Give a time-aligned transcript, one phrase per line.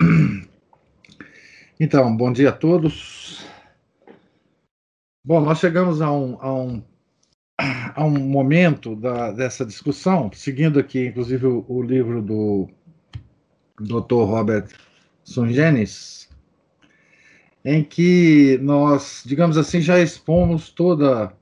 [1.78, 3.44] Então, bom dia a todos.
[5.26, 6.82] Bom, nós chegamos a um, a um,
[7.58, 12.68] a um momento da, dessa discussão, seguindo aqui, inclusive, o, o livro do
[13.80, 14.24] Dr.
[14.24, 14.68] Robert
[15.24, 16.28] Sungenis,
[17.64, 21.34] em que nós, digamos assim, já expomos toda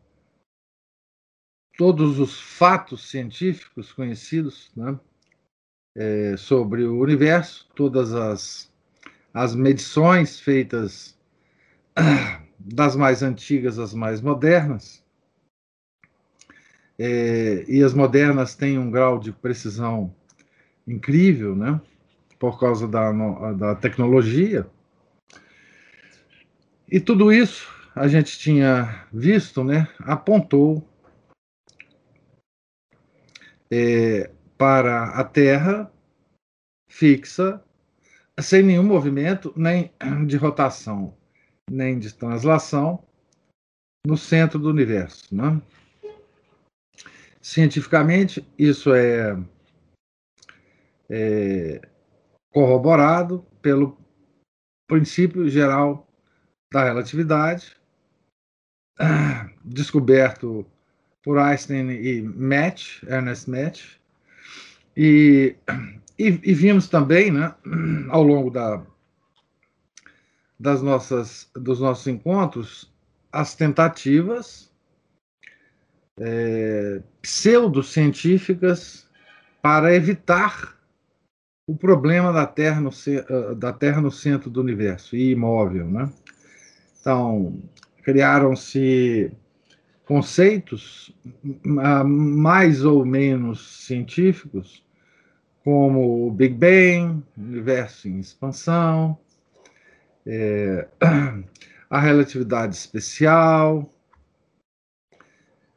[1.77, 4.99] todos os fatos científicos conhecidos né,
[5.95, 8.73] é, sobre o universo, todas as,
[9.33, 11.19] as medições feitas
[12.59, 15.03] das mais antigas às mais modernas.
[16.99, 20.15] É, e as modernas têm um grau de precisão
[20.87, 21.81] incrível, né?
[22.39, 23.13] Por causa da,
[23.53, 24.67] da tecnologia.
[26.91, 29.89] E tudo isso a gente tinha visto, né?
[30.01, 30.87] Apontou
[33.71, 34.31] é,
[34.63, 35.93] para a Terra
[36.89, 37.61] fixa,
[38.41, 39.93] sem nenhum movimento, nem
[40.25, 41.19] de rotação,
[41.69, 43.05] nem de translação,
[44.07, 45.35] no centro do universo.
[45.35, 45.61] Né?
[47.41, 49.37] Cientificamente, isso é,
[51.11, 51.81] é
[52.53, 53.99] corroborado pelo
[54.89, 56.07] princípio geral
[56.73, 57.77] da relatividade,
[59.65, 60.65] descoberto
[61.21, 64.01] por Einstein e Match, Ernest Match,
[64.97, 65.57] e,
[66.19, 67.55] e, e, vimos também, né,
[68.11, 68.83] ao longo da,
[70.59, 72.93] das nossas, dos nossos encontros,
[73.31, 74.71] as tentativas
[76.19, 79.09] é, pseudocientíficas
[79.63, 80.77] para evitar
[81.67, 86.13] o problema da Terra no, ah, da Terra no centro do universo e imóvel, né?
[87.01, 87.61] Então
[88.03, 89.33] criaram-se
[90.05, 91.15] conceitos
[91.65, 94.85] mais ou menos científicos,
[95.65, 99.19] como o Big Bang, universo em expansão,
[100.27, 100.89] é,
[101.91, 103.89] a relatividade especial,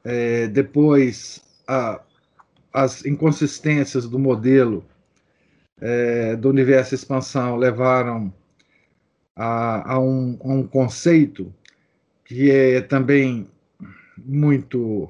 [0.03, 2.01] é, depois a,
[2.73, 4.85] as inconsistências do modelo
[5.79, 8.33] é, do universo em expansão levaram
[9.35, 11.53] a, a, um, a um conceito
[12.23, 13.49] que é também
[14.17, 15.09] muito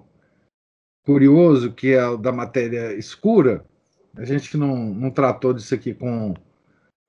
[1.05, 3.63] curioso, que é o da matéria escura.
[4.17, 6.33] A gente não, não tratou disso aqui com,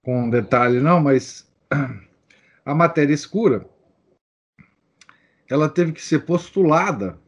[0.04, 1.50] com detalhe, não, mas
[2.64, 3.68] a matéria escura
[5.48, 7.18] ela teve que ser postulada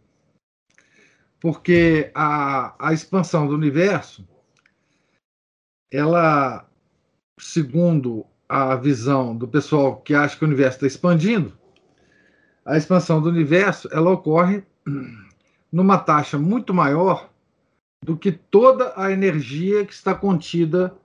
[1.41, 4.27] porque a, a expansão do universo
[5.93, 6.69] ela
[7.39, 11.57] segundo a visão do pessoal que acha que o universo está expandindo
[12.65, 14.65] a expansão do universo ela ocorre
[15.71, 17.28] numa taxa muito maior
[18.05, 20.97] do que toda a energia que está contida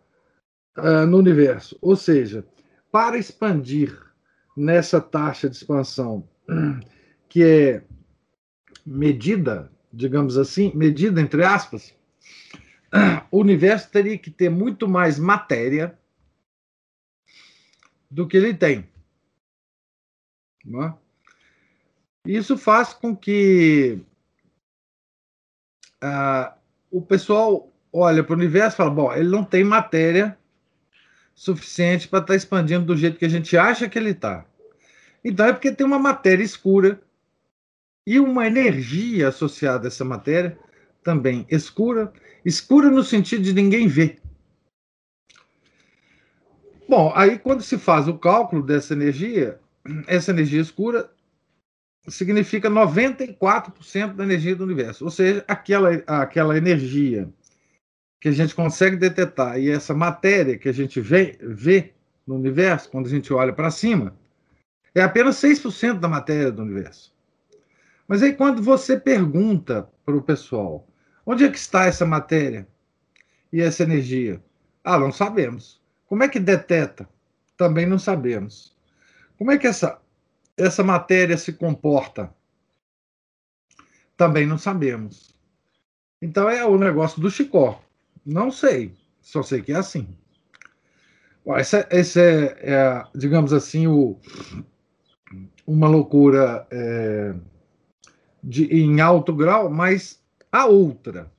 [0.78, 1.78] uh, no universo.
[1.82, 2.46] Ou seja,
[2.92, 4.00] para expandir
[4.56, 6.28] nessa taxa de expansão
[7.28, 7.84] que é
[8.86, 11.96] medida, digamos assim, medida entre aspas,
[13.32, 15.98] o universo teria que ter muito mais matéria
[18.10, 18.88] do que ele tem.
[20.66, 20.94] É?
[22.26, 24.00] Isso faz com que
[26.02, 26.63] uh,
[26.94, 30.38] o pessoal olha para o universo e fala: bom, ele não tem matéria
[31.34, 34.46] suficiente para estar tá expandindo do jeito que a gente acha que ele está.
[35.26, 37.02] Então é porque tem uma matéria escura
[38.06, 40.58] e uma energia associada a essa matéria
[41.02, 42.14] também escura
[42.46, 44.22] escura no sentido de ninguém ver.
[46.88, 49.60] Bom, aí quando se faz o cálculo dessa energia,
[50.06, 51.10] essa energia escura
[52.08, 55.06] significa 94% da energia do universo.
[55.06, 57.30] Ou seja, aquela, aquela energia
[58.20, 61.94] que a gente consegue detectar e essa matéria que a gente vê, vê
[62.26, 64.16] no universo, quando a gente olha para cima,
[64.96, 67.14] é apenas 6% da matéria do universo.
[68.08, 70.88] Mas aí, quando você pergunta para o pessoal
[71.26, 72.68] onde é que está essa matéria
[73.52, 74.42] e essa energia?
[74.84, 75.82] Ah, não sabemos.
[76.06, 77.08] Como é que deteta?
[77.58, 78.76] Também não sabemos.
[79.38, 80.00] Como é que essa
[80.58, 82.34] essa matéria se comporta?
[84.16, 85.36] Também não sabemos.
[86.22, 87.82] Então é o negócio do Chicó.
[88.26, 90.08] Não sei, só sei que é assim.
[91.58, 94.18] Esse, esse é, é, digamos assim, o,
[95.68, 97.36] uma loucura é,
[98.42, 101.30] de, em alto grau, mas a outra,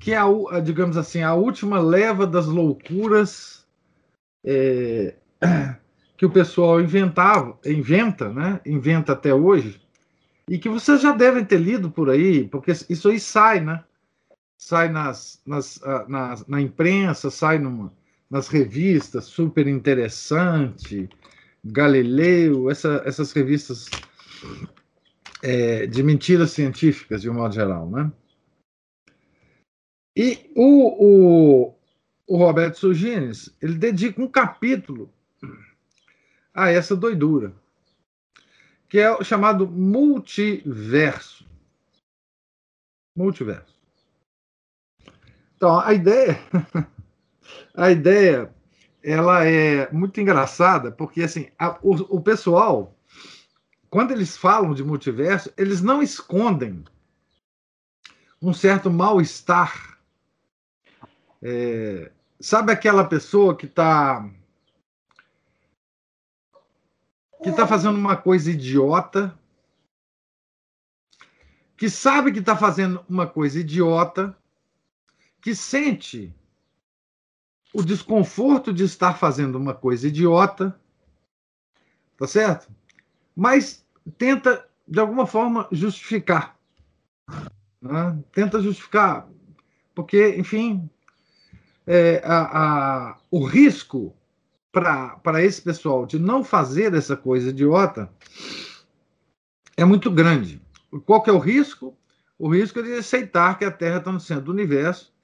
[0.00, 3.64] que é, a, digamos assim, a última leva das loucuras
[4.44, 5.14] é,
[6.16, 8.60] que o pessoal inventava, inventa, né?
[8.64, 9.80] Inventa até hoje,
[10.48, 13.82] e que vocês já devem ter lido por aí, porque isso aí sai, né?
[14.56, 17.92] Sai nas, nas, ah, nas na imprensa, sai numa,
[18.30, 21.08] nas revistas, super interessante,
[21.64, 23.86] Galileu, essa, essas revistas
[25.42, 28.12] é, de mentiras científicas, de um modo geral, né?
[30.16, 31.74] E o, o,
[32.26, 35.13] o Roberto Sugines, ele dedica um capítulo
[36.54, 37.52] a essa doidura,
[38.88, 41.44] que é o chamado multiverso.
[43.16, 43.74] Multiverso.
[45.56, 46.38] Então, a ideia,
[47.74, 48.54] a ideia,
[49.02, 52.96] ela é muito engraçada, porque assim, a, o, o pessoal,
[53.90, 56.84] quando eles falam de multiverso, eles não escondem
[58.40, 59.98] um certo mal-estar.
[61.42, 64.28] É, sabe aquela pessoa que está
[67.42, 69.38] que está fazendo uma coisa idiota,
[71.76, 74.36] que sabe que está fazendo uma coisa idiota,
[75.40, 76.34] que sente
[77.74, 80.78] o desconforto de estar fazendo uma coisa idiota,
[82.16, 82.72] tá certo?
[83.34, 83.84] Mas
[84.16, 86.56] tenta, de alguma forma, justificar.
[87.82, 88.18] Né?
[88.32, 89.28] Tenta justificar,
[89.94, 90.88] porque, enfim,
[91.86, 94.16] é, a, a, o risco
[94.74, 98.10] para esse pessoal de não fazer essa coisa idiota
[99.76, 100.60] é muito grande.
[101.06, 101.96] Qual que é o risco?
[102.36, 105.14] O risco é de aceitar que a Terra está no centro do universo,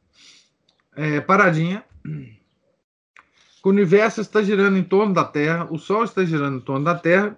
[0.94, 6.58] é, paradinha, que o universo está girando em torno da Terra, o Sol está girando
[6.58, 7.36] em torno da Terra,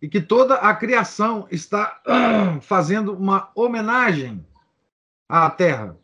[0.00, 2.00] e que toda a criação está
[2.62, 4.46] fazendo uma homenagem
[5.28, 5.96] à Terra.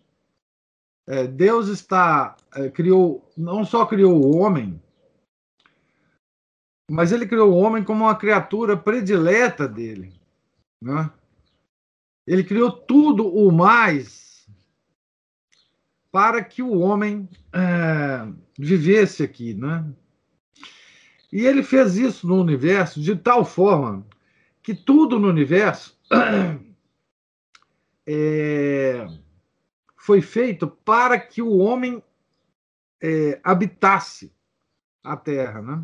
[1.07, 4.81] É, Deus está é, criou não só criou o homem,
[6.91, 10.13] mas ele criou o homem como uma criatura predileta dele,
[10.81, 11.11] né?
[12.27, 14.47] Ele criou tudo o mais
[16.13, 19.85] para que o homem é, vivesse aqui, né?
[21.33, 24.07] E ele fez isso no universo de tal forma
[24.63, 25.99] que tudo no universo
[28.07, 29.07] é,
[30.03, 32.03] foi feito para que o homem
[33.01, 34.33] é, habitasse
[35.01, 35.63] a Terra.
[35.63, 35.81] Né?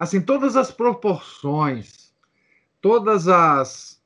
[0.00, 2.14] Assim, todas as proporções,
[2.80, 4.02] todas as,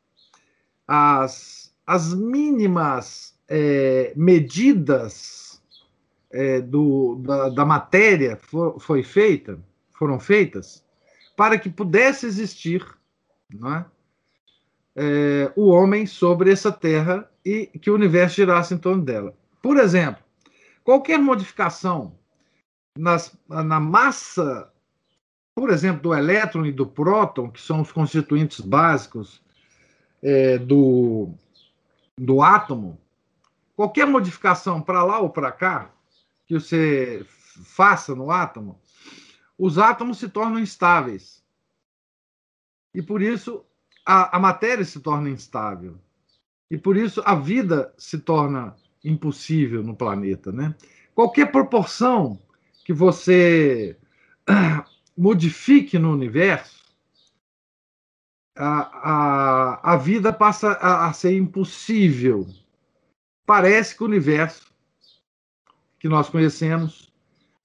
[0.84, 5.62] as, as mínimas é, medidas
[6.32, 9.60] é, do, da, da, matéria for, foi feita,
[9.92, 10.84] foram feitas
[11.36, 12.84] para que pudesse existir
[13.54, 13.86] não é?
[14.96, 19.32] é, o homem sobre essa terra e que o universo girasse em torno dela.
[19.62, 20.20] Por exemplo,
[20.82, 22.18] qualquer modificação
[22.98, 24.68] nas, na massa,
[25.54, 29.40] por exemplo, do elétron e do próton, que são os constituintes básicos
[30.20, 31.30] é, do,
[32.18, 33.00] do átomo,
[33.76, 35.92] qualquer modificação para lá ou para cá
[36.48, 37.24] que você
[37.64, 38.80] faça no átomo,
[39.56, 41.44] os átomos se tornam instáveis.
[42.92, 43.64] E por isso
[44.04, 46.00] a, a matéria se torna instável.
[46.70, 50.50] E por isso a vida se torna impossível no planeta.
[50.50, 50.74] Né?
[51.14, 52.38] Qualquer proporção
[52.84, 53.96] que você
[55.16, 56.84] modifique no universo,
[58.56, 58.80] a,
[59.10, 62.46] a, a vida passa a, a ser impossível.
[63.44, 64.74] Parece que o universo
[65.98, 67.12] que nós conhecemos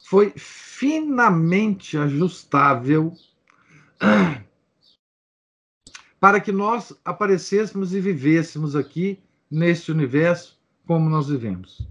[0.05, 3.13] foi finamente ajustável
[6.21, 11.89] para que nós aparecêssemos e vivêssemos aqui neste universo como nós vivemos.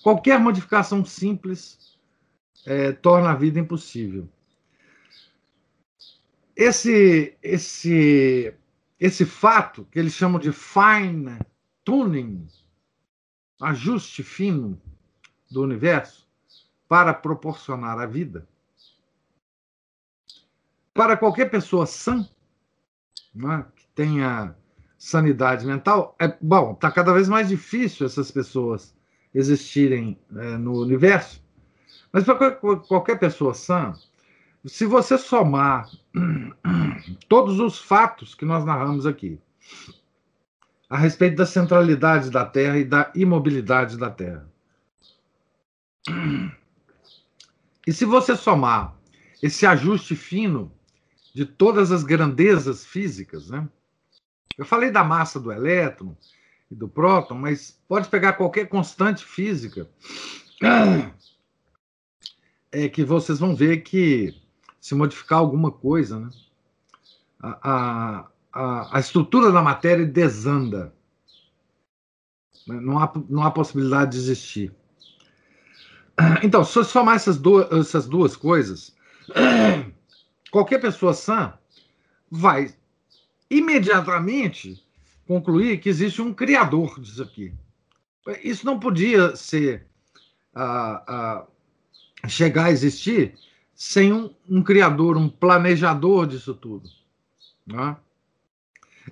[0.00, 1.98] Qualquer modificação simples
[2.64, 4.28] é, torna a vida impossível.
[6.54, 8.54] Esse, esse,
[9.00, 11.40] esse fato que eles chamam de fine
[11.82, 12.46] tuning,
[13.60, 14.80] ajuste fino
[15.50, 16.28] do universo,
[16.88, 18.46] para proporcionar a vida,
[20.94, 22.28] para qualquer pessoa sã,
[23.34, 24.54] né, que tenha
[24.98, 28.94] sanidade mental, é bom, está cada vez mais difícil essas pessoas
[29.34, 31.42] existirem é, no universo,
[32.12, 33.94] mas para qualquer pessoa sã,
[34.64, 35.88] se você somar
[37.28, 39.40] todos os fatos que nós narramos aqui
[40.88, 44.46] a respeito da centralidade da Terra e da imobilidade da Terra,
[47.86, 48.96] E se você somar
[49.42, 50.72] esse ajuste fino
[51.34, 53.68] de todas as grandezas físicas, né?
[54.56, 56.14] Eu falei da massa do elétron
[56.70, 59.88] e do próton, mas pode pegar qualquer constante física
[62.70, 64.34] é que vocês vão ver que
[64.80, 66.30] se modificar alguma coisa, né?
[67.40, 70.94] A, a, a estrutura da matéria desanda.
[72.66, 74.72] Não há, não há possibilidade de existir.
[76.42, 78.94] Então, se eu somar essas duas, essas duas coisas,
[80.52, 81.54] qualquer pessoa sã
[82.30, 82.72] vai
[83.50, 84.84] imediatamente
[85.26, 87.52] concluir que existe um criador disso aqui.
[88.44, 89.86] Isso não podia ser
[90.54, 93.34] uh, uh, chegar a existir
[93.74, 96.88] sem um, um, criador, um planejador disso tudo.
[97.66, 97.96] Né?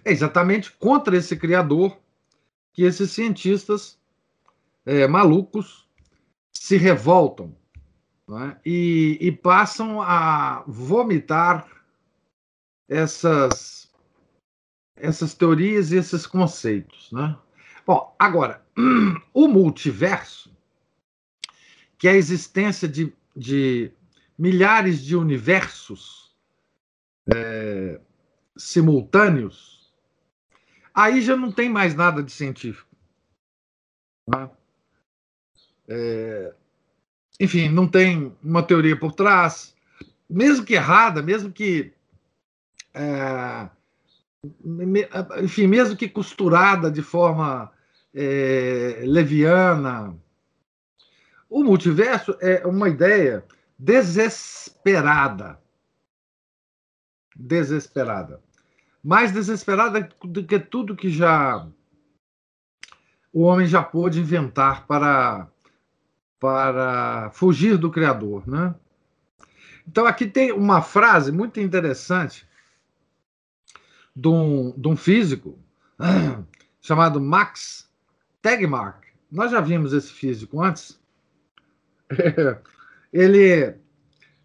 [0.04, 1.98] É exatamente contra esse criador
[2.72, 3.98] que esses cientistas
[4.84, 5.88] é, malucos
[6.52, 7.56] se revoltam
[8.38, 8.60] é?
[8.64, 11.68] e, e, passam a vomitar
[12.88, 13.92] essas,
[14.96, 17.10] essas teorias e esses conceitos.
[17.12, 17.36] Né?
[17.86, 18.64] Bom, agora,
[19.34, 20.54] o multiverso,
[21.98, 23.90] que é a existência de, de
[24.38, 26.36] milhares de universos
[27.34, 28.00] é,
[28.56, 29.92] simultâneos,
[30.94, 32.88] aí já não tem mais nada de científico.
[34.28, 34.50] Né?
[35.88, 36.54] É,
[37.40, 39.74] enfim, não tem uma teoria por trás,
[40.28, 41.90] mesmo que errada, mesmo que.
[42.92, 43.68] É,
[45.42, 47.72] enfim, mesmo que costurada de forma
[48.14, 50.14] é, leviana.
[51.48, 53.42] O multiverso é uma ideia
[53.78, 55.58] desesperada.
[57.34, 58.40] Desesperada.
[59.02, 61.66] Mais desesperada do que tudo que já
[63.32, 65.48] o homem já pôde inventar para
[66.40, 68.48] para fugir do Criador.
[68.48, 68.74] Né?
[69.86, 72.48] Então, aqui tem uma frase muito interessante
[74.16, 75.58] de um, de um físico
[76.80, 77.88] chamado Max
[78.42, 79.04] Tegmark.
[79.30, 80.98] Nós já vimos esse físico antes.
[83.12, 83.74] Ele.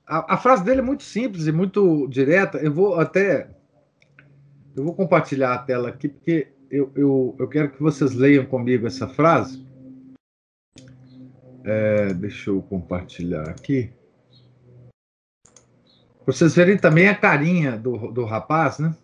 [0.05, 2.59] A, a, frase dele é muito simples e muito direta.
[2.59, 3.49] Eu vou até.
[4.75, 8.85] Eu vou compartilhar a tela aqui, porque eu, eu, eu quero que vocês leiam comigo
[8.85, 9.64] essa frase.
[11.67, 13.91] É, deixa eu compartilhar aqui.
[16.23, 18.95] Pra vocês verem também a carinha do, do rapaz, né?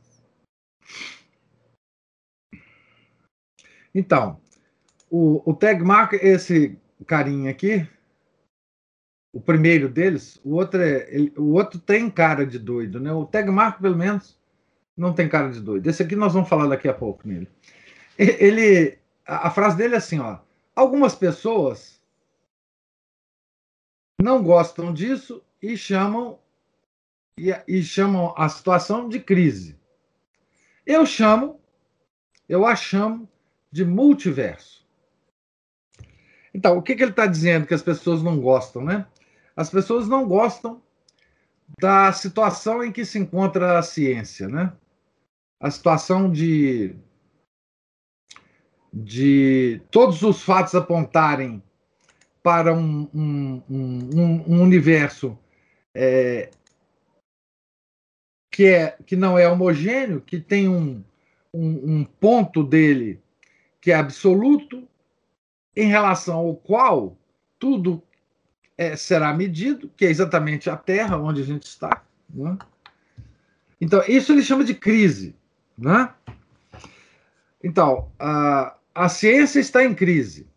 [3.93, 4.39] Então,
[5.09, 7.87] o, o tag mark esse carinha aqui.
[9.33, 13.11] O primeiro deles, o outro, é, ele, o outro tem cara de doido, né?
[13.11, 14.37] O tag mark, pelo menos,
[14.95, 15.87] não tem cara de doido.
[15.87, 17.47] Esse aqui nós vamos falar daqui a pouco nele.
[18.19, 20.39] Ele, a, a frase dele é assim, ó.
[20.75, 22.00] Algumas pessoas
[24.21, 26.39] não gostam disso e chamam
[27.37, 29.79] e, e chamam a situação de crise.
[30.85, 31.59] Eu chamo,
[32.47, 33.27] eu a chamo
[33.71, 34.85] de multiverso.
[36.53, 39.07] Então, o que, que ele está dizendo que as pessoas não gostam, né?
[39.55, 40.81] As pessoas não gostam
[41.79, 44.73] da situação em que se encontra a ciência, né?
[45.59, 46.95] A situação de
[48.93, 51.63] de todos os fatos apontarem
[52.43, 55.37] para um, um, um, um universo
[55.93, 56.49] é,
[58.49, 61.03] que, é, que não é homogêneo, que tem um,
[61.53, 63.21] um, ponto dele
[63.79, 64.87] que é absoluto,
[65.75, 67.17] em relação ao qual
[67.57, 68.03] tudo
[68.77, 72.03] é, será medido, que é exatamente a Terra onde a gente está.
[72.29, 72.57] Né?
[73.79, 75.35] Então, isso ele chama de crise.
[75.77, 76.13] Né?
[77.63, 80.50] Então, a, a ciência está em crise.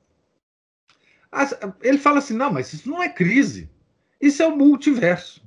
[1.82, 3.68] Ele fala assim: não, mas isso não é crise.
[4.20, 5.44] Isso é o multiverso.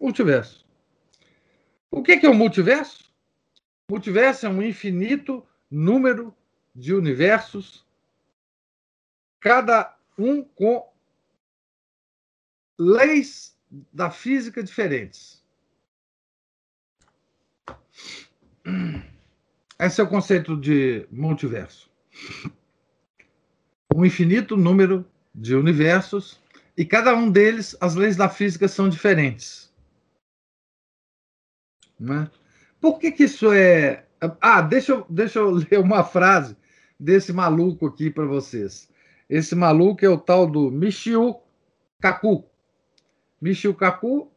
[0.00, 0.66] Multiverso.
[1.90, 3.04] O que é o multiverso?
[3.90, 6.34] Multiverso é um infinito número
[6.74, 7.86] de universos,
[9.40, 10.92] cada um com
[12.78, 13.56] leis
[13.92, 15.42] da física diferentes.
[19.78, 21.90] Esse é o conceito de multiverso
[23.96, 26.38] um infinito número de universos
[26.76, 29.72] e cada um deles as leis da física são diferentes.
[31.98, 32.30] Né?
[32.78, 34.04] Por que, que isso é.
[34.38, 36.54] Ah, deixa eu, deixa eu ler uma frase
[37.00, 38.90] desse maluco aqui para vocês.
[39.30, 41.40] Esse maluco é o tal do Michio
[41.98, 42.44] Kaku.
[43.40, 44.30] Michio Kaku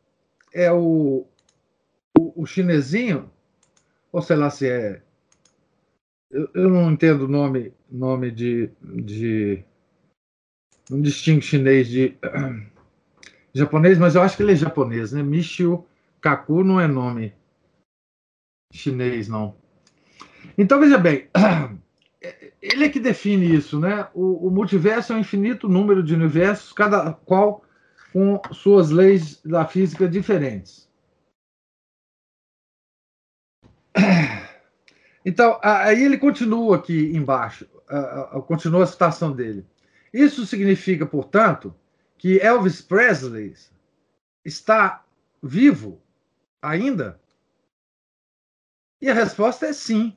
[0.53, 1.27] é o,
[2.17, 3.29] o, o chinesinho,
[4.09, 5.01] ou sei lá se é
[6.31, 9.63] eu, eu não entendo o nome, nome de, de
[10.89, 12.15] não distingue chinês de
[13.53, 15.23] japonês, mas eu acho que ele é japonês, né?
[15.23, 15.85] Michio
[16.21, 17.33] Kaku não é nome
[18.71, 19.55] chinês, não.
[20.57, 21.27] Então, veja bem,
[22.61, 24.07] ele é que define isso, né?
[24.13, 27.63] O, o multiverso é um infinito número de universos, cada qual
[28.11, 30.88] com suas leis da física diferentes.
[35.25, 37.67] Então, aí ele continua aqui embaixo,
[38.47, 39.65] continua a citação dele.
[40.13, 41.75] Isso significa, portanto,
[42.17, 43.55] que Elvis Presley
[44.43, 45.03] está
[45.41, 46.01] vivo
[46.61, 47.19] ainda?
[49.01, 50.15] E a resposta é sim.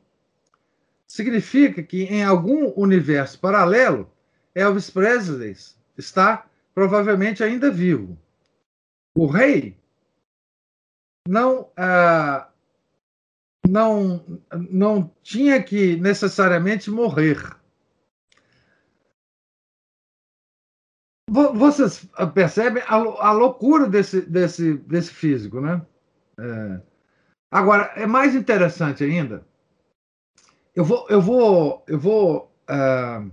[1.06, 4.10] Significa que em algum universo paralelo,
[4.54, 5.56] Elvis Presley
[5.96, 8.18] está provavelmente ainda vivo.
[9.14, 9.76] O rei
[11.28, 12.48] não ah,
[13.72, 14.22] não
[14.68, 17.38] não tinha que necessariamente morrer.
[21.30, 25.80] Vocês percebem a, a loucura desse, desse, desse físico, né?
[26.38, 26.82] É.
[27.50, 29.42] Agora, é mais interessante ainda.
[30.74, 33.32] Eu vou, eu vou, eu vou, uh,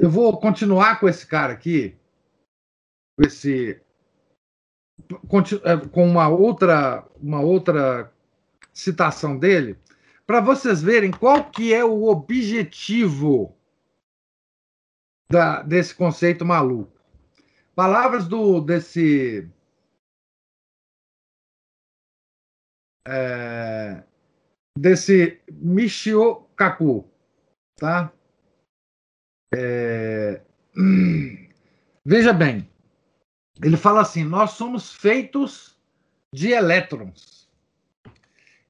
[0.00, 1.94] eu vou continuar com esse cara aqui,
[3.20, 3.78] esse,
[5.64, 8.10] é, com uma outra, uma outra
[8.78, 9.76] citação dele,
[10.24, 13.56] para vocês verem qual que é o objetivo
[15.28, 16.96] da, desse conceito maluco.
[17.74, 19.50] Palavras do desse
[23.06, 24.04] é,
[24.78, 27.08] desse Michio Kaku,
[27.76, 28.12] tá?
[29.54, 30.40] É,
[32.04, 32.68] veja bem,
[33.62, 35.76] ele fala assim: nós somos feitos
[36.32, 37.37] de elétrons.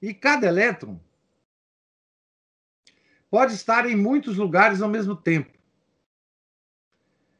[0.00, 0.98] E cada elétron
[3.30, 5.50] pode estar em muitos lugares ao mesmo tempo.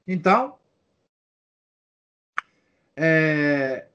[0.07, 0.59] Então,
[2.97, 3.87] é,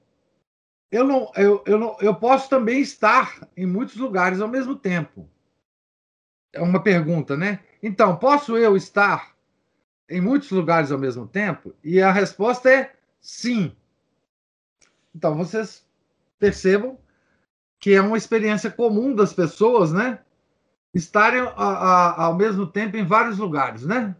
[0.90, 5.28] eu não, eu, eu, não, eu posso também estar em muitos lugares ao mesmo tempo.
[6.52, 7.60] É uma pergunta, né?
[7.82, 9.34] Então, posso eu estar
[10.08, 11.74] em muitos lugares ao mesmo tempo?
[11.82, 13.74] E a resposta é sim.
[15.14, 15.84] Então, vocês
[16.38, 16.98] percebam
[17.84, 20.18] que é uma experiência comum das pessoas, né?
[20.94, 24.16] Estarem a, a, ao mesmo tempo em vários lugares, né?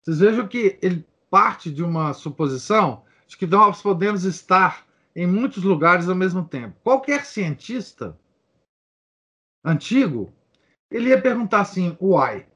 [0.00, 4.86] Vocês vejam que ele parte de uma suposição de que nós podemos estar
[5.16, 6.76] em muitos lugares ao mesmo tempo.
[6.84, 8.16] Qualquer cientista
[9.64, 10.32] antigo,
[10.88, 12.46] ele ia perguntar assim, uai,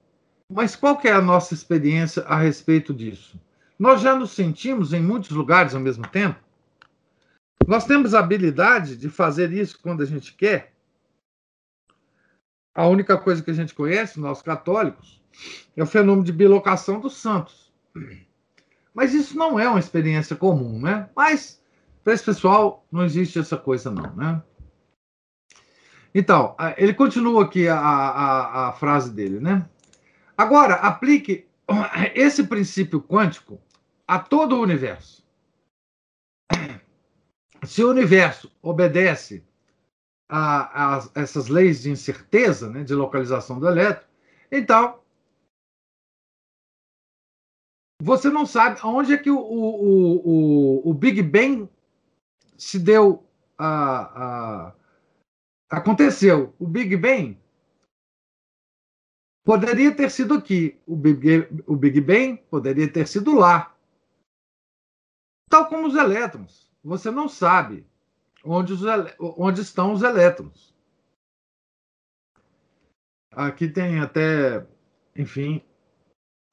[0.49, 3.37] mas qual é a nossa experiência a respeito disso?
[3.77, 6.39] Nós já nos sentimos em muitos lugares ao mesmo tempo?
[7.67, 10.73] Nós temos a habilidade de fazer isso quando a gente quer?
[12.75, 15.23] A única coisa que a gente conhece, nós católicos,
[15.77, 17.73] é o fenômeno de bilocação dos santos.
[18.95, 21.09] Mas isso não é uma experiência comum, né?
[21.15, 21.61] Mas
[22.03, 24.43] para esse pessoal, não existe essa coisa, não, né?
[26.15, 29.69] Então, ele continua aqui a, a, a frase dele, né?
[30.37, 31.47] Agora, aplique
[32.15, 33.61] esse princípio quântico
[34.07, 35.23] a todo o universo.
[37.67, 39.45] Se o universo obedece
[40.29, 44.07] a, a, essas leis de incerteza, né, de localização do elétron,
[44.51, 45.01] então
[48.01, 51.69] você não sabe onde é que o, o, o, o Big Bang
[52.57, 53.27] se deu
[53.59, 54.75] a, a
[55.69, 56.55] aconteceu.
[56.59, 57.37] O Big Bang
[59.45, 60.81] poderia ter sido aqui.
[60.87, 63.77] O Big, o Big Bang poderia ter sido lá.
[65.51, 67.87] Tal como os elétrons você não sabe
[68.45, 68.83] onde, os,
[69.19, 70.75] onde estão os elétrons
[73.33, 74.67] aqui tem até
[75.17, 75.63] enfim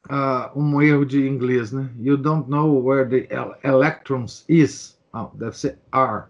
[0.10, 3.28] uh, um erro de inglês né you don't know where the
[3.64, 6.26] electrons is não, deve ser R.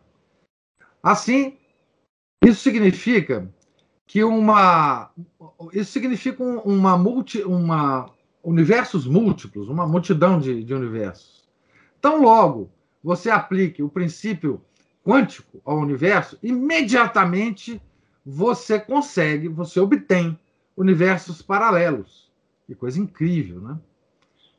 [1.02, 1.58] Assim,
[2.44, 3.52] isso significa
[4.06, 5.12] que uma.
[5.74, 11.50] Isso significa uma multi, uma universos múltiplos, uma multidão de, de universos.
[12.00, 12.70] Tão logo
[13.06, 14.60] você aplique o princípio
[15.04, 17.80] quântico ao universo, imediatamente
[18.26, 20.40] você consegue, você obtém
[20.76, 22.32] universos paralelos.
[22.66, 23.80] Que coisa incrível, né?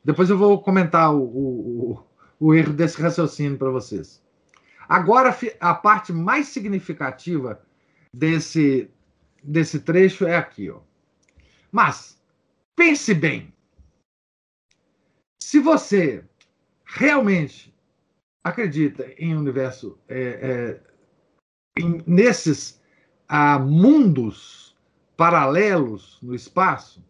[0.01, 2.03] Depois eu vou comentar o, o,
[2.39, 4.23] o erro desse raciocínio para vocês.
[4.87, 7.61] Agora, a parte mais significativa
[8.13, 8.89] desse,
[9.43, 10.69] desse trecho é aqui.
[10.69, 10.79] Ó.
[11.69, 12.17] Mas,
[12.77, 13.53] pense bem.
[15.37, 16.23] Se você
[16.85, 17.75] realmente
[18.47, 22.81] acredita em universo, é, é, em, nesses
[23.27, 24.75] ah, mundos
[25.15, 27.03] paralelos no espaço,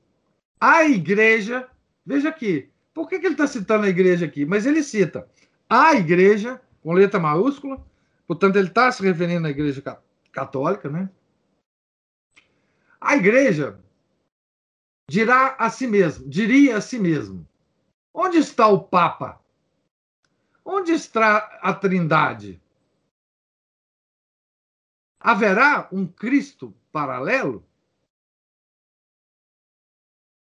[0.60, 1.68] a igreja,
[2.06, 4.44] veja aqui, Por que, que ele está citando a igreja aqui?
[4.44, 5.30] Mas ele cita
[5.70, 7.86] a igreja, com letra maiúscula,
[8.26, 9.84] portanto, ele está se referindo à igreja
[10.32, 11.08] católica, né?
[13.00, 13.80] A igreja
[15.08, 17.48] dirá a si mesmo, diria a si mesmo:
[18.12, 19.40] onde está o Papa?
[20.70, 22.62] Onde está a Trindade?
[25.18, 27.66] Haverá um Cristo paralelo?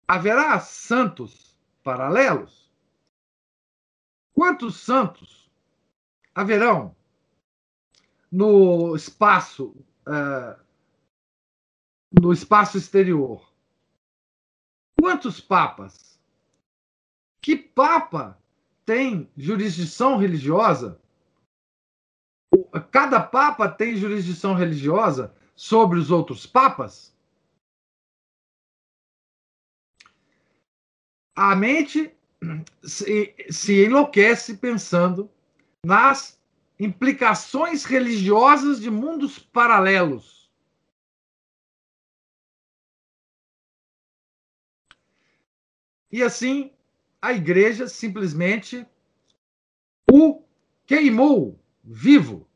[0.06, 2.72] Haverá santos paralelos?
[4.32, 5.50] Quantos santos
[6.32, 6.94] haverão
[8.30, 9.74] no espaço
[10.06, 10.64] uh,
[12.22, 13.52] no espaço exterior?
[14.96, 16.16] Quantos papas?
[17.40, 18.40] Que papa
[18.84, 21.00] tem jurisdição religiosa?
[22.90, 27.14] Cada papa tem jurisdição religiosa sobre os outros papas?
[31.34, 32.14] A mente
[32.82, 35.30] se, se enlouquece pensando
[35.84, 36.40] nas
[36.78, 40.50] implicações religiosas de mundos paralelos.
[46.10, 46.70] E assim,
[47.22, 48.84] a igreja simplesmente
[50.10, 50.42] o
[50.84, 52.48] queimou vivo.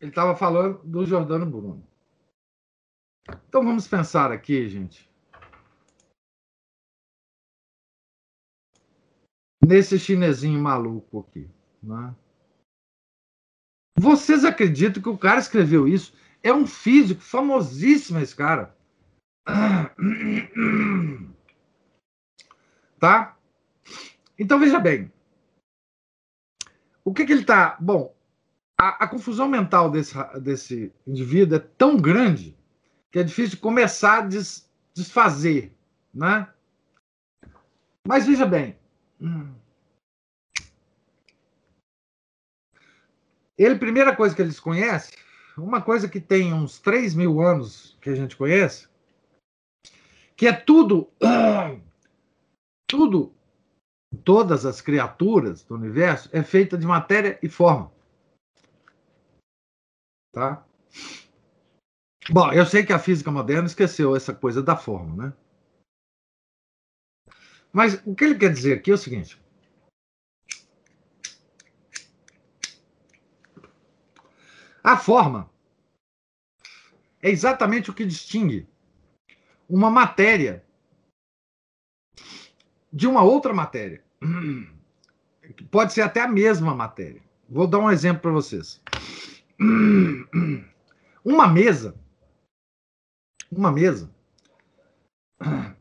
[0.00, 1.86] Ele estava falando do Jordano Bruno.
[3.48, 5.10] Então vamos pensar aqui, gente.
[9.62, 11.50] Nesse chinesinho maluco aqui.
[11.82, 12.14] Né?
[13.98, 16.14] Vocês acreditam que o cara escreveu isso?
[16.42, 18.74] É um físico famosíssimo, esse cara.
[22.98, 23.36] Tá?
[24.38, 25.12] Então veja bem.
[27.04, 27.76] O que, que ele está.
[27.80, 28.14] Bom,
[28.78, 32.56] a, a, confusão mental desse, desse indivíduo é tão grande
[33.10, 35.72] que é difícil começar a des, desfazer.
[36.12, 36.48] Né?
[38.06, 38.78] Mas veja bem.
[43.56, 45.16] Ele, primeira coisa que eles conhecem,
[45.56, 48.88] uma coisa que tem uns 3 mil anos que a gente conhece,
[50.36, 51.10] que é tudo
[52.86, 53.34] tudo,
[54.24, 57.92] todas as criaturas do universo é feita de matéria e forma.
[60.32, 60.64] Tá?
[62.30, 65.32] Bom, eu sei que a física moderna esqueceu essa coisa da forma, né?
[67.72, 69.40] Mas o que ele quer dizer aqui é o seguinte:
[74.82, 75.50] a forma
[77.22, 78.68] é exatamente o que distingue
[79.68, 80.65] uma matéria
[82.96, 84.02] de uma outra matéria.
[85.70, 87.20] Pode ser até a mesma matéria.
[87.46, 88.80] Vou dar um exemplo para vocês.
[91.22, 91.96] Uma mesa,
[93.50, 94.08] uma mesa,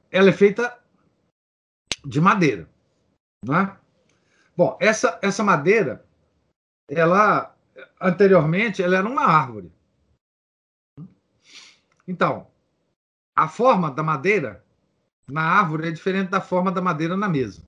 [0.09, 0.83] ela é feita
[2.03, 2.67] de madeira,
[3.45, 3.77] né?
[4.57, 6.03] Bom, essa essa madeira,
[6.89, 7.55] ela
[8.01, 9.71] anteriormente ela era uma árvore.
[12.07, 12.47] Então,
[13.35, 14.64] a forma da madeira
[15.27, 17.61] na árvore é diferente da forma da madeira na mesa.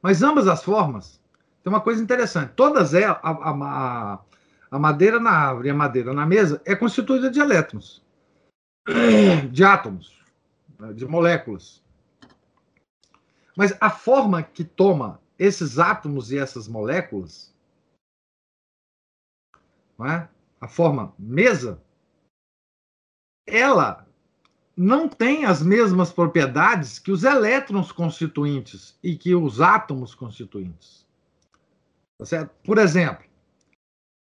[0.00, 1.20] Mas ambas as formas
[1.62, 2.52] tem uma coisa interessante.
[2.54, 4.20] Todas elas, a, a,
[4.70, 8.02] a madeira na árvore e a madeira na mesa é constituída de elétrons,
[9.50, 10.22] de átomos,
[10.94, 11.82] de moléculas.
[13.56, 17.52] Mas a forma que toma esses átomos e essas moléculas,
[20.00, 20.28] é?
[20.60, 21.82] a forma mesa,
[23.46, 24.07] ela
[24.78, 31.04] não tem as mesmas propriedades que os elétrons constituintes e que os átomos constituintes.
[32.16, 32.54] Tá certo?
[32.62, 33.24] Por exemplo,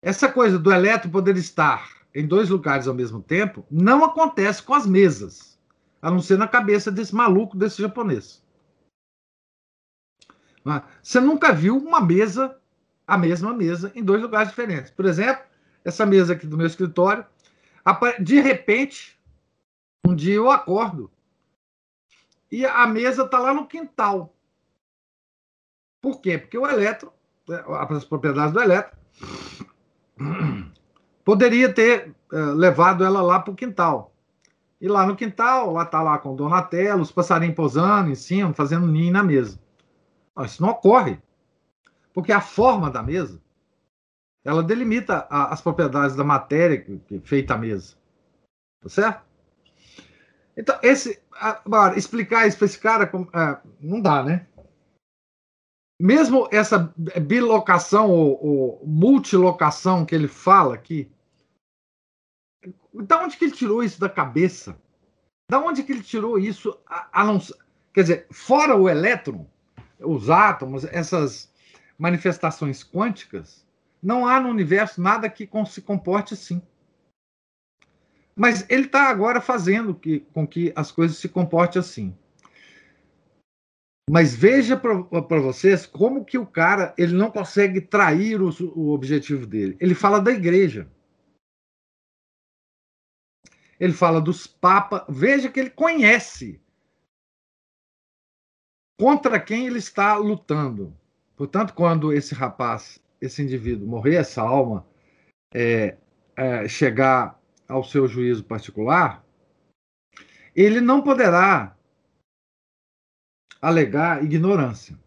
[0.02, 4.72] essa coisa do elétron poder estar em dois lugares ao mesmo tempo não acontece com
[4.72, 5.58] as mesas,
[6.00, 8.42] a não ser na cabeça desse maluco, desse japonês.
[10.66, 10.82] É?
[11.02, 12.56] Você nunca viu uma mesa,
[13.06, 14.90] a mesma mesa, em dois lugares diferentes.
[14.90, 15.44] Por exemplo,
[15.84, 17.26] essa mesa aqui do meu escritório,
[18.18, 19.15] de repente,
[20.04, 21.10] um dia eu acordo
[22.50, 24.34] e a mesa está lá no quintal.
[26.00, 26.38] Por quê?
[26.38, 27.10] Porque o elétron,
[27.48, 28.96] né, as propriedades do elétron,
[31.24, 34.12] poderia ter uh, levado ela lá para o quintal.
[34.80, 38.52] E lá no quintal, lá está lá com o Donatello, os passarinhos pousando em cima,
[38.52, 39.58] fazendo ninho na mesa.
[40.44, 41.18] isso não ocorre.
[42.12, 43.40] Porque a forma da mesa,
[44.44, 47.96] ela delimita a, as propriedades da matéria que, que feita a mesa.
[48.80, 49.25] Tá certo?
[50.56, 54.46] Então, esse, agora, explicar isso para esse cara é, não dá, né?
[56.00, 61.10] Mesmo essa bilocação ou, ou, multilocação que ele fala aqui,
[62.92, 64.80] da onde que ele tirou isso da cabeça?
[65.50, 66.78] Da onde que ele tirou isso?
[66.86, 67.38] A, a não,
[67.96, 69.46] Quer dizer, fora o elétron,
[69.98, 71.50] os átomos, essas
[71.98, 73.66] manifestações quânticas,
[74.02, 76.60] não há no universo nada que se comporte assim.
[78.38, 82.16] Mas ele está agora fazendo que, com que as coisas se comportem assim.
[84.08, 89.46] Mas veja para vocês como que o cara ele não consegue trair o, o objetivo
[89.46, 89.76] dele.
[89.80, 90.88] Ele fala da igreja.
[93.80, 95.02] Ele fala dos papas.
[95.08, 96.60] Veja que ele conhece
[99.00, 100.96] contra quem ele está lutando.
[101.36, 104.86] Portanto, quando esse rapaz, esse indivíduo morrer, essa alma
[105.52, 105.96] é,
[106.36, 109.24] é, chegar ao seu juízo particular,
[110.54, 111.76] ele não poderá
[113.60, 114.98] alegar ignorância.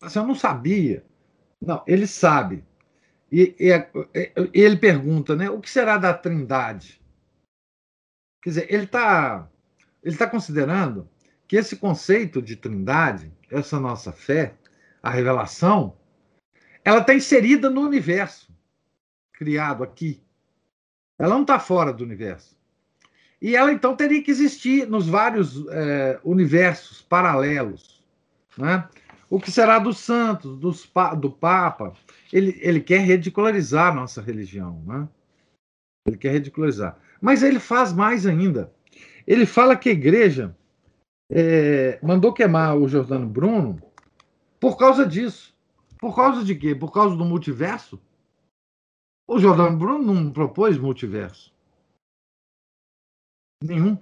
[0.00, 1.04] Assim, eu não sabia.
[1.60, 2.64] Não, ele sabe.
[3.30, 5.50] E, e, e, ele pergunta, né?
[5.50, 7.02] O que será da Trindade?
[8.42, 9.50] Quer dizer, ele está
[10.02, 11.08] ele tá considerando
[11.48, 14.54] que esse conceito de Trindade, essa nossa fé,
[15.02, 15.96] a revelação,
[16.84, 18.54] ela está inserida no universo
[19.32, 20.22] criado aqui.
[21.18, 22.56] Ela não está fora do universo.
[23.40, 28.02] E ela então teria que existir nos vários é, universos paralelos.
[28.56, 28.88] Né?
[29.28, 31.92] O que será dos santos, dos, do Papa?
[32.32, 34.82] Ele, ele quer ridicularizar a nossa religião.
[34.86, 35.08] Né?
[36.06, 36.98] Ele quer ridicularizar.
[37.20, 38.72] Mas ele faz mais ainda.
[39.26, 40.56] Ele fala que a igreja
[41.30, 43.82] é, mandou queimar o Jordano Bruno
[44.60, 45.54] por causa disso.
[45.98, 46.74] Por causa de quê?
[46.74, 48.00] Por causa do multiverso?
[49.28, 51.52] O Jordano Bruno não propôs multiverso.
[53.62, 53.98] Nenhum.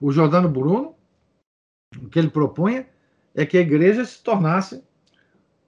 [0.00, 0.94] O Jordano Bruno,
[1.96, 2.86] o que ele propunha
[3.34, 4.84] é que a igreja se tornasse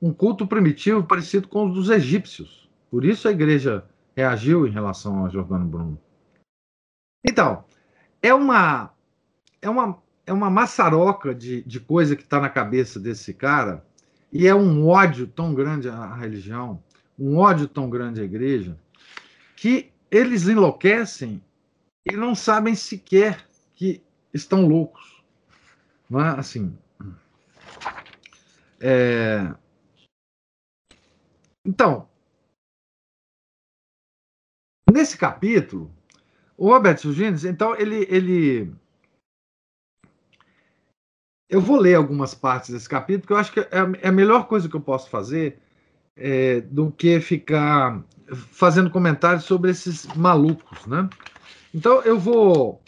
[0.01, 2.69] um culto primitivo parecido com os dos egípcios.
[2.91, 6.01] Por isso a igreja reagiu em relação a Jordano Bruno.
[7.27, 7.65] Então,
[8.23, 8.93] é uma
[9.61, 13.87] é uma é uma maçaroca de, de coisa que está na cabeça desse cara
[14.33, 16.83] e é um ódio tão grande à religião,
[17.19, 18.79] um ódio tão grande à igreja,
[19.57, 21.43] que eles enlouquecem
[22.05, 24.03] e não sabem sequer que
[24.33, 25.25] estão loucos.
[26.09, 26.77] Não é assim.
[28.81, 29.55] É...
[31.65, 32.09] Então,
[34.93, 35.93] nesse capítulo,
[36.57, 38.73] o Robert Sugines, então, ele, ele.
[41.49, 44.47] Eu vou ler algumas partes desse capítulo, porque eu acho que é a é melhor
[44.47, 45.61] coisa que eu posso fazer
[46.17, 48.03] é, do que ficar
[48.35, 51.09] fazendo comentários sobre esses malucos, né?
[51.75, 52.81] Então eu vou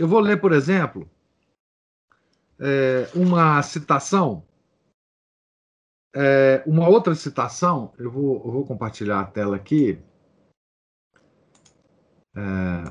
[0.00, 1.10] eu vou ler, por exemplo,
[2.58, 4.46] é, uma citação,
[6.16, 7.92] é, uma outra citação.
[7.98, 10.02] Eu vou, eu vou compartilhar a tela aqui.
[12.34, 12.84] É,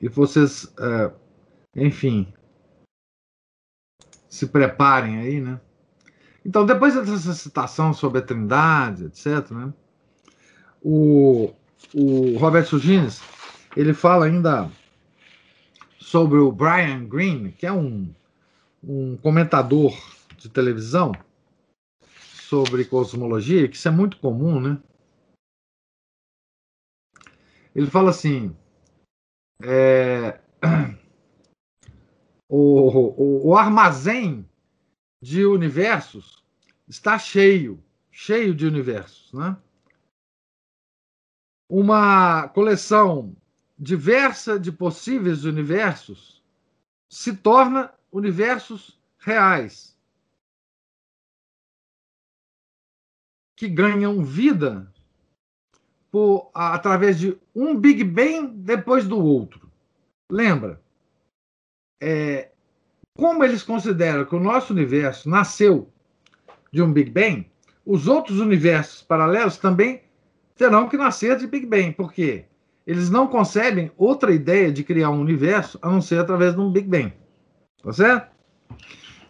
[0.00, 1.14] e vocês, é,
[1.76, 2.32] enfim,
[4.28, 5.60] se preparem aí, né?
[6.44, 9.72] Então, depois dessa citação sobre a Trindade, etc., né,
[10.82, 11.52] o,
[11.94, 13.22] o Roberto Sugines,
[13.76, 14.70] ele fala ainda
[15.98, 18.12] sobre o Brian Greene, que é um,
[18.82, 19.94] um comentador
[20.36, 21.12] de televisão
[22.50, 24.78] sobre cosmologia, que isso é muito comum, né?
[27.74, 28.56] Ele fala assim:
[29.62, 30.40] é,
[32.48, 34.49] o, o, o armazém
[35.22, 36.42] de universos
[36.88, 39.56] está cheio, cheio de universos, né?
[41.68, 43.36] uma coleção
[43.78, 46.42] diversa de possíveis universos
[47.08, 49.96] se torna universos reais
[53.56, 54.92] que ganham vida
[56.10, 59.70] por, através de um Big Bang depois do outro.
[60.30, 60.82] Lembra?
[62.02, 62.50] É,
[63.20, 65.92] como eles consideram que o nosso universo nasceu
[66.72, 67.46] de um Big Bang,
[67.84, 70.00] os outros universos paralelos também
[70.56, 71.92] terão que nascer de Big Bang.
[71.92, 72.46] Por quê?
[72.86, 76.72] Eles não concebem outra ideia de criar um universo a não ser através de um
[76.72, 77.12] Big Bang.
[77.82, 78.30] Tá certo?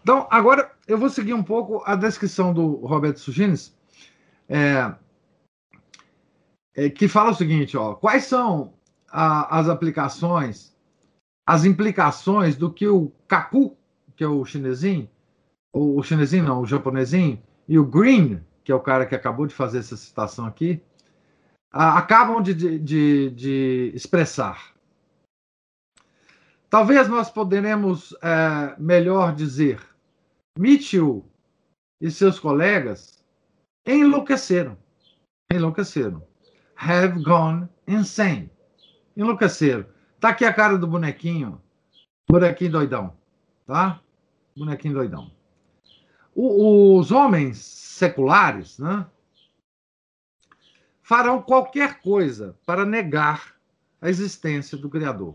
[0.00, 3.76] Então, agora eu vou seguir um pouco a descrição do Roberto Sugines,
[4.48, 4.94] é,
[6.76, 8.72] é, que fala o seguinte: ó, quais são
[9.11, 10.76] a, as aplicações,
[11.44, 13.76] as implicações do que o Kaku,
[14.21, 15.09] que é o chinesinho,
[15.73, 19.47] o, o chinesinho não, o japonesinho, e o Green, que é o cara que acabou
[19.47, 20.79] de fazer essa citação aqui,
[21.73, 24.75] acabam de, de, de, expressar.
[26.69, 29.81] Talvez nós poderemos é, melhor dizer,
[30.59, 31.25] Mitchell
[31.99, 33.25] e seus colegas
[33.87, 34.77] enlouqueceram.
[35.51, 36.23] Enlouqueceram.
[36.77, 38.51] Have gone insane.
[39.17, 39.87] Enlouqueceram.
[40.21, 41.59] Tá aqui a cara do bonequinho
[42.31, 43.17] Bonequinho doidão,
[43.67, 43.99] tá?
[44.57, 45.31] Bonequinho doidão.
[46.35, 49.07] O, os homens seculares, né?
[51.03, 53.57] Farão qualquer coisa para negar
[54.01, 55.35] a existência do Criador.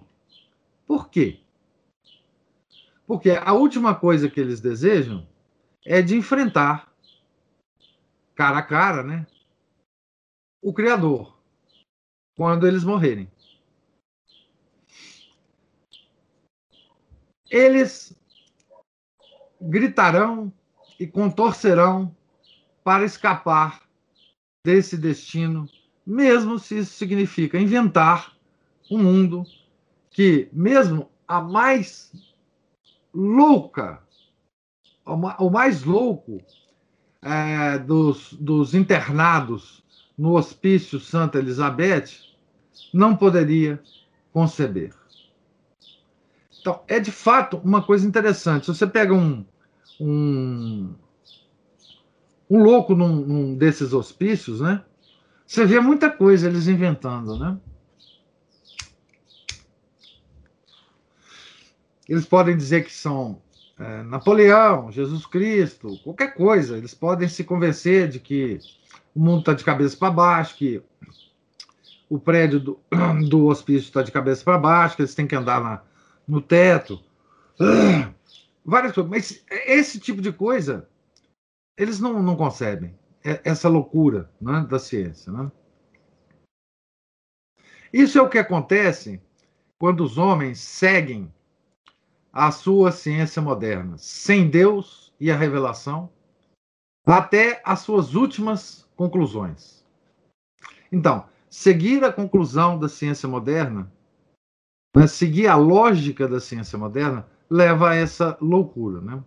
[0.88, 1.42] Por quê?
[3.06, 5.28] Porque a última coisa que eles desejam
[5.86, 6.92] é de enfrentar
[8.34, 9.28] cara a cara, né?
[10.62, 11.36] O Criador
[12.36, 13.32] quando eles morrerem.
[17.50, 18.14] Eles
[19.62, 20.52] gritarão
[21.00, 22.16] e contorcerão
[22.84, 23.82] para escapar
[24.64, 25.68] desse destino,
[26.06, 28.36] mesmo se isso significa inventar
[28.90, 29.44] um mundo
[30.12, 32.12] que, mesmo a mais
[33.14, 34.02] louca,
[35.06, 36.42] o mais louco
[37.22, 39.84] é, dos, dos internados
[40.18, 42.10] no Hospício Santa Elizabeth,
[42.94, 43.82] não poderia
[44.32, 44.94] conceber.
[46.66, 48.66] Então, é de fato uma coisa interessante.
[48.66, 49.46] Se você pega um,
[50.02, 50.96] um,
[52.50, 54.84] um louco num, num desses hospícios, né?
[55.46, 57.56] Você vê muita coisa eles inventando, né?
[62.10, 63.40] Eles podem dizer que são
[63.78, 66.80] é, Napoleão, Jesus Cristo, qualquer coisa.
[66.80, 68.58] Eles podem se convencer de que
[69.14, 70.82] o mundo está de cabeça para baixo, que
[72.10, 72.80] o prédio do,
[73.30, 75.84] do hospício está de cabeça para baixo, que eles têm que andar na,
[76.28, 77.04] no teto.
[78.64, 79.10] Várias coisas.
[79.10, 80.90] Mas esse tipo de coisa,
[81.78, 82.98] eles não, não concebem.
[83.24, 85.32] É, essa loucura né, da ciência.
[85.32, 85.52] Né?
[87.92, 89.20] Isso é o que acontece
[89.80, 91.34] quando os homens seguem
[92.32, 96.10] a sua ciência moderna, sem Deus e a revelação,
[97.06, 99.86] até as suas últimas conclusões.
[100.92, 103.92] Então, seguir a conclusão da ciência moderna,
[104.96, 109.02] né, seguir a lógica da ciência moderna, leva a essa loucura.
[109.02, 109.24] Né?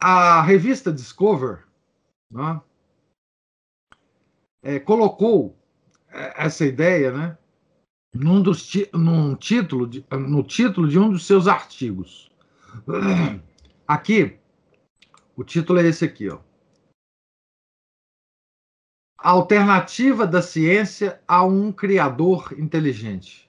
[0.00, 1.64] A revista Discover
[2.30, 2.60] né,
[4.62, 5.56] é, colocou
[6.08, 7.38] é, essa ideia né,
[8.14, 12.30] num dos, num título de, no título de um dos seus artigos.
[13.86, 14.38] Aqui,
[15.36, 16.38] o título é esse aqui, ó
[19.22, 23.48] a alternativa da ciência a um criador inteligente.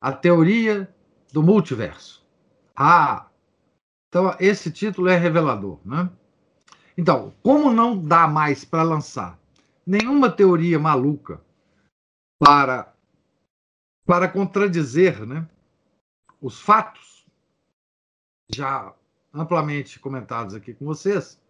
[0.00, 0.92] A teoria
[1.32, 2.26] do multiverso.
[2.74, 3.28] Ah,
[4.08, 6.10] então esse título é revelador, né?
[6.96, 9.38] Então, como não dá mais para lançar
[9.86, 11.40] nenhuma teoria maluca
[12.38, 12.92] para
[14.04, 15.46] para contradizer, né,
[16.40, 17.24] os fatos
[18.50, 18.92] já
[19.32, 21.40] amplamente comentados aqui com vocês,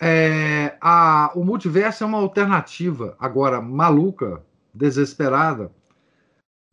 [0.00, 5.72] é, a, o multiverso é uma alternativa, agora maluca, desesperada,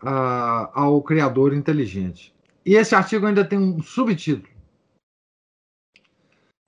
[0.02, 2.36] a, ao criador inteligente.
[2.66, 4.52] E esse artigo ainda tem um subtítulo.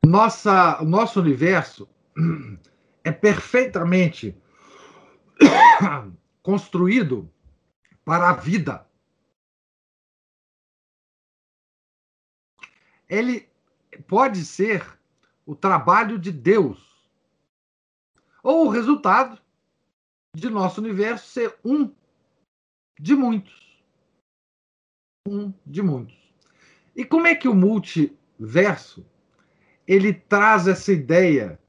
[0.06, 1.88] Nossa, nosso universo
[3.04, 4.36] é perfeitamente
[6.42, 7.30] construído
[8.04, 8.86] para a vida.
[13.08, 13.48] Ele
[14.08, 15.00] pode ser
[15.46, 16.94] o trabalho de Deus.
[18.42, 19.40] Ou o resultado
[20.36, 21.94] de nosso universo ser um
[23.00, 23.82] de muitos.
[25.28, 26.18] Um de muitos.
[26.96, 29.06] E como é que o multiverso
[29.88, 31.60] ele traz essa ideia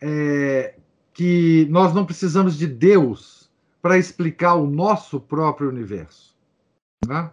[0.00, 0.78] é,
[1.12, 6.36] que nós não precisamos de Deus para explicar o nosso próprio universo?
[7.06, 7.30] Né?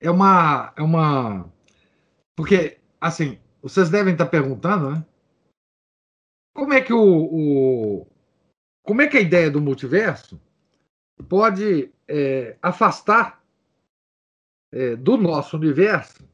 [0.00, 1.50] É uma, é uma,
[2.36, 5.04] porque assim vocês devem estar perguntando, né?
[6.54, 8.06] Como é que o, o
[8.84, 10.40] como é que a ideia do multiverso
[11.28, 13.44] pode é, afastar
[14.72, 16.24] é, do nosso universo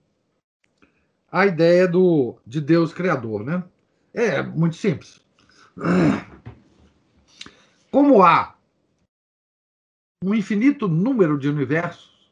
[1.31, 3.65] a ideia do, de Deus criador, né?
[4.13, 5.25] É muito simples.
[7.91, 8.59] Como há
[10.23, 12.31] um infinito número de universos,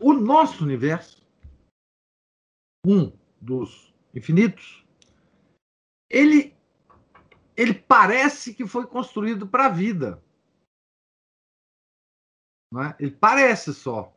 [0.00, 1.21] o nosso universo
[2.84, 4.84] um dos infinitos,
[6.10, 6.56] ele,
[7.56, 10.22] ele parece que foi construído para a vida.
[12.74, 12.96] É?
[12.98, 14.14] Ele parece só.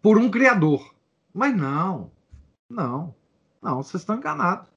[0.00, 0.94] Por um criador.
[1.32, 2.12] Mas não,
[2.70, 3.14] não,
[3.60, 4.70] não, vocês estão enganados.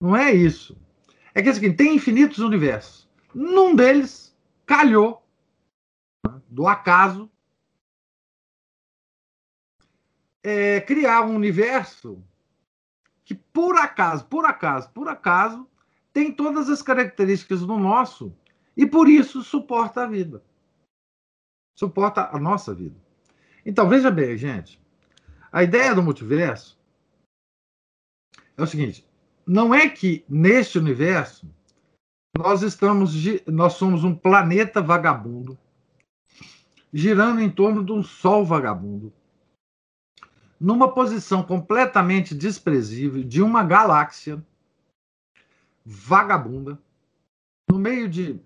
[0.00, 0.78] Não é isso.
[1.34, 3.08] É que é o seguinte, tem infinitos universos.
[3.34, 4.36] Num deles
[4.66, 5.26] calhou
[6.26, 7.30] né, do acaso
[10.42, 12.22] é, criar um universo
[13.24, 15.68] que, por acaso, por acaso, por acaso,
[16.12, 18.34] tem todas as características do nosso
[18.76, 20.42] e por isso suporta a vida.
[21.76, 22.96] Suporta a nossa vida.
[23.64, 24.80] Então, veja bem, gente.
[25.52, 26.78] A ideia do multiverso
[28.56, 29.06] é o seguinte:
[29.46, 31.48] não é que neste universo
[32.36, 33.14] nós estamos
[33.46, 35.58] nós somos um planeta vagabundo
[36.92, 39.12] girando em torno de um sol vagabundo
[40.60, 44.42] numa posição completamente desprezível de uma galáxia
[45.84, 46.78] vagabunda
[47.70, 48.40] no meio de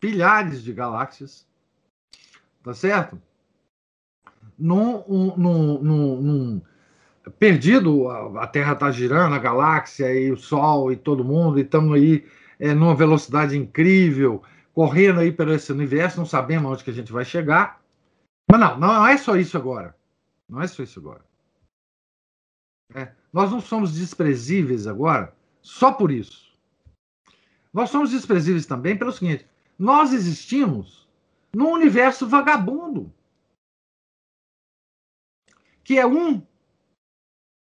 [0.00, 1.46] bilhares de galáxias,
[2.62, 3.20] tá certo?
[4.58, 5.02] Num,
[5.36, 6.62] num, num, num
[7.38, 11.94] perdido, a Terra está girando, a galáxia e o Sol e todo mundo, e estamos
[11.94, 12.26] aí
[12.58, 14.42] é, numa velocidade incrível,
[14.74, 17.80] correndo aí pelo esse universo, não sabemos onde que a gente vai chegar.
[18.50, 19.94] Mas não, não é só isso agora.
[20.52, 21.24] Não é só isso agora.
[22.94, 26.52] É, nós não somos desprezíveis agora só por isso.
[27.72, 29.48] Nós somos desprezíveis também pelo seguinte:
[29.78, 31.08] nós existimos
[31.54, 33.10] num universo vagabundo,
[35.82, 36.46] que é um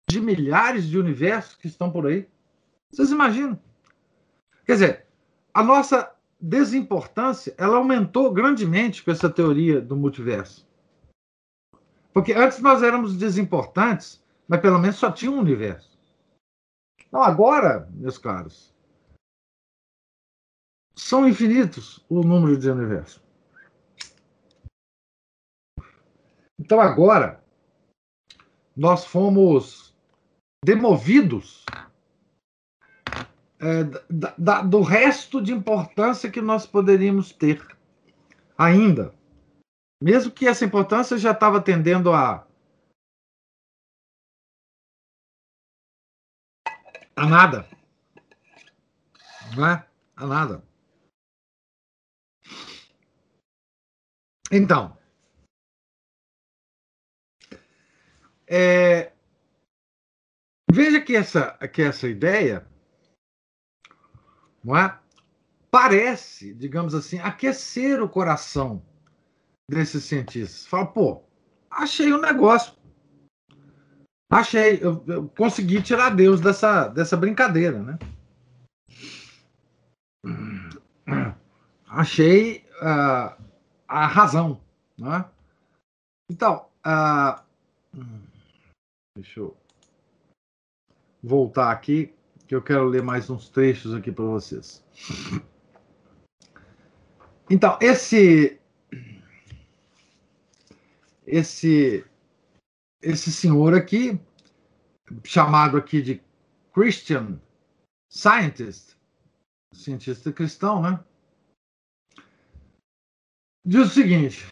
[0.08, 2.30] de milhares de universos que estão por aí.
[2.92, 3.60] Vocês imaginam?
[4.64, 5.08] Quer dizer,
[5.52, 10.66] a nossa desimportância ela aumentou grandemente com essa teoria do multiverso.
[12.16, 16.00] Porque antes nós éramos desimportantes, mas pelo menos só tinha um universo.
[17.06, 18.74] Então agora, meus caros,
[20.96, 23.22] são infinitos o número de universos.
[26.58, 27.44] Então agora
[28.74, 29.94] nós fomos
[30.64, 31.66] demovidos
[33.60, 37.62] é, da, da, do resto de importância que nós poderíamos ter
[38.58, 39.14] ainda.
[40.02, 42.48] Mesmo que essa importância já estava tendendo a.
[47.16, 47.68] a nada.
[49.56, 49.88] Não é?
[50.16, 50.64] A nada.
[54.52, 54.96] Então,
[58.48, 59.12] é,
[60.72, 62.66] veja que essa, que essa ideia
[64.64, 65.00] não é?
[65.70, 68.82] parece, digamos assim, aquecer o coração
[69.70, 70.66] desses cientistas.
[70.68, 71.24] Fala, pô,
[71.70, 72.74] achei um negócio.
[74.32, 78.00] Achei, eu, eu consegui tirar Deus dessa, dessa brincadeira, né?
[81.88, 83.42] Achei uh,
[83.88, 84.60] a razão.
[84.98, 85.24] Né?
[86.30, 87.42] Então, uh,
[89.16, 89.56] deixa eu
[91.24, 92.14] voltar aqui,
[92.48, 94.84] que eu quero ler mais uns trechos aqui para vocês.
[97.50, 98.60] Então, esse
[101.26, 102.06] esse
[103.02, 104.20] esse senhor aqui,
[105.24, 106.24] chamado aqui de
[106.74, 107.40] Christian
[108.10, 108.98] Scientist,
[109.72, 111.04] cientista cristão, né?
[113.66, 114.46] diz o seguinte: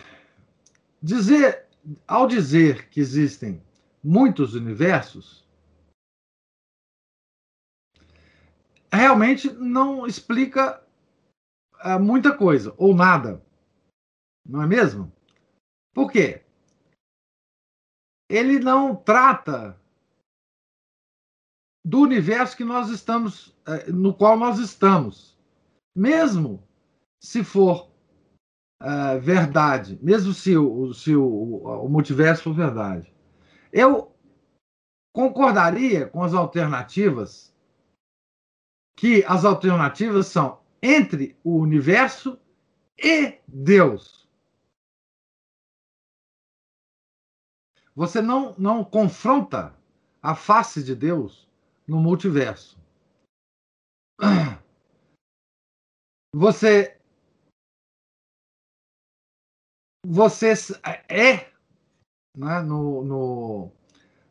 [1.01, 1.67] dizer,
[2.07, 3.61] ao dizer que existem
[4.03, 5.47] muitos universos,
[8.91, 10.83] realmente não explica
[11.83, 13.43] uh, muita coisa, ou nada.
[14.45, 15.11] Não é mesmo?
[15.93, 16.42] Por quê?
[18.33, 19.79] Ele não trata
[21.85, 25.37] do universo que nós estamos, uh, no qual nós estamos.
[25.95, 26.67] Mesmo
[27.21, 27.91] se for
[28.81, 33.13] uh, verdade, mesmo se, o, se o, o multiverso for verdade.
[33.71, 34.11] Eu
[35.13, 37.53] concordaria com as alternativas
[38.97, 42.39] que as alternativas são entre o universo
[42.97, 44.22] e Deus.
[47.95, 49.75] Você não, não confronta
[50.21, 51.47] a face de Deus
[51.87, 52.77] no multiverso.
[56.35, 56.97] Você
[60.05, 60.53] você
[61.07, 61.53] é
[62.35, 63.71] né, no, no,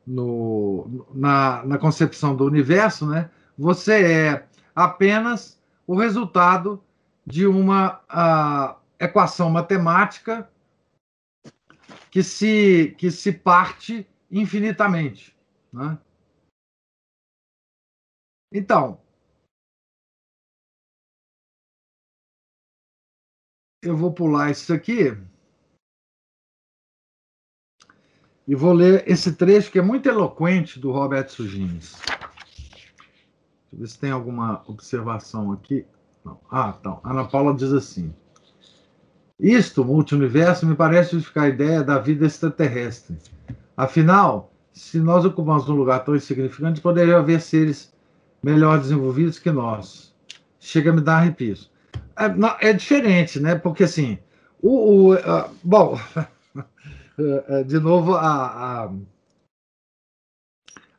[0.06, 6.82] no, na, na concepção do universo, né, você é apenas o resultado
[7.24, 10.50] de uma uh, equação matemática
[12.12, 15.34] que se, que se parte infinitamente.
[15.72, 15.98] Né?
[18.52, 19.00] Então,
[23.82, 25.16] eu vou pular isso aqui.
[28.46, 31.92] E vou ler esse trecho que é muito eloquente do Roberto Sugines.
[32.02, 32.94] Deixa
[33.72, 35.86] eu ver se tem alguma observação aqui.
[36.22, 36.38] Não.
[36.50, 37.00] Ah, então.
[37.02, 38.14] Ana Paula diz assim:
[39.42, 43.16] Isto, multiverso, me parece justificar a ideia da vida extraterrestre.
[43.76, 47.92] Afinal, se nós ocupamos um lugar tão insignificante, poderia haver seres
[48.40, 50.14] melhor desenvolvidos que nós.
[50.60, 51.72] Chega a me dar arrepios.
[52.16, 53.56] É, é diferente, né?
[53.56, 54.16] Porque assim,
[54.62, 55.18] o, o
[55.64, 55.98] bom,
[57.66, 58.92] de novo a, a,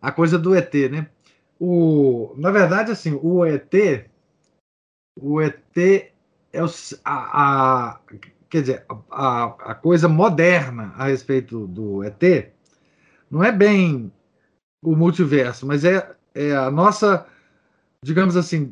[0.01, 1.09] a, coisa do ET, né?
[1.57, 3.73] O, na verdade, assim, o ET,
[5.15, 6.12] o ET
[6.53, 6.61] é
[7.03, 7.99] a, a
[8.53, 12.53] quer dizer, a, a coisa moderna a respeito do ET
[13.29, 14.13] não é bem
[14.83, 17.25] o multiverso, mas é, é a nossa,
[18.03, 18.71] digamos assim,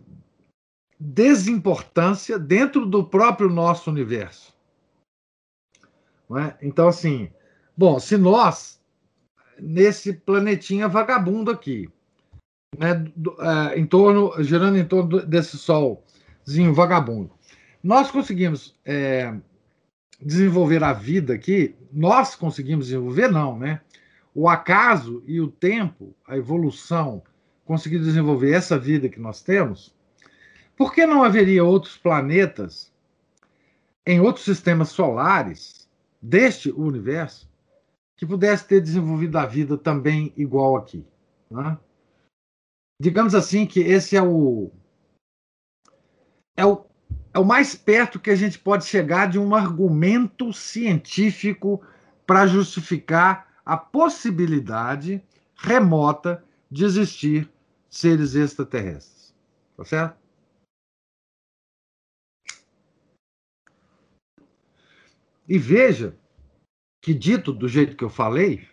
[0.99, 4.53] desimportância dentro do próprio nosso universo.
[6.37, 6.55] É?
[6.61, 7.31] Então, assim,
[7.75, 8.79] bom, se nós,
[9.59, 11.89] nesse planetinha vagabundo aqui,
[12.77, 17.31] né, do, é, em torno, girando em torno desse solzinho vagabundo,
[17.83, 19.33] nós conseguimos é,
[20.21, 23.81] desenvolver a vida aqui, nós conseguimos desenvolver, não, né?
[24.33, 27.21] O acaso e o tempo, a evolução,
[27.65, 29.95] conseguiu desenvolver essa vida que nós temos,
[30.75, 32.91] por que não haveria outros planetas
[34.05, 35.89] em outros sistemas solares
[36.21, 37.49] deste universo
[38.15, 41.05] que pudesse ter desenvolvido a vida também igual aqui?
[41.49, 41.77] Né?
[42.99, 44.71] Digamos assim que esse é o
[46.57, 46.85] é o,
[47.33, 51.81] é o mais perto que a gente pode chegar de um argumento científico
[52.25, 55.23] para justificar a possibilidade
[55.55, 57.49] remota de existir
[57.89, 59.33] seres extraterrestres.
[59.77, 60.21] Tá certo?
[65.47, 66.17] E veja
[67.01, 68.67] que, dito do jeito que eu falei,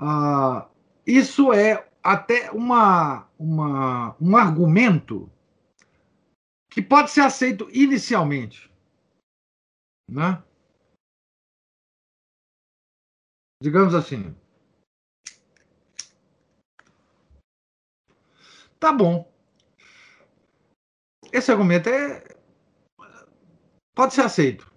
[0.00, 0.68] ah,
[1.06, 5.30] isso é até uma, uma, um argumento
[6.76, 8.70] que pode ser aceito inicialmente.
[10.10, 10.44] Né?
[13.62, 14.36] Digamos assim.
[18.78, 19.32] Tá bom.
[21.32, 22.22] Esse argumento é,
[23.94, 24.70] pode ser aceito.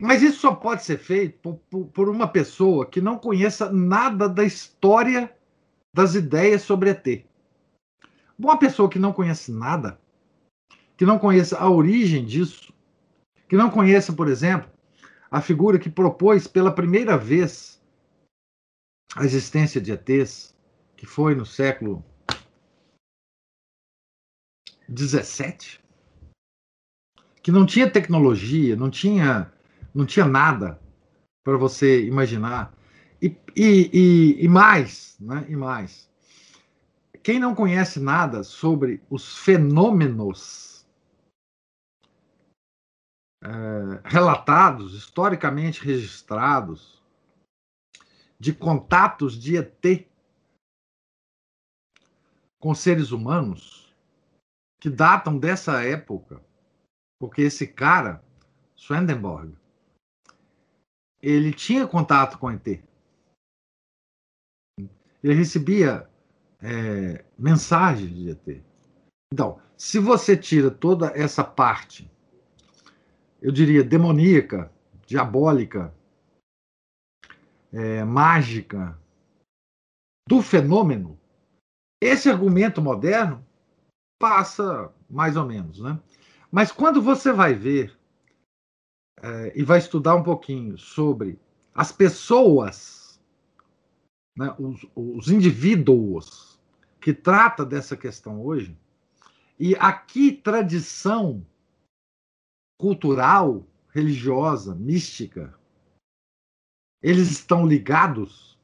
[0.00, 4.30] Mas isso só pode ser feito por, por, por, uma pessoa que não conheça nada
[4.30, 5.36] da história
[5.94, 7.26] das ideias sobre ET.
[8.38, 10.00] Uma pessoa que não conhece nada,
[10.96, 12.72] que não conheça a origem disso,
[13.48, 14.70] que não conheça, por exemplo,
[15.30, 17.80] a figura que propôs pela primeira vez
[19.16, 20.54] a existência de ETs,
[20.96, 22.04] que foi no século
[24.88, 25.82] 17,
[27.42, 29.52] que não tinha tecnologia, não tinha,
[29.94, 30.80] não tinha nada
[31.44, 32.74] para você imaginar.
[33.20, 35.44] E, e, e, e, mais, né?
[35.48, 36.10] E mais.
[37.22, 40.71] Quem não conhece nada sobre os fenômenos
[43.42, 47.02] é, relatados, historicamente registrados,
[48.38, 50.08] de contatos de ET
[52.58, 53.92] com seres humanos,
[54.80, 56.40] que datam dessa época,
[57.20, 58.22] porque esse cara,
[58.76, 59.56] Swedenborg,
[61.20, 62.66] ele tinha contato com ET.
[65.22, 66.08] Ele recebia
[66.60, 68.62] é, mensagens de ET.
[69.32, 72.11] Então, se você tira toda essa parte,
[73.42, 74.72] eu diria demoníaca,
[75.04, 75.92] diabólica,
[77.72, 78.96] é, mágica,
[80.28, 81.18] do fenômeno,
[82.00, 83.44] esse argumento moderno
[84.18, 86.00] passa mais ou menos, né?
[86.50, 87.98] Mas quando você vai ver
[89.20, 91.38] é, e vai estudar um pouquinho sobre
[91.74, 93.20] as pessoas,
[94.36, 96.60] né, os, os indivíduos
[97.00, 98.76] que trata dessa questão hoje,
[99.58, 101.44] e a que tradição
[102.82, 103.64] cultural,
[103.94, 105.54] religiosa, mística,
[107.00, 108.58] eles estão ligados,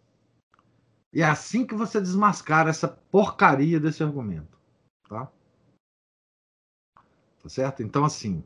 [1.12, 4.59] e é assim que você desmascara essa porcaria desse argumento.
[5.09, 5.31] Tá?
[7.41, 7.85] Tá certo?
[7.85, 8.43] Então, assim,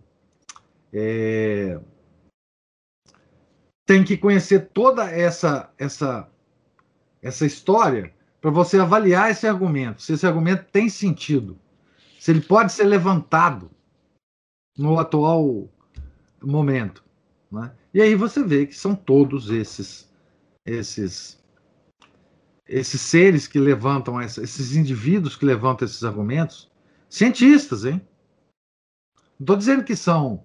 [0.93, 1.81] é...
[3.87, 6.31] tem que conhecer toda essa, essa,
[7.23, 11.59] essa história para você avaliar esse argumento, se esse argumento tem sentido,
[12.21, 13.71] se ele pode ser levantado
[14.77, 15.69] no atual
[16.43, 17.05] momento.
[17.51, 17.73] Né?
[17.93, 20.11] E aí você vê que são todos esses
[20.65, 21.43] esses
[22.67, 26.71] esses seres que levantam essa, esses indivíduos que levantam esses argumentos,
[27.09, 28.01] cientistas, hein?
[29.39, 30.45] Não estou dizendo que são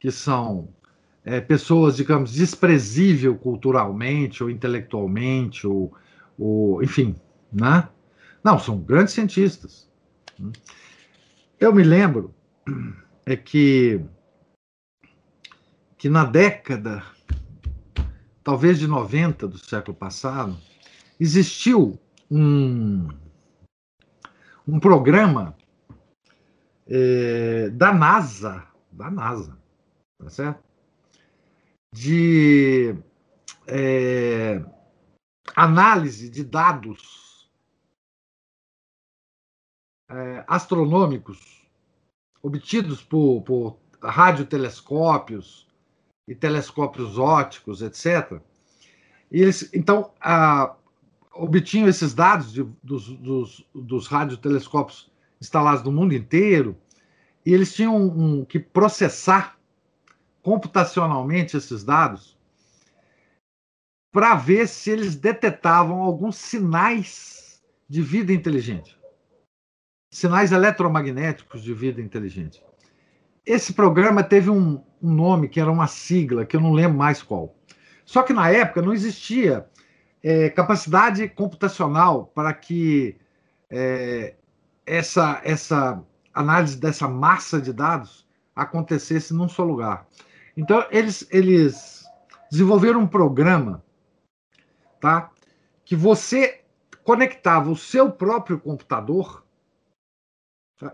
[0.00, 0.74] que são
[1.22, 5.94] é, pessoas, digamos, desprezível culturalmente ou intelectualmente ou,
[6.38, 7.14] ou enfim,
[7.52, 7.88] né?
[8.42, 9.88] Não, são grandes cientistas.
[11.60, 12.34] Eu me lembro
[13.26, 14.00] é que
[15.96, 17.04] que na década
[18.42, 20.56] talvez de 90 do século passado
[21.18, 21.98] existiu
[22.30, 23.08] um
[24.66, 25.56] um programa
[26.86, 29.58] é, da NASA, da NASA,
[30.18, 30.62] tá certo?
[31.92, 32.94] De
[33.66, 34.64] é,
[35.56, 37.50] análise de dados
[40.08, 41.59] é, astronômicos
[42.42, 45.68] obtidos por, por radiotelescópios
[46.26, 48.40] e telescópios ópticos, etc.
[49.30, 50.12] E eles, então,
[51.32, 55.10] obtinham esses dados de, dos, dos, dos radiotelescópios
[55.40, 56.76] instalados no mundo inteiro,
[57.44, 59.58] e eles tinham um, que processar
[60.42, 62.38] computacionalmente esses dados
[64.12, 68.98] para ver se eles detectavam alguns sinais de vida inteligente,
[70.10, 72.62] sinais eletromagnéticos de vida inteligente.
[73.46, 77.22] Esse programa teve um, um nome que era uma sigla, que eu não lembro mais
[77.22, 77.56] qual.
[78.04, 79.66] Só que na época não existia
[80.22, 83.16] é, capacidade computacional para que
[83.70, 84.34] é,
[84.84, 86.02] essa, essa
[86.34, 90.06] análise dessa massa de dados acontecesse num só lugar.
[90.56, 92.04] Então, eles, eles
[92.50, 93.82] desenvolveram um programa
[95.00, 95.30] tá,
[95.84, 96.60] que você
[97.04, 99.44] conectava o seu próprio computador,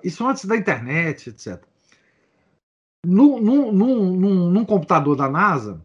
[0.03, 1.63] isso antes da internet, etc.,
[3.05, 5.85] num, num, num, num computador da NASA,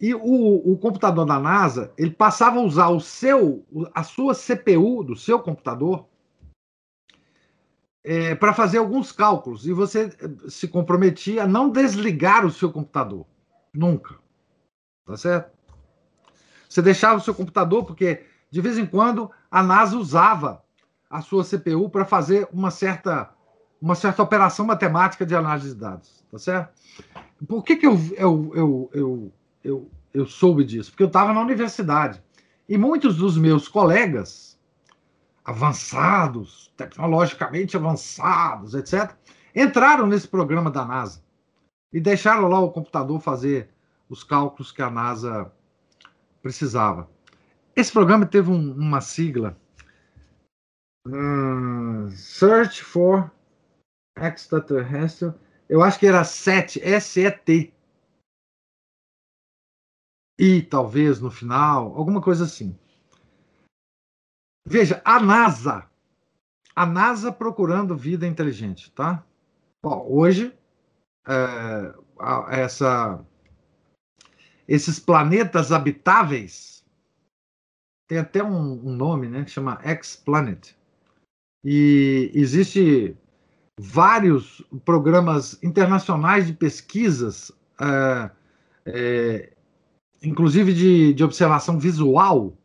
[0.00, 3.64] e o, o, computador da NASA ele passava a usar o seu,
[3.94, 6.06] a sua CPU do seu computador
[8.04, 12.70] é, para fazer alguns cálculos e você eh, se comprometia a não desligar o seu
[12.70, 13.24] computador
[13.72, 14.18] nunca,
[15.06, 15.56] tá certo?
[16.68, 20.63] Você deixava o seu computador porque de vez em quando a NASA usava
[21.14, 23.32] a sua CPU para fazer uma certa
[23.80, 26.72] uma certa operação matemática de análise de dados, tá certo?
[27.46, 30.90] Por que, que eu, eu, eu, eu eu, eu soube disso?
[30.90, 32.22] Porque eu estava na universidade.
[32.68, 34.58] E muitos dos meus colegas,
[35.44, 39.14] avançados, tecnologicamente avançados, etc.,
[39.54, 41.22] entraram nesse programa da NASA
[41.92, 43.70] e deixaram lá o computador fazer
[44.08, 45.52] os cálculos que a NASA
[46.42, 47.08] precisava.
[47.76, 49.56] Esse programa teve um, uma sigla.
[51.06, 53.30] Uh, Search for
[54.16, 55.34] Extraterrestrial.
[55.68, 57.74] Eu acho que era SET, S-E-T
[60.38, 62.78] e talvez no final, alguma coisa assim.
[64.66, 65.88] Veja, a NASA,
[66.74, 69.24] a NASA procurando vida inteligente, tá?
[69.82, 70.56] Bom, hoje
[71.28, 71.94] é,
[72.50, 73.24] essa,
[74.66, 76.84] esses planetas habitáveis
[78.08, 80.74] tem até um, um nome, né, que chama X-Planet.
[81.64, 83.16] E existe
[83.78, 87.50] vários programas internacionais de pesquisas
[87.80, 88.30] é,
[88.86, 89.52] é,
[90.22, 92.56] inclusive de, de observação visual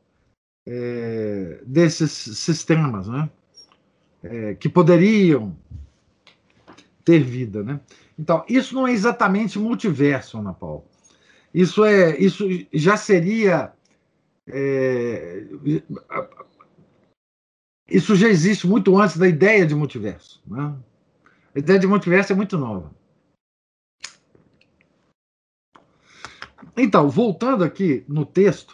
[0.68, 3.30] é, desses sistemas, né?
[4.22, 5.56] É, que poderiam
[7.06, 7.80] ter vida, né?
[8.18, 10.84] Então, isso não é exatamente multiverso, Ana Paula.
[11.54, 13.72] Isso é, isso já seria,
[14.45, 15.45] é,
[17.92, 20.42] isso já existe muito antes da ideia de multiverso.
[20.46, 20.76] Né?
[21.56, 22.94] A ideia de multiverso é muito nova.
[26.78, 28.74] Então, voltando aqui no texto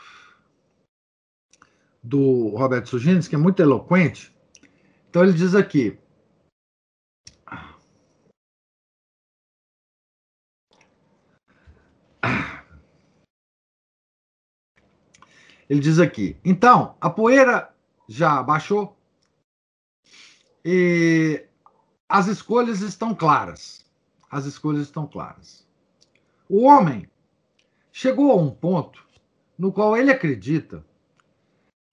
[2.03, 4.35] do Roberto Sugines, que é muito eloquente,
[5.09, 5.97] então ele diz aqui.
[15.67, 17.73] Ele diz aqui: então, a poeira
[18.07, 18.95] já baixou
[20.65, 21.45] e
[22.09, 23.85] as escolhas estão claras.
[24.31, 25.67] As escolhas estão claras.
[26.49, 27.07] O homem
[27.91, 29.05] chegou a um ponto
[29.57, 30.83] no qual ele acredita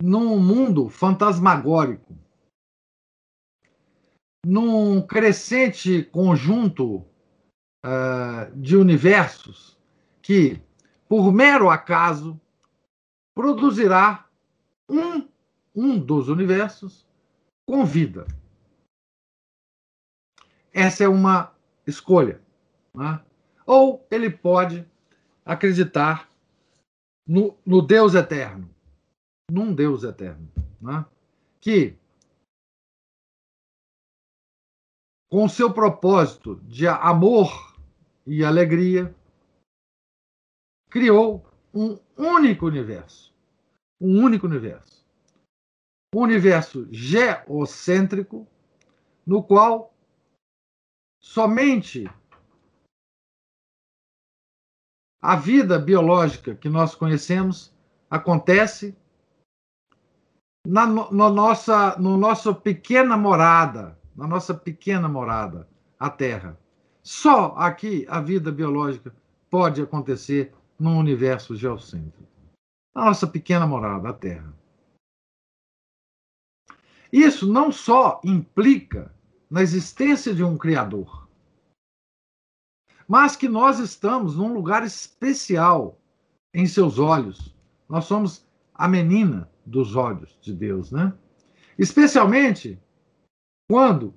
[0.03, 2.16] num mundo fantasmagórico,
[4.45, 7.05] num crescente conjunto
[7.85, 9.79] uh, de universos
[10.20, 10.61] que,
[11.09, 12.41] por mero acaso,
[13.35, 14.27] produzirá
[14.89, 15.29] um,
[15.75, 17.07] um dos universos
[17.64, 18.27] com vida.
[20.73, 21.55] Essa é uma
[21.87, 22.41] escolha.
[22.95, 23.23] Né?
[23.66, 24.89] Ou ele pode
[25.45, 26.31] acreditar
[27.27, 28.68] no, no Deus eterno,
[29.51, 30.51] num Deus eterno,
[30.81, 31.05] né?
[31.61, 31.97] que,
[35.31, 37.77] com seu propósito de amor
[38.27, 39.14] e alegria,
[40.91, 41.45] criou
[41.75, 43.33] um único universo.
[44.01, 45.07] Um único universo.
[46.14, 48.47] Um universo geocêntrico,
[49.27, 49.91] no qual
[51.23, 52.11] somente
[55.23, 57.73] a vida biológica que nós conhecemos
[58.11, 58.97] acontece
[60.66, 65.68] na no, nossa, no nossa pequena morada, na nossa pequena morada,
[65.99, 66.59] a Terra.
[67.03, 69.14] Só aqui a vida biológica
[69.49, 72.29] pode acontecer num universo geocêntrico.
[72.95, 74.53] A nossa pequena morada, a Terra.
[77.12, 79.12] Isso não só implica
[79.53, 81.29] na existência de um Criador,
[83.07, 86.01] mas que nós estamos num lugar especial
[86.55, 87.55] em seus olhos.
[87.87, 91.13] Nós somos a menina dos olhos de Deus, né?
[91.79, 92.81] Especialmente
[93.69, 94.15] quando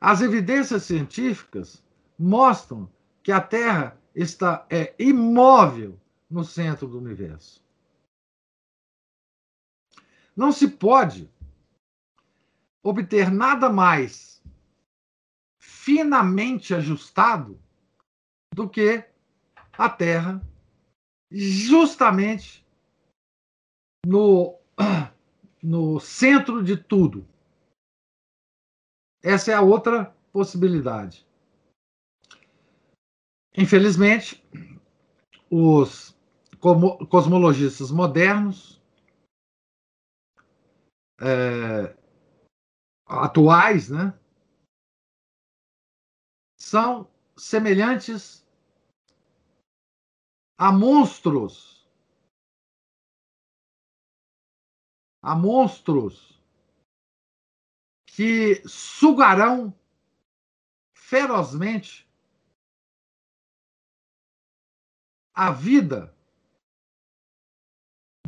[0.00, 1.82] as evidências científicas
[2.16, 2.88] mostram
[3.24, 5.98] que a Terra está é imóvel
[6.30, 7.60] no centro do universo.
[10.36, 11.28] Não se pode
[12.84, 14.29] obter nada mais
[15.82, 17.58] finamente ajustado
[18.54, 19.02] do que
[19.72, 20.46] a Terra,
[21.30, 22.66] justamente
[24.04, 24.58] no,
[25.62, 27.26] no centro de tudo.
[29.22, 31.26] Essa é a outra possibilidade.
[33.56, 34.44] Infelizmente,
[35.50, 36.14] os
[37.08, 38.80] cosmologistas modernos,
[41.18, 41.96] é,
[43.06, 44.14] atuais, né,
[46.60, 48.46] são semelhantes
[50.58, 51.88] a monstros,
[55.22, 56.38] a monstros
[58.06, 59.74] que sugarão
[60.94, 62.06] ferozmente
[65.32, 66.14] a vida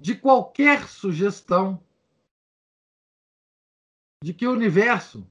[0.00, 1.84] de qualquer sugestão
[4.24, 5.28] de que o universo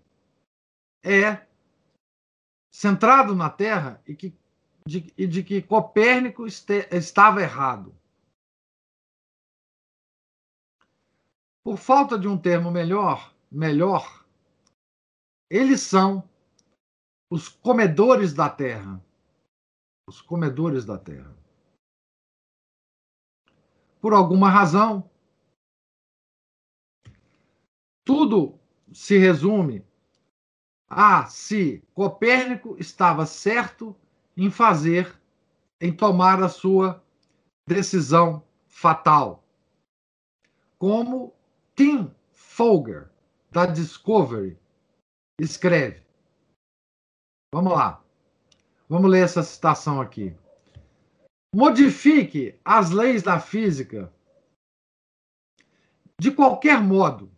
[1.04, 1.51] é
[2.82, 4.34] centrado na Terra e, que,
[4.86, 7.96] de, e de que Copérnico este, estava errado.
[11.64, 14.26] Por falta de um termo melhor, melhor,
[15.50, 16.28] eles são
[17.30, 19.00] os comedores da terra.
[20.08, 21.42] Os comedores da terra
[24.02, 25.08] por alguma razão.
[28.04, 28.60] Tudo
[28.92, 29.86] se resume
[30.94, 33.96] a se Copérnico estava certo
[34.36, 35.18] em fazer,
[35.80, 37.02] em tomar a sua
[37.66, 39.42] decisão fatal.
[40.78, 41.34] Como
[41.76, 43.10] Tim Folger,
[43.50, 44.60] da Discovery,
[45.40, 46.04] escreve.
[47.54, 48.04] Vamos lá.
[48.90, 50.36] Vamos ler essa citação aqui.
[51.56, 54.14] Modifique as leis da física
[56.20, 57.32] de qualquer modo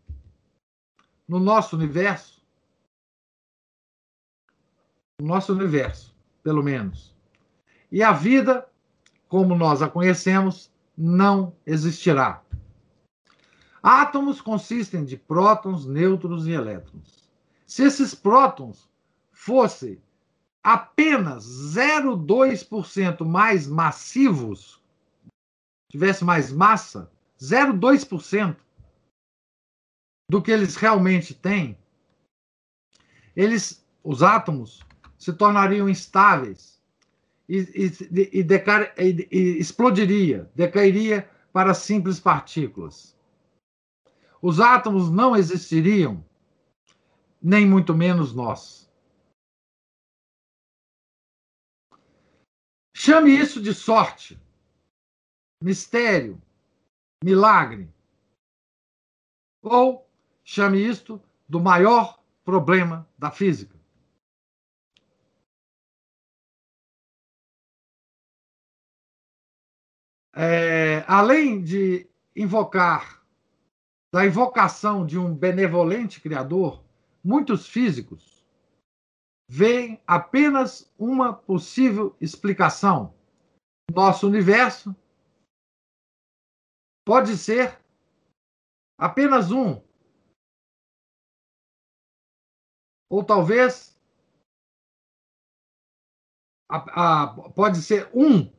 [1.27, 2.32] no nosso universo,
[5.23, 6.13] no nosso universo,
[6.43, 7.15] pelo menos.
[7.89, 8.67] E a vida,
[9.29, 12.43] como nós a conhecemos, não existirá.
[13.81, 17.29] Átomos consistem de prótons, nêutrons e elétrons.
[17.65, 18.89] Se esses prótons
[19.31, 19.97] fossem
[20.61, 24.83] apenas 0,2% mais massivos,
[25.89, 27.09] tivesse mais massa,
[27.39, 28.57] 0,2%
[30.29, 31.77] do que eles realmente têm,
[33.35, 34.83] eles, os átomos,
[35.23, 36.83] se tornariam instáveis
[37.47, 43.17] e, e, e, e explodiria, decairia para simples partículas.
[44.41, 46.25] Os átomos não existiriam,
[47.41, 48.91] nem muito menos nós.
[52.93, 54.37] Chame isso de sorte,
[55.61, 56.41] mistério,
[57.23, 57.89] milagre.
[59.61, 60.05] Ou
[60.43, 63.72] chame isto do maior problema da física.
[70.35, 73.23] É, além de invocar,
[74.11, 76.83] da invocação de um benevolente Criador,
[77.23, 78.43] muitos físicos
[79.49, 83.13] veem apenas uma possível explicação.
[83.93, 84.95] Nosso universo
[87.05, 87.79] pode ser
[88.97, 89.81] apenas um.
[93.11, 93.99] Ou talvez
[96.69, 98.51] a, a, pode ser um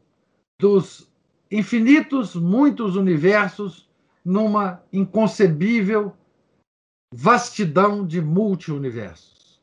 [0.60, 1.12] dos
[1.50, 3.88] infinitos, muitos universos
[4.24, 6.16] numa inconcebível
[7.12, 9.62] vastidão de multiuniversos.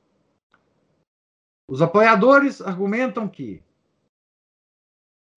[1.69, 3.63] Os apoiadores argumentam que,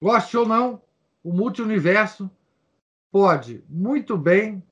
[0.03, 0.83] goste ou não,
[1.23, 2.31] o multiverso
[3.11, 4.63] pode muito bem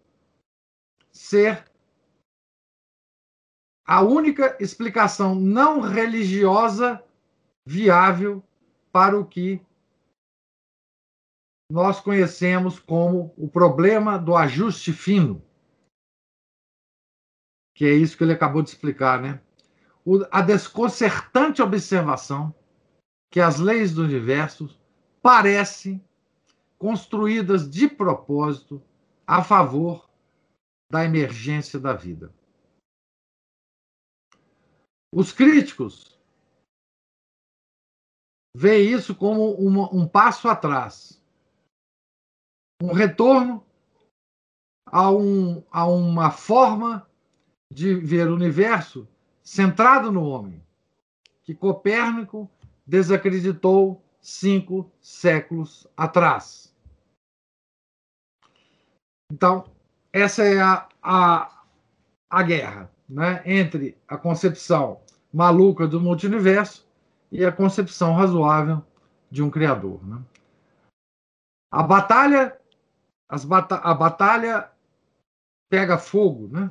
[1.10, 1.64] ser
[3.84, 7.02] a única explicação não religiosa
[7.66, 8.42] viável
[8.90, 9.60] para o que
[11.72, 15.42] nós conhecemos como o problema do ajuste fino.
[17.74, 19.42] Que é isso que ele acabou de explicar, né?
[20.30, 22.54] a desconcertante observação
[23.30, 24.68] que as leis do universo
[25.22, 26.04] parecem
[26.76, 28.82] construídas de propósito
[29.26, 30.10] a favor
[30.90, 32.34] da emergência da vida.
[35.10, 36.20] Os críticos
[38.54, 41.21] veem isso como uma, um passo atrás,
[42.82, 43.64] um retorno
[44.86, 47.06] a, um, a uma forma
[47.70, 49.06] de ver o universo
[49.42, 50.60] centrado no homem,
[51.44, 52.50] que Copérnico
[52.84, 56.74] desacreditou cinco séculos atrás.
[59.32, 59.64] Então,
[60.12, 61.64] essa é a, a,
[62.28, 65.00] a guerra né, entre a concepção
[65.32, 66.86] maluca do multiverso
[67.30, 68.84] e a concepção razoável
[69.30, 70.04] de um criador.
[70.06, 70.20] Né?
[71.70, 72.60] A batalha,
[73.32, 74.70] as bata a batalha
[75.70, 76.70] pega fogo, né?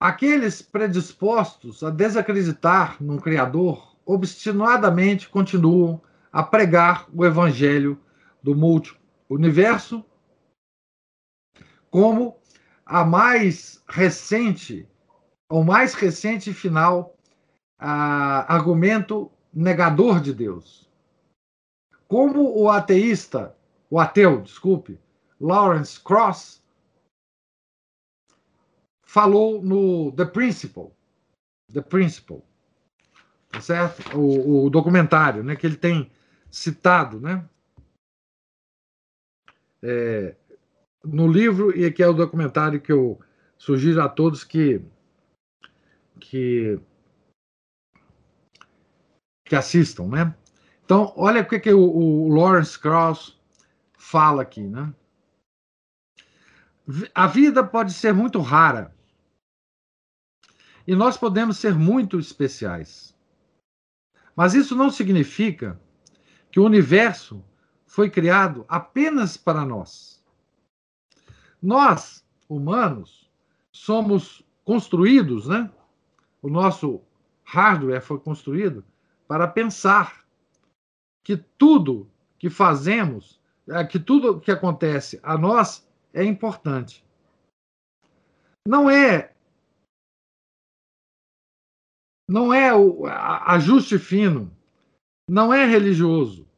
[0.00, 6.00] Aqueles predispostos a desacreditar num Criador obstinadamente continuam
[6.32, 8.00] a pregar o evangelho
[8.40, 10.04] do multi-universo
[11.90, 12.38] como
[12.86, 14.88] a mais recente,
[15.50, 17.16] o mais recente final
[17.76, 20.83] a, argumento negador de Deus.
[22.14, 23.56] Como o ateísta,
[23.90, 25.00] o ateu, desculpe,
[25.40, 26.62] Lawrence Cross
[29.02, 30.92] falou no The Principle,
[31.72, 32.40] The Principle,
[33.50, 34.16] tá certo?
[34.16, 36.08] O, o documentário, né, que ele tem
[36.52, 37.44] citado, né?
[39.82, 40.36] É,
[41.04, 43.18] no livro e aqui é o documentário que eu
[43.58, 44.80] sugiro a todos que
[46.20, 46.78] que
[49.44, 50.43] que assistam, né?
[50.84, 53.38] Então, olha o que, que o, o Lawrence Krauss
[53.96, 54.92] fala aqui, né?
[57.14, 58.94] A vida pode ser muito rara
[60.86, 63.16] e nós podemos ser muito especiais.
[64.36, 65.80] Mas isso não significa
[66.50, 67.42] que o universo
[67.86, 70.22] foi criado apenas para nós.
[71.62, 73.30] Nós, humanos,
[73.72, 75.70] somos construídos, né?
[76.42, 77.00] O nosso
[77.42, 78.84] hardware foi construído
[79.26, 80.23] para pensar
[81.24, 82.08] que tudo
[82.38, 87.04] que fazemos, é, que tudo que acontece a nós é importante.
[88.68, 89.34] Não é
[92.28, 94.50] não é o ajuste fino,
[95.28, 96.48] não é religioso,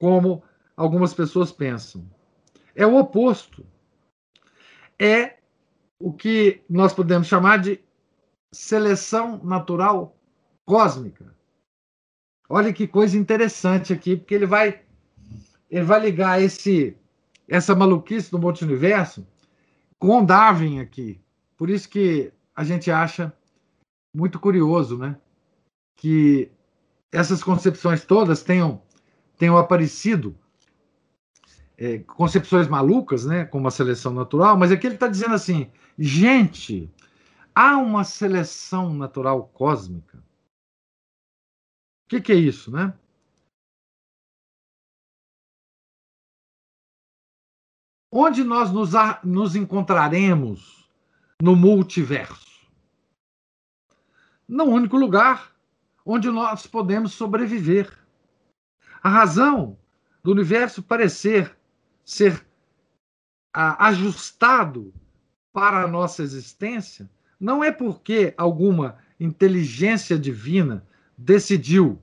[0.00, 0.42] como
[0.74, 2.08] algumas pessoas pensam.
[2.74, 3.66] É o oposto.
[4.98, 5.38] É
[6.00, 7.80] o que nós podemos chamar de
[8.52, 10.16] seleção natural
[10.64, 11.34] cósmica.
[12.48, 14.80] Olha que coisa interessante aqui, porque ele vai
[15.70, 16.96] ele vai ligar esse
[17.46, 19.26] essa maluquice do multiverso
[19.98, 21.20] com Darwin aqui.
[21.56, 23.32] Por isso que a gente acha
[24.14, 25.16] muito curioso, né?
[25.96, 26.50] Que
[27.10, 28.82] essas concepções todas tenham,
[29.36, 30.36] tenham aparecido,
[31.76, 33.44] é, concepções malucas, né?
[33.44, 36.90] Como a seleção natural, mas aqui ele está dizendo assim: gente,
[37.54, 40.22] há uma seleção natural cósmica.
[42.08, 42.92] O que, que é isso, né?
[48.10, 48.92] Onde nós nos,
[49.22, 50.90] nos encontraremos
[51.40, 52.48] no multiverso?
[54.48, 55.52] no único lugar
[56.04, 57.92] onde nós podemos sobreviver.
[59.02, 59.78] A razão
[60.24, 61.54] do universo parecer
[62.02, 62.44] ser
[63.52, 64.94] ajustado
[65.52, 70.86] para a nossa existência não é porque alguma inteligência divina
[71.18, 72.02] decidiu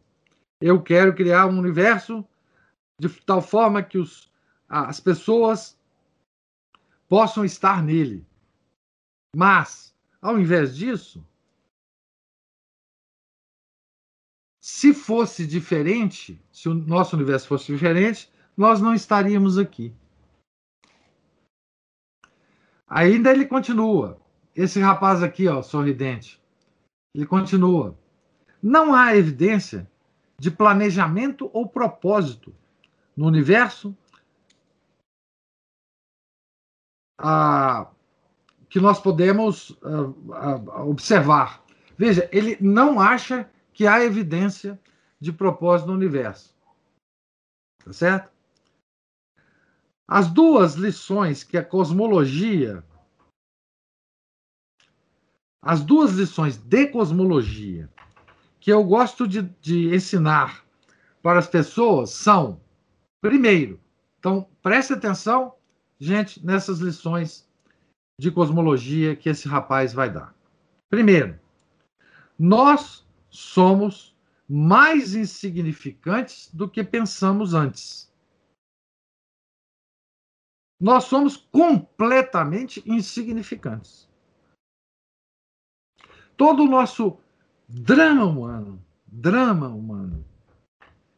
[0.61, 2.23] eu quero criar um universo
[2.99, 4.31] de tal forma que os,
[4.69, 5.77] as pessoas
[7.07, 8.25] possam estar nele.
[9.35, 11.25] Mas, ao invés disso,
[14.67, 19.93] Se fosse diferente, se o nosso universo fosse diferente, nós não estaríamos aqui.
[22.87, 24.19] Ainda ele continua.
[24.55, 26.41] Esse rapaz aqui, ó, sorridente,
[27.13, 27.95] ele continua.
[28.67, 29.87] Não há evidência
[30.39, 32.51] de planejamento ou propósito
[33.15, 33.95] no universo
[37.19, 37.91] ah,
[38.67, 41.63] que nós podemos ah, ah, observar.
[41.95, 44.81] Veja, ele não acha que há evidência
[45.21, 46.57] de propósito no universo.
[47.83, 48.33] Tá certo?
[50.07, 52.83] As duas lições que a cosmologia,
[55.61, 57.93] as duas lições de cosmologia
[58.65, 60.65] que eu gosto de, de ensinar
[61.21, 62.59] para as pessoas são,
[63.21, 63.79] primeiro,
[64.17, 65.53] então preste atenção,
[65.99, 67.47] gente, nessas lições
[68.19, 70.35] de cosmologia que esse rapaz vai dar.
[70.89, 71.39] Primeiro,
[72.39, 74.17] nós somos
[74.49, 78.11] mais insignificantes do que pensamos antes.
[80.81, 84.09] Nós somos completamente insignificantes.
[86.35, 87.19] Todo o nosso
[87.67, 90.25] drama humano, drama humano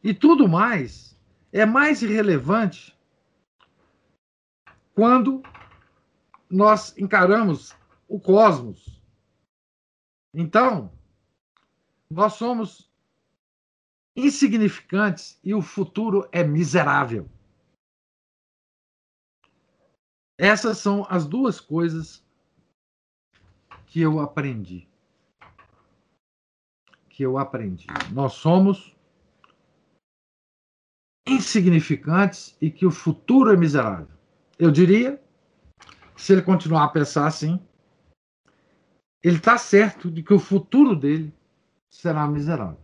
[0.02, 1.16] e tudo mais
[1.52, 2.96] é mais irrelevante
[4.94, 5.42] quando
[6.50, 7.76] nós encaramos
[8.08, 9.00] o cosmos.
[10.34, 10.90] Então,
[12.10, 12.90] nós somos
[14.16, 17.28] insignificantes e o futuro é miserável.
[20.36, 22.24] Essas são as duas coisas
[23.86, 24.87] que eu aprendi.
[27.18, 27.84] Que eu aprendi.
[28.12, 28.96] Nós somos
[31.26, 34.06] insignificantes e que o futuro é miserável.
[34.56, 35.20] Eu diria,
[36.16, 37.58] se ele continuar a pensar assim,
[39.20, 41.34] ele está certo de que o futuro dele
[41.90, 42.78] será miserável.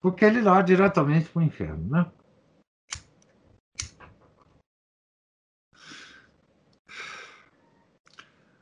[0.00, 2.12] Porque ele irá diretamente para o inferno, né?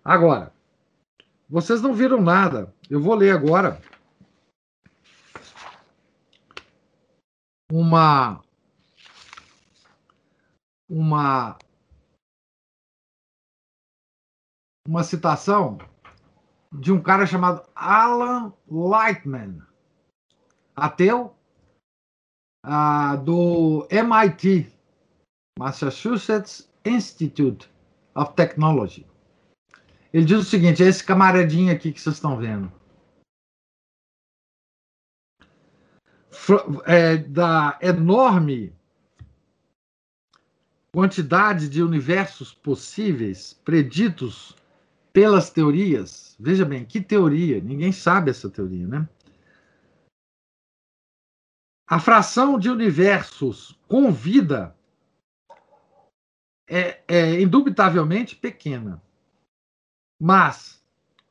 [0.02, 0.50] Agora,
[1.46, 2.74] vocês não viram nada.
[2.88, 3.78] Eu vou ler agora
[7.70, 8.42] uma
[10.88, 11.58] uma
[14.86, 15.78] uma citação
[16.72, 19.62] de um cara chamado Alan Lightman,
[20.74, 21.34] ateu,
[22.66, 24.72] uh, do MIT,
[25.58, 27.70] Massachusetts Institute
[28.14, 29.06] of Technology.
[30.12, 32.70] Ele diz o seguinte: é esse camaradinho aqui que vocês estão vendo.
[36.84, 38.74] É, da enorme
[40.92, 44.54] quantidade de universos possíveis preditos
[45.12, 46.36] pelas teorias.
[46.38, 47.60] Veja bem, que teoria?
[47.60, 49.08] Ninguém sabe essa teoria, né?
[51.86, 54.76] A fração de universos com vida
[56.68, 59.02] é, é indubitavelmente pequena.
[60.20, 60.82] Mas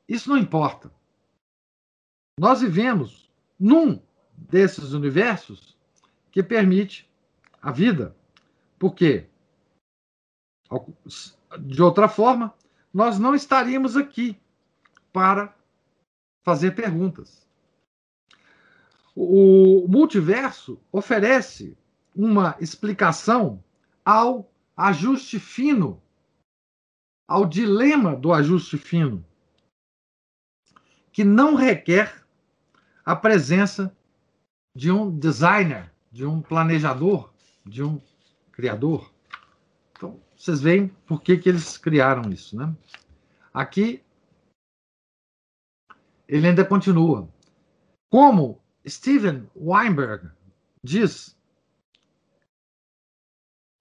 [0.07, 0.91] isso não importa.
[2.39, 4.01] Nós vivemos num
[4.49, 5.77] desses universos
[6.31, 7.09] que permite
[7.61, 8.15] a vida.
[8.77, 9.27] Por quê?
[11.59, 12.53] De outra forma,
[12.93, 14.39] nós não estaríamos aqui
[15.11, 15.55] para
[16.43, 17.47] fazer perguntas.
[19.15, 21.77] O multiverso oferece
[22.15, 23.63] uma explicação
[24.03, 26.01] ao ajuste fino,
[27.27, 29.23] ao dilema do ajuste fino,
[31.11, 32.25] que não requer
[33.05, 33.95] a presença
[34.75, 37.33] de um designer, de um planejador,
[37.65, 38.01] de um
[38.51, 39.13] criador.
[39.91, 42.75] Então, vocês veem por que, que eles criaram isso, né?
[43.53, 44.03] Aqui,
[46.27, 47.29] ele ainda continua.
[48.11, 50.29] Como Steven Weinberg
[50.83, 51.37] diz,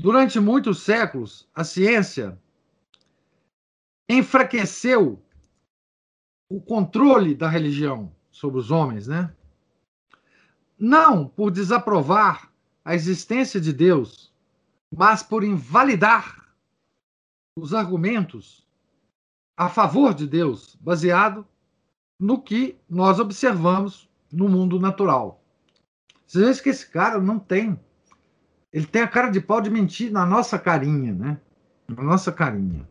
[0.01, 2.39] durante muitos séculos, a ciência
[4.11, 5.25] enfraqueceu
[6.51, 9.35] o controle da religião sobre os homens, né?
[10.85, 12.51] Não por desaprovar
[12.85, 14.35] a existência de Deus,
[14.93, 16.53] mas por invalidar
[17.57, 18.67] os argumentos
[19.57, 21.47] a favor de Deus, baseado
[22.19, 25.45] no que nós observamos no mundo natural.
[26.27, 27.79] Vocês veem que esse cara não tem.
[28.73, 31.41] Ele tem a cara de pau de mentir na nossa carinha, né?
[31.87, 32.89] Na nossa carinha.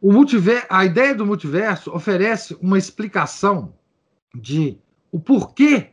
[0.00, 0.66] O multiver...
[0.68, 3.72] A ideia do multiverso oferece uma explicação
[4.34, 4.80] de
[5.12, 5.92] o porquê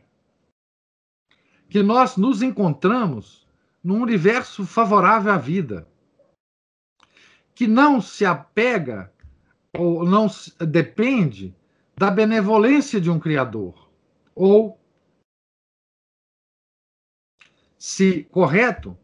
[1.68, 3.46] que nós nos encontramos
[3.82, 5.88] num universo favorável à vida,
[7.54, 9.12] que não se apega
[9.76, 10.26] ou não
[10.66, 11.54] depende
[11.96, 13.90] da benevolência de um criador,
[14.34, 14.80] ou,
[17.78, 18.96] se correto,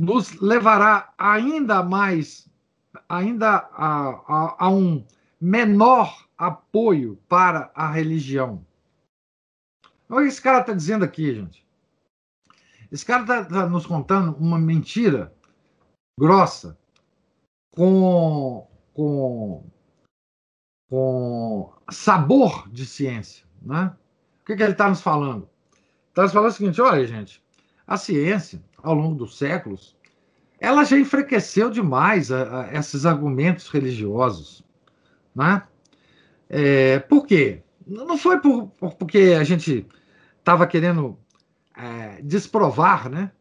[0.00, 2.48] nos levará ainda mais,
[3.08, 5.04] ainda a, a, a um
[5.40, 8.64] menor apoio para a religião.
[10.08, 11.61] Olha o que esse cara está dizendo aqui, gente.
[12.92, 15.32] Esse cara está tá nos contando uma mentira
[16.20, 16.78] grossa
[17.74, 19.64] com, com,
[20.90, 23.46] com sabor de ciência.
[23.62, 23.96] Né?
[24.42, 25.48] O que, que ele está nos falando?
[26.10, 27.42] Está nos falando o seguinte: olha, gente,
[27.86, 29.96] a ciência, ao longo dos séculos,
[30.60, 34.62] ela já enfraqueceu demais a, a esses argumentos religiosos.
[35.34, 35.62] Né?
[36.46, 37.62] É, por quê?
[37.86, 39.86] Não foi por, por, porque a gente
[40.38, 41.18] estava querendo
[41.76, 43.32] é, desprovar né,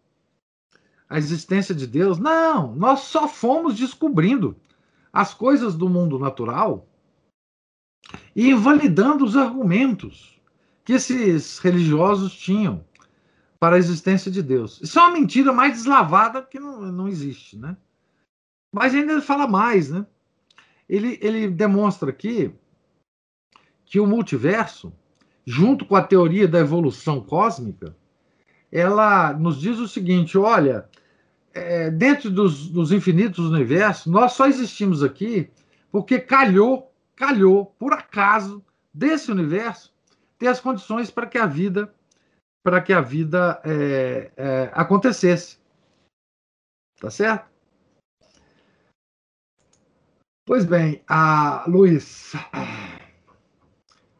[1.09, 2.17] a existência de Deus.
[2.19, 4.55] Não, nós só fomos descobrindo
[5.11, 6.87] as coisas do mundo natural
[8.35, 10.39] e invalidando os argumentos
[10.83, 12.83] que esses religiosos tinham
[13.59, 14.79] para a existência de Deus.
[14.81, 17.77] Isso é uma mentira mais deslavada que não, não existe, né?
[18.73, 20.05] Mas ainda ele fala mais, né?
[20.89, 22.53] Ele, ele demonstra aqui
[23.85, 24.91] que o multiverso,
[25.45, 27.95] junto com a teoria da evolução cósmica,
[28.71, 30.87] ela nos diz o seguinte: olha,
[31.53, 35.49] é, dentro dos, dos infinitos universos, nós só existimos aqui
[35.91, 38.63] porque calhou, calhou, por acaso,
[38.93, 39.93] desse universo,
[40.37, 41.93] ter as condições para que a vida
[42.63, 45.59] para que a vida é, é, acontecesse.
[46.99, 47.49] Tá certo?
[50.45, 52.33] Pois bem, a Luiz,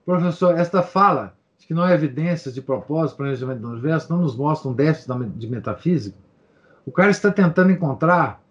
[0.06, 1.38] professor, esta fala
[1.72, 5.47] que não há evidências de propósito, planejamento do universo, não nos mostra um déficit de
[5.47, 6.17] metafísica?
[6.86, 8.43] O cara está tentando encontrar,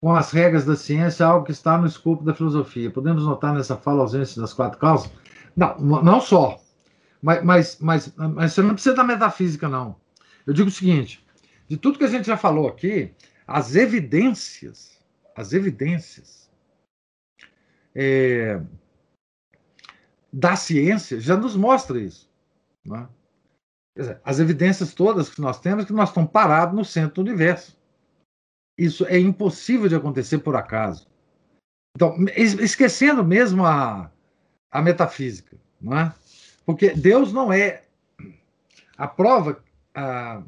[0.00, 2.88] com as regras da ciência, algo que está no escopo da filosofia.
[2.88, 5.10] Podemos notar nessa fala ausência das quatro causas?
[5.56, 6.60] Não, não só.
[7.20, 9.96] Mas, mas, mas, mas você não precisa da metafísica, não.
[10.46, 11.26] Eu digo o seguinte:
[11.66, 13.12] de tudo que a gente já falou aqui,
[13.44, 15.00] as evidências,
[15.34, 16.48] as evidências
[17.92, 18.60] é,
[20.32, 22.25] da ciência já nos mostra isso.
[22.86, 23.08] Né?
[23.96, 27.28] Dizer, as evidências todas que nós temos é que nós estamos parados no centro do
[27.28, 27.76] universo.
[28.78, 31.08] Isso é impossível de acontecer por acaso.
[31.96, 34.10] Então, esquecendo mesmo a,
[34.70, 36.14] a metafísica, não é?
[36.66, 37.84] Porque Deus não é.
[38.98, 39.62] A prova
[39.94, 40.42] a,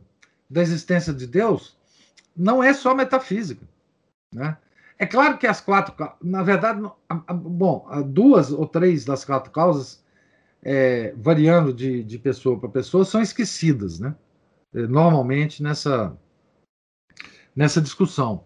[0.50, 1.78] da existência de Deus
[2.36, 3.66] não é só metafísica.
[4.34, 4.58] Né?
[4.98, 5.94] É claro que as quatro.
[6.20, 6.82] Na verdade,
[7.34, 10.04] bom, duas ou três das quatro causas,
[10.62, 14.14] é, variando de, de pessoa para pessoa, são esquecidas, né?
[14.74, 16.16] É, normalmente nessa,
[17.54, 18.44] nessa discussão.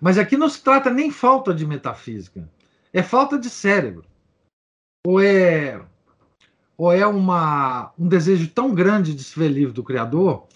[0.00, 2.48] Mas aqui não se trata nem falta de metafísica,
[2.92, 4.04] é falta de cérebro.
[5.06, 5.84] Ou é
[6.76, 10.48] ou é uma, um desejo tão grande de se ver livre do Criador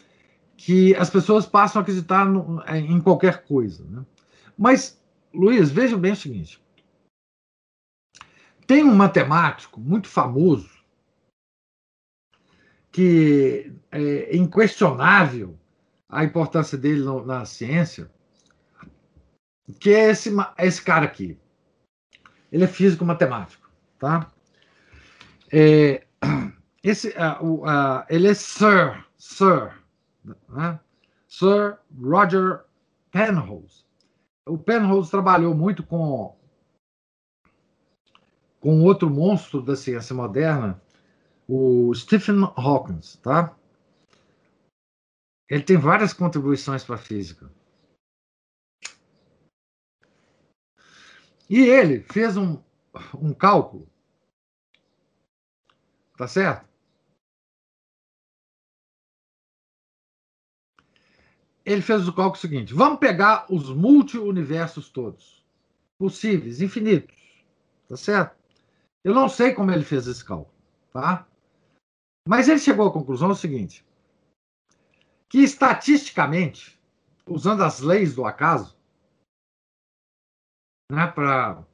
[0.56, 3.84] que as pessoas passam a acreditar no, em qualquer coisa.
[3.88, 4.04] Né?
[4.56, 5.00] Mas,
[5.32, 6.60] Luiz, veja bem o seguinte:
[8.66, 10.77] tem um matemático muito famoso
[12.98, 15.56] que é inquestionável
[16.08, 18.10] a importância dele no, na ciência,
[19.78, 21.38] que é esse, esse cara aqui.
[22.50, 23.70] Ele é físico matemático,
[24.00, 24.32] tá?
[25.52, 26.08] É,
[26.82, 29.74] esse, uh, uh, ele é Sir, Sir,
[30.48, 30.80] né?
[31.28, 32.64] Sir Roger
[33.12, 33.84] Penrose.
[34.44, 36.36] O Penrose trabalhou muito com
[38.58, 40.82] com outro monstro da ciência moderna,
[41.48, 43.56] o Stephen Hawking, tá?
[45.48, 47.50] Ele tem várias contribuições para a física.
[51.48, 52.62] E ele fez um,
[53.14, 53.88] um cálculo,
[56.16, 56.68] tá certo?
[61.68, 65.44] ele fez o cálculo seguinte: vamos pegar os multi-universos todos,
[65.98, 67.14] possíveis, infinitos,
[67.88, 68.36] tá certo?
[69.04, 70.54] Eu não sei como ele fez esse cálculo,
[70.92, 71.26] tá?
[72.28, 73.82] Mas ele chegou à conclusão seguinte:
[75.30, 76.78] que estatisticamente,
[77.26, 78.76] usando as leis do acaso,
[80.92, 81.64] né, para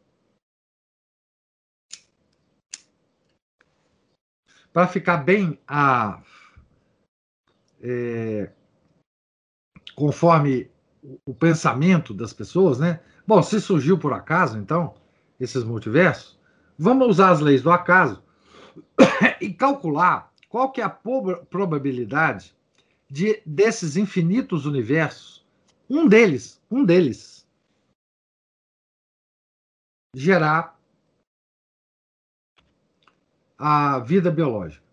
[4.73, 6.23] para ficar bem a
[7.83, 8.53] é,
[9.97, 10.71] conforme
[11.27, 13.03] o pensamento das pessoas, né?
[13.27, 14.95] Bom, se surgiu por acaso, então,
[15.41, 16.39] esses multiversos,
[16.79, 18.23] vamos usar as leis do acaso
[19.41, 22.57] e calcular qual que é a probabilidade
[23.11, 25.45] de desses infinitos universos,
[25.91, 27.45] um deles, um deles,
[30.15, 30.81] gerar
[33.59, 34.87] a vida biológica.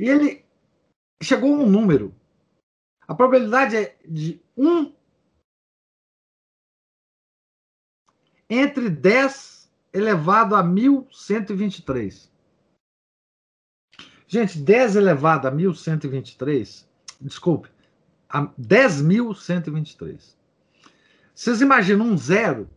[0.00, 0.44] E ele
[1.22, 2.12] chegou a um número
[3.06, 4.92] a probabilidade é de 1
[8.50, 12.36] entre 10 elevado a 1123.
[14.28, 16.86] Gente, 10 elevado a 1123,
[17.18, 17.70] desculpe,
[18.28, 20.36] a 10.123.
[21.34, 22.68] Vocês imaginam um zero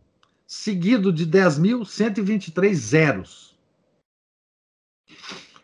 [0.46, 3.58] seguido de 10.123 zeros.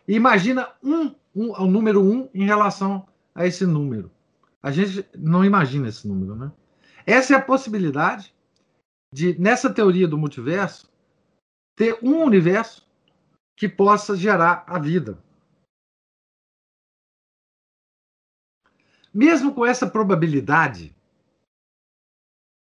[0.07, 4.11] E imagina um, um, o número 1 em relação a esse número.
[4.63, 6.53] A gente não imagina esse número, né?
[7.07, 8.35] Essa é a possibilidade
[9.15, 10.93] de, nessa teoria do multiverso,
[11.75, 12.87] ter um universo
[13.57, 15.19] que possa gerar a vida.
[19.19, 20.95] Mesmo com essa probabilidade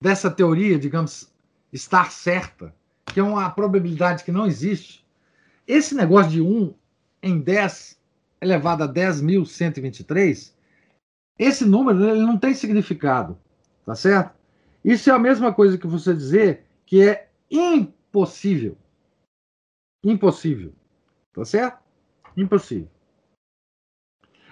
[0.01, 1.29] dessa teoria, digamos,
[1.73, 2.73] estar certa
[3.07, 5.05] que é uma probabilidade que não existe,
[5.67, 6.73] esse negócio de 1
[7.21, 7.99] em 10
[8.39, 10.53] elevado a 10.123,
[11.37, 13.37] esse número ele não tem significado,
[13.85, 14.33] tá certo?
[14.81, 18.77] Isso é a mesma coisa que você dizer que é impossível.
[20.05, 20.71] Impossível.
[21.33, 21.83] Tá certo?
[22.37, 22.89] Impossível.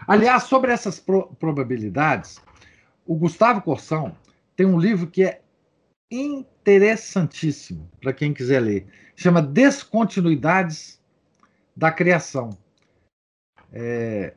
[0.08, 2.42] Aliás, sobre essas pro probabilidades,
[3.06, 4.16] o Gustavo Corsão
[4.56, 5.42] tem um livro que é
[6.10, 8.88] interessantíssimo para quem quiser ler.
[9.16, 11.02] Chama Descontinuidades
[11.76, 12.58] da Criação.
[13.74, 14.34] É,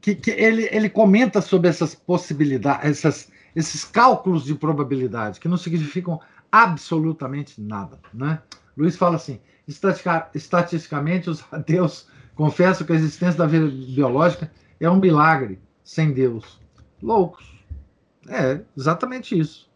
[0.00, 5.56] que, que ele, ele comenta sobre essas possibilidades, essas, esses cálculos de probabilidade, que não
[5.56, 6.20] significam
[6.52, 7.98] absolutamente nada.
[8.12, 8.40] Né?
[8.76, 9.40] Luiz fala assim:
[10.34, 16.60] estatisticamente, os ateus confessam que a existência da vida biológica é um milagre sem Deus.
[17.02, 17.58] Loucos.
[18.28, 19.70] É exatamente isso.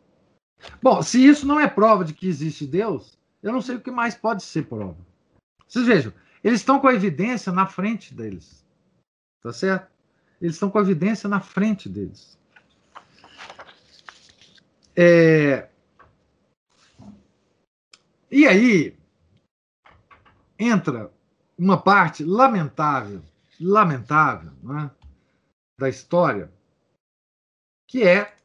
[0.83, 3.91] Bom, se isso não é prova de que existe Deus, eu não sei o que
[3.91, 4.97] mais pode ser prova.
[5.67, 6.13] Vocês vejam,
[6.43, 8.65] eles estão com a evidência na frente deles.
[9.43, 9.91] Tá certo?
[10.41, 12.39] Eles estão com a evidência na frente deles.
[14.97, 15.69] É...
[18.31, 18.97] E aí
[20.59, 21.13] entra
[21.57, 23.23] uma parte lamentável,
[23.61, 24.91] lamentável, né,
[25.79, 26.53] da história,
[27.89, 28.37] que é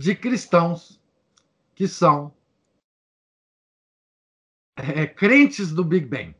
[0.00, 1.00] de cristãos
[1.74, 2.34] que são
[4.76, 6.34] é, crentes do Big Bang.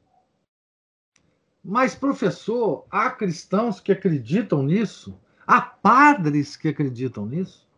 [1.64, 5.20] Mas, professor, há cristãos que acreditam nisso?
[5.44, 7.68] Há padres que acreditam nisso?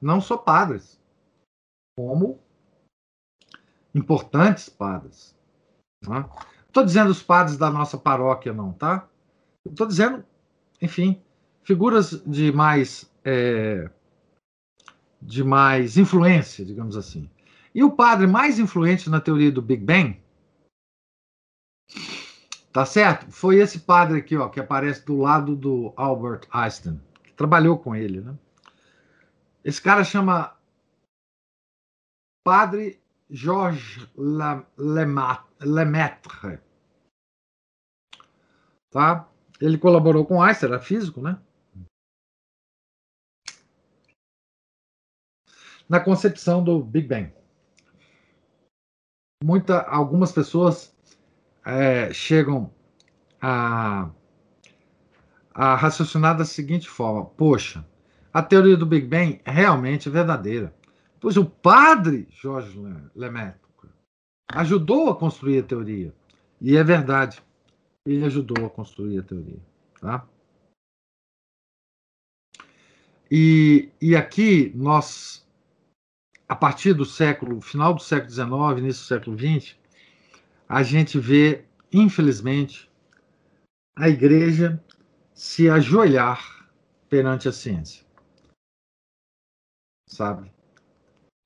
[0.00, 1.00] Não só padres,
[1.98, 2.40] como
[3.94, 5.36] importantes padres.
[6.06, 6.28] Não
[6.70, 9.08] estou dizendo os padres da nossa paróquia, não, tá?
[9.66, 10.24] Estou dizendo,
[10.80, 11.20] enfim,
[11.62, 13.90] figuras de mais é,
[15.20, 17.28] de mais influência, digamos assim.
[17.74, 20.20] E o padre mais influente na teoria do Big Bang,
[22.72, 23.30] tá certo?
[23.30, 27.94] Foi esse padre aqui, ó, que aparece do lado do Albert Einstein, que trabalhou com
[27.94, 28.34] ele, né?
[29.62, 30.56] Esse cara chama
[32.42, 32.98] Padre
[33.30, 34.08] Georges
[35.60, 36.60] Lemaitre.
[38.90, 39.28] Tá?
[39.60, 41.40] Ele colaborou com Einstein, era físico, né?
[45.88, 47.32] Na concepção do Big Bang
[49.42, 50.94] muita, algumas pessoas
[51.64, 52.70] é, chegam
[53.40, 54.10] a,
[55.54, 57.84] a raciocinar da seguinte forma: poxa,
[58.32, 60.74] a teoria do Big Bang realmente é verdadeira.
[61.20, 62.78] Pois o padre Jorge
[63.14, 63.60] Lemaitre
[64.48, 66.14] ajudou a construir a teoria.
[66.60, 67.42] E é verdade.
[68.06, 69.60] Ele ajudou a construir a teoria.
[70.00, 70.26] Tá?
[73.30, 75.46] E, e aqui nós
[76.50, 79.76] a partir do século, final do século XIX, início do século XX,
[80.68, 82.90] a gente vê, infelizmente,
[83.94, 84.82] a igreja
[85.32, 86.68] se ajoelhar
[87.08, 88.04] perante a ciência.
[90.08, 90.50] Sabe?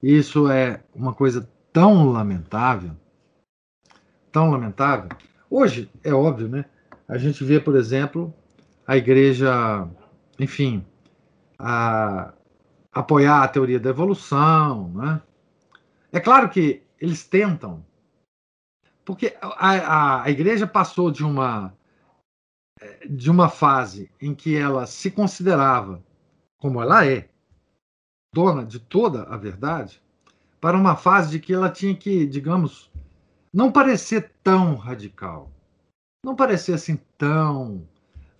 [0.04, 2.94] Isso é uma coisa tão lamentável,
[4.30, 5.08] tão lamentável.
[5.48, 6.66] Hoje, é óbvio, né?
[7.08, 8.34] A gente vê, por exemplo,
[8.86, 9.88] a igreja,
[10.38, 10.84] enfim,
[11.58, 12.34] a,
[12.92, 14.90] apoiar a teoria da evolução.
[14.90, 15.22] Né?
[16.12, 17.82] É claro que eles tentam,
[19.06, 21.72] porque a, a, a igreja passou de uma
[23.08, 26.04] de uma fase em que ela se considerava,
[26.58, 27.30] como ela é,
[28.34, 30.02] dona de toda a verdade,
[30.60, 32.90] para uma fase de que ela tinha que, digamos,
[33.52, 35.52] não parecer tão radical,
[36.24, 37.86] não parecer assim tão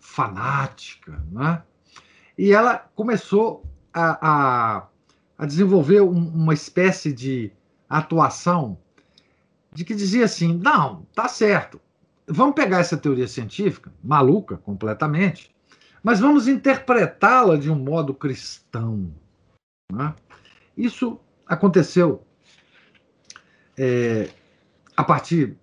[0.01, 1.63] fanática, né?
[2.37, 4.87] E ela começou a, a,
[5.39, 7.53] a desenvolver um, uma espécie de
[7.89, 8.77] atuação
[9.73, 11.81] de que dizia assim: não, tá certo,
[12.27, 15.55] vamos pegar essa teoria científica, maluca completamente,
[16.03, 19.15] mas vamos interpretá-la de um modo cristão.
[19.93, 20.15] Né?
[20.77, 22.27] Isso aconteceu
[23.79, 24.31] é,
[24.97, 25.57] a partir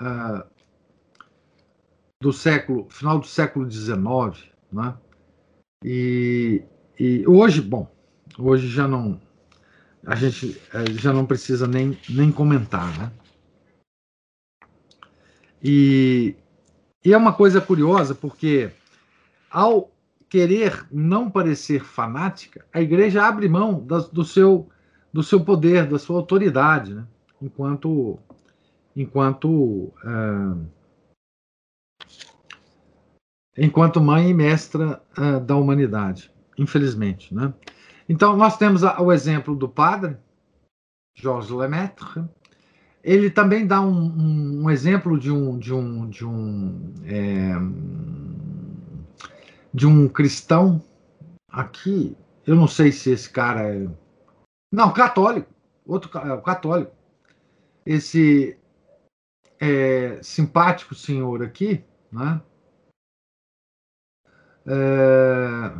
[0.00, 0.48] uh,
[2.20, 4.96] do século, final do século XIX, né?
[5.84, 6.62] e
[6.98, 7.86] e hoje, bom,
[8.38, 9.20] hoje já não
[10.06, 13.12] a gente eh, já não precisa nem, nem comentar, né?
[15.62, 16.34] E,
[17.04, 18.70] e é uma coisa curiosa porque
[19.50, 19.90] ao
[20.28, 23.78] querer não parecer fanática, a igreja abre mão
[24.12, 24.68] do seu
[25.12, 27.06] do seu poder, da sua autoridade, né?
[27.40, 28.18] enquanto
[28.94, 29.48] enquanto
[30.04, 30.66] uh,
[33.56, 36.30] enquanto mãe e mestra uh, da humanidade.
[36.58, 37.34] infelizmente.
[37.34, 37.52] Né?
[38.08, 40.16] Então, nós temos a, o exemplo do padre,
[41.14, 42.24] Georges Lemaitre.
[43.02, 47.52] Ele também dá um, um, um exemplo de um, de um, de um, é,
[49.76, 50.82] de um cristão
[51.46, 52.16] aqui.
[52.46, 53.86] Eu não sei se esse cara é.
[54.72, 55.52] Não, católico.
[55.84, 56.96] Outro é, católico.
[57.84, 58.58] Esse
[59.60, 62.40] é, simpático senhor aqui, né?
[64.66, 65.72] É,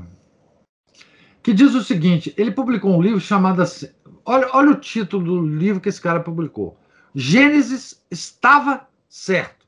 [1.43, 3.89] que diz o seguinte: ele publicou um livro chamado assim.
[4.27, 6.78] Olha, olha o título do livro que esse cara publicou.
[7.14, 9.66] Gênesis estava certo.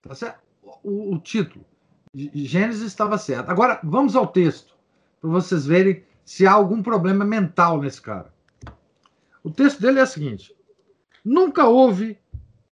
[0.00, 0.42] Tá certo?
[0.82, 1.66] O, o título.
[2.14, 3.50] Gênesis estava certo.
[3.50, 4.76] Agora, vamos ao texto,
[5.20, 8.32] para vocês verem se há algum problema mental nesse cara.
[9.42, 10.54] O texto dele é o seguinte:
[11.24, 12.18] nunca houve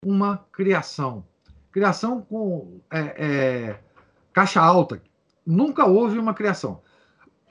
[0.03, 1.25] uma criação.
[1.71, 3.79] Criação com é, é,
[4.31, 5.01] caixa alta.
[5.45, 6.81] Nunca houve uma criação.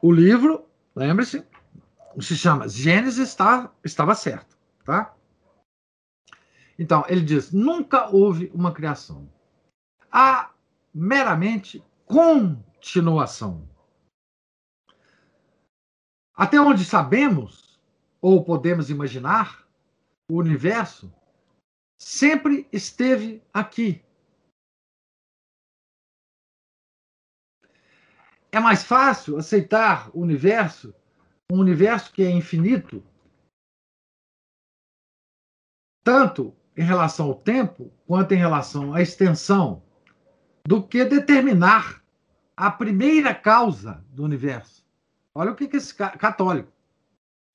[0.00, 0.64] O livro,
[0.96, 1.44] lembre-se,
[2.20, 5.14] se chama Gênesis está, estava certo, tá?
[6.78, 9.28] Então, ele diz: nunca houve uma criação.
[10.10, 10.50] Há
[10.94, 13.68] meramente continuação.
[16.36, 17.80] Até onde sabemos,
[18.20, 19.68] ou podemos imaginar,
[20.30, 21.12] o universo
[21.98, 24.04] sempre esteve aqui.
[28.52, 30.94] É mais fácil aceitar o universo,
[31.50, 33.04] um universo que é infinito,
[36.04, 39.82] tanto em relação ao tempo quanto em relação à extensão,
[40.66, 42.02] do que determinar
[42.56, 44.84] a primeira causa do universo.
[45.34, 46.72] Olha o que, que esse católico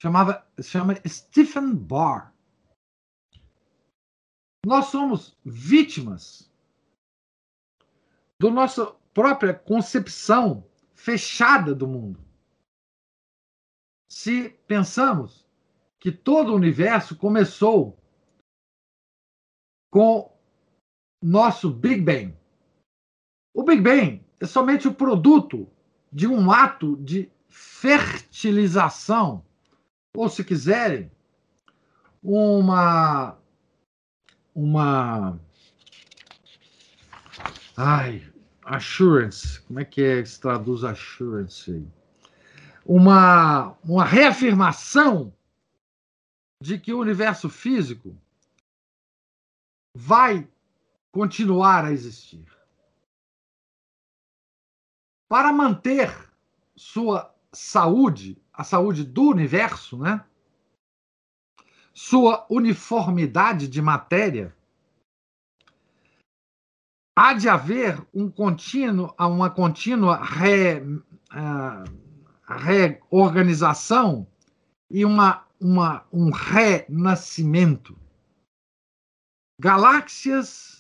[0.02, 2.34] chamava, chama Stephen Barr.
[4.66, 6.52] Nós somos vítimas
[8.40, 12.20] da nossa própria concepção fechada do mundo.
[14.12, 15.48] Se pensamos
[16.00, 17.98] que todo o universo começou
[19.92, 20.38] com
[21.22, 22.39] nosso Big Bang.
[23.60, 25.68] O Big Bang é somente o produto
[26.14, 29.44] de um ato de fertilização,
[30.16, 31.12] ou se quiserem,
[32.24, 33.38] uma
[34.56, 35.38] uma
[37.76, 38.26] ai,
[38.64, 41.86] assurance, como é que é que se traduz assurance?
[42.86, 45.34] Uma uma reafirmação
[46.64, 48.16] de que o universo físico
[49.94, 50.48] vai
[51.12, 52.59] continuar a existir.
[55.30, 56.12] Para manter
[56.76, 60.26] sua saúde, a saúde do universo, né?
[61.94, 64.56] Sua uniformidade de matéria,
[67.16, 71.84] há de haver um contínuo, uma contínua re, uh,
[72.48, 74.26] reorganização
[74.90, 77.96] e uma, uma, um renascimento.
[79.62, 80.79] Galáxias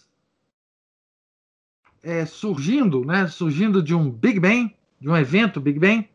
[2.01, 6.09] é, surgindo, né, surgindo de um Big Bang, de um evento Big Bang,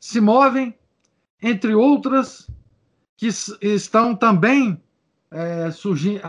[0.00, 0.74] se movem,
[1.40, 2.50] entre outras,
[3.16, 3.28] que
[3.60, 4.82] estão também
[5.30, 6.20] é, surgi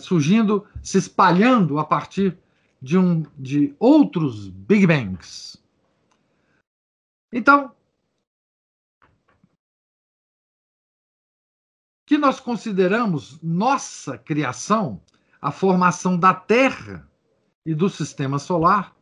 [0.00, 2.36] surgindo, se espalhando a partir
[2.80, 5.56] de, um, de outros Big Bangs.
[7.32, 7.72] Então,
[12.06, 15.00] que nós consideramos nossa criação,
[15.40, 17.07] a formação da Terra
[17.64, 18.96] e do sistema solar,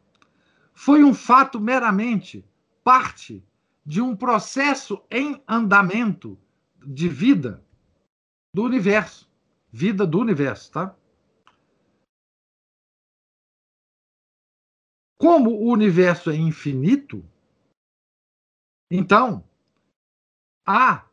[0.74, 2.44] foi um fato meramente
[2.84, 3.42] parte
[3.84, 6.38] de um processo em andamento
[6.84, 7.64] de vida
[8.52, 9.30] do universo.
[9.72, 10.96] Vida do universo, tá?
[15.18, 17.24] Como o universo é infinito,
[18.90, 19.42] então
[20.66, 21.06] há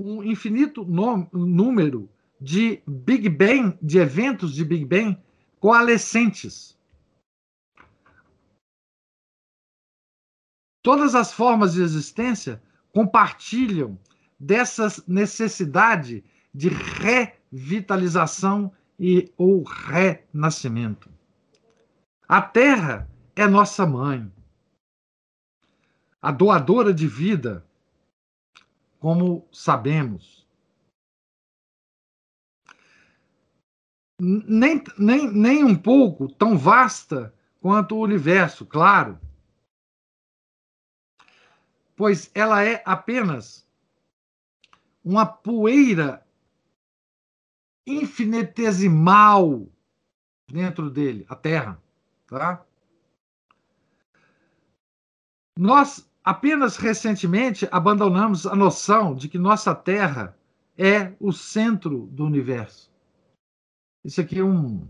[0.00, 2.08] um infinito número
[2.40, 5.20] de Big Bang, de eventos de Big Bang
[5.58, 6.78] coalescentes.
[10.82, 12.60] Todas as formas de existência
[12.92, 13.98] compartilham
[14.38, 16.24] dessa necessidade
[16.54, 21.10] de revitalização e ou renascimento.
[22.26, 24.32] A Terra é nossa mãe,
[26.20, 27.64] a doadora de vida,
[28.98, 30.46] como sabemos.
[34.18, 39.18] Nem, nem, nem um pouco tão vasta quanto o universo, claro
[42.00, 43.68] pois ela é apenas
[45.04, 46.26] uma poeira
[47.86, 49.68] infinitesimal
[50.50, 51.78] dentro dele, a Terra,
[52.26, 52.64] tá?
[55.58, 60.34] Nós apenas recentemente abandonamos a noção de que nossa Terra
[60.78, 62.90] é o centro do universo.
[64.02, 64.88] Isso aqui é um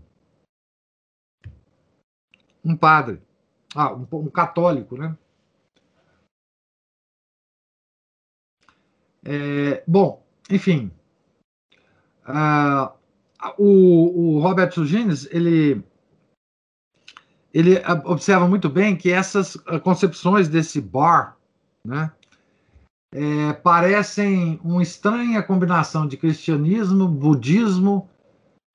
[2.63, 3.21] um padre,
[3.75, 5.17] ah, um, um católico, né?
[9.25, 10.91] É, bom, enfim,
[12.27, 12.91] uh,
[13.57, 15.83] o, o Robert Sugines, ele
[17.53, 21.37] ele observa muito bem que essas ah, concepções desse bar,
[21.85, 22.09] né,
[23.13, 28.09] é, parecem uma estranha combinação de cristianismo, budismo,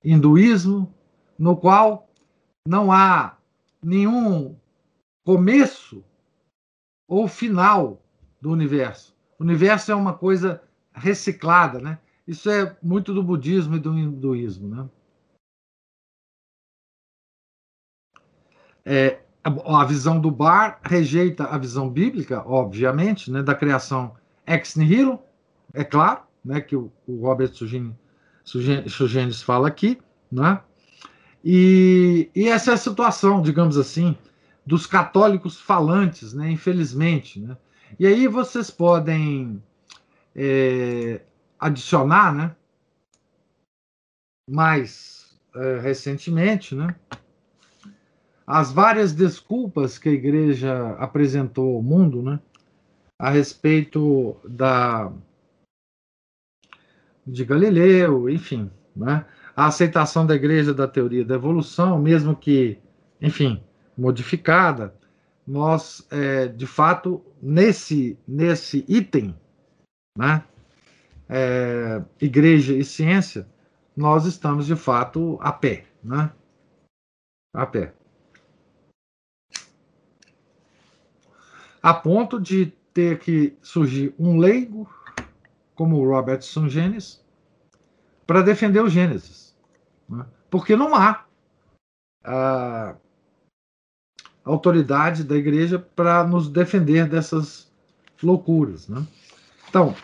[0.04, 0.92] hinduísmo,
[1.38, 2.10] no qual
[2.68, 3.38] não há
[3.82, 4.54] nenhum
[5.24, 6.04] começo
[7.08, 8.02] ou final
[8.40, 9.15] do universo.
[9.38, 11.98] O universo é uma coisa reciclada, né?
[12.26, 14.88] Isso é muito do budismo e do hinduísmo, né?
[18.84, 24.14] É, a visão do Bar rejeita a visão bíblica, obviamente, né, da criação
[24.46, 25.20] ex nihilo,
[25.72, 27.52] é claro, né, que o, o Robert
[28.44, 29.98] Sugenes fala aqui,
[30.30, 30.60] né?
[31.44, 34.16] E, e, essa é a situação, digamos assim,
[34.64, 37.56] dos católicos falantes, né, infelizmente, né?
[37.98, 39.62] E aí vocês podem
[40.34, 41.20] é,
[41.58, 42.56] adicionar, né?
[44.50, 46.94] Mais é, recentemente, né?
[48.46, 52.38] As várias desculpas que a igreja apresentou ao mundo, né?
[53.18, 55.12] A respeito da
[57.26, 59.26] de Galileu, enfim, né?
[59.56, 62.78] A aceitação da igreja da teoria da evolução, mesmo que,
[63.20, 63.60] enfim,
[63.96, 64.94] modificada,
[65.46, 69.34] nós, é, de fato, nesse, nesse item,
[70.18, 70.44] né,
[71.28, 73.46] é, igreja e ciência,
[73.96, 75.86] nós estamos, de fato, a pé.
[76.02, 76.32] Né,
[77.54, 77.94] a pé.
[81.82, 84.90] A ponto de ter que surgir um leigo,
[85.74, 87.24] como o Robertson Gênesis,
[88.26, 89.56] para defender o Gênesis.
[90.08, 91.24] Né, porque não há.
[92.24, 92.96] Ah,
[94.46, 97.70] autoridade da igreja para nos defender dessas
[98.22, 98.88] loucuras.
[98.88, 99.04] Né?
[99.68, 99.94] Então,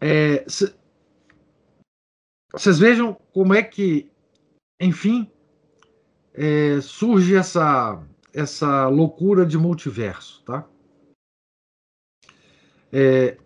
[0.00, 0.44] é,
[2.52, 4.10] vocês vejam como é que,
[4.80, 5.30] enfim,
[6.32, 8.02] é, surge essa,
[8.32, 10.42] essa loucura de multiverso.
[10.44, 10.66] Tá?
[12.90, 13.36] É,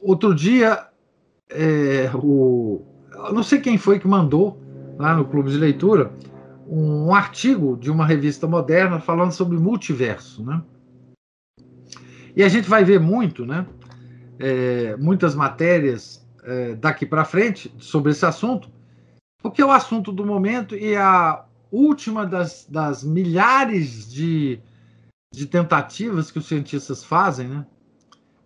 [0.00, 0.88] outro dia,
[1.50, 2.82] é, o,
[3.34, 4.58] não sei quem foi que mandou
[4.96, 6.10] lá no clube de leitura
[6.68, 10.62] um artigo de uma revista moderna falando sobre multiverso, né?
[12.36, 13.66] E a gente vai ver muito, né?
[14.38, 18.70] É, muitas matérias é, daqui para frente sobre esse assunto,
[19.42, 24.60] porque é o assunto do momento e a última das, das milhares de,
[25.32, 27.66] de tentativas que os cientistas fazem, né?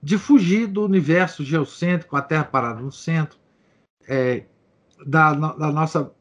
[0.00, 3.38] De fugir do universo geocêntrico, a Terra parada no centro,
[4.08, 4.44] é,
[5.04, 6.12] da, da nossa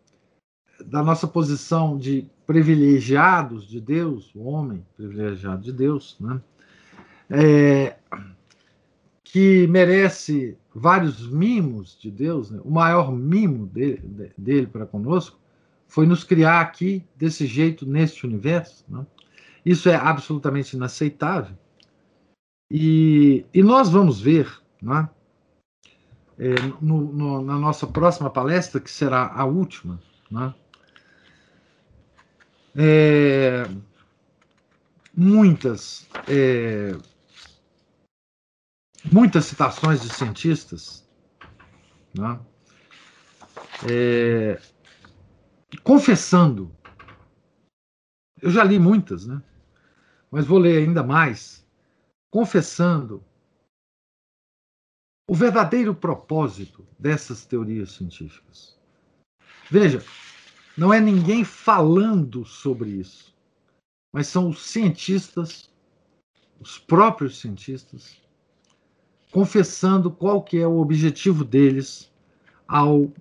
[0.85, 6.41] da nossa posição de privilegiados de Deus, o homem privilegiado de Deus, né?
[7.29, 7.95] É,
[9.23, 12.59] que merece vários mimos de Deus, né?
[12.65, 15.39] o maior mimo dele, dele para conosco
[15.87, 18.83] foi nos criar aqui desse jeito neste universo.
[18.89, 19.05] Né?
[19.65, 21.55] Isso é absolutamente inaceitável.
[22.69, 24.51] E, e nós vamos ver
[24.81, 25.09] né?
[26.37, 30.53] é, no, no, na nossa próxima palestra, que será a última, né?
[32.75, 33.63] É,
[35.15, 36.91] muitas é,
[39.11, 41.07] muitas citações de cientistas
[42.17, 42.39] né,
[43.89, 44.61] é,
[45.83, 46.75] confessando.
[48.41, 49.41] Eu já li muitas né?
[50.29, 51.65] Mas vou ler ainda mais.
[52.31, 53.23] Confessando
[55.29, 58.79] o verdadeiro propósito dessas teorias científicas.
[59.69, 60.01] Veja
[60.77, 63.33] não é ninguém falando sobre isso,
[64.11, 65.69] mas são os cientistas,
[66.59, 68.17] os próprios cientistas,
[69.31, 72.11] confessando qual que é o objetivo deles
[72.67, 73.11] ao,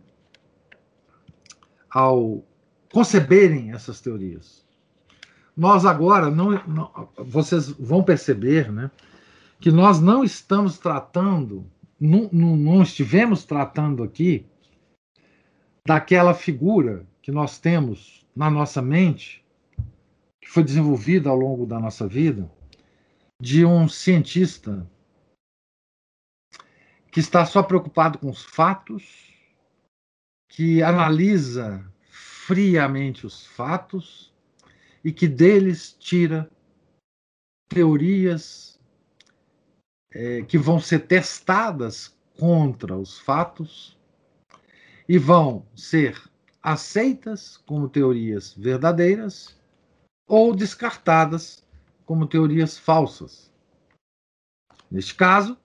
[1.88, 2.44] ao
[2.92, 4.64] conceberem essas teorias.
[5.56, 8.90] Nós agora não, não, vocês vão perceber, né,
[9.60, 11.66] que nós não estamos tratando,
[12.00, 14.46] não, não, não estivemos tratando aqui
[15.86, 19.44] daquela figura que nós temos na nossa mente,
[20.40, 22.50] que foi desenvolvida ao longo da nossa vida,
[23.40, 24.84] de um cientista
[27.12, 29.32] que está só preocupado com os fatos,
[30.48, 34.34] que analisa friamente os fatos
[35.04, 36.50] e que deles tira
[37.68, 38.76] teorias
[40.12, 43.96] é, que vão ser testadas contra os fatos
[45.08, 46.29] e vão ser
[46.62, 49.56] aceitas como teorias verdadeiras
[50.26, 51.64] ou descartadas
[52.04, 53.50] como teorias falsas.
[54.90, 55.56] Neste caso,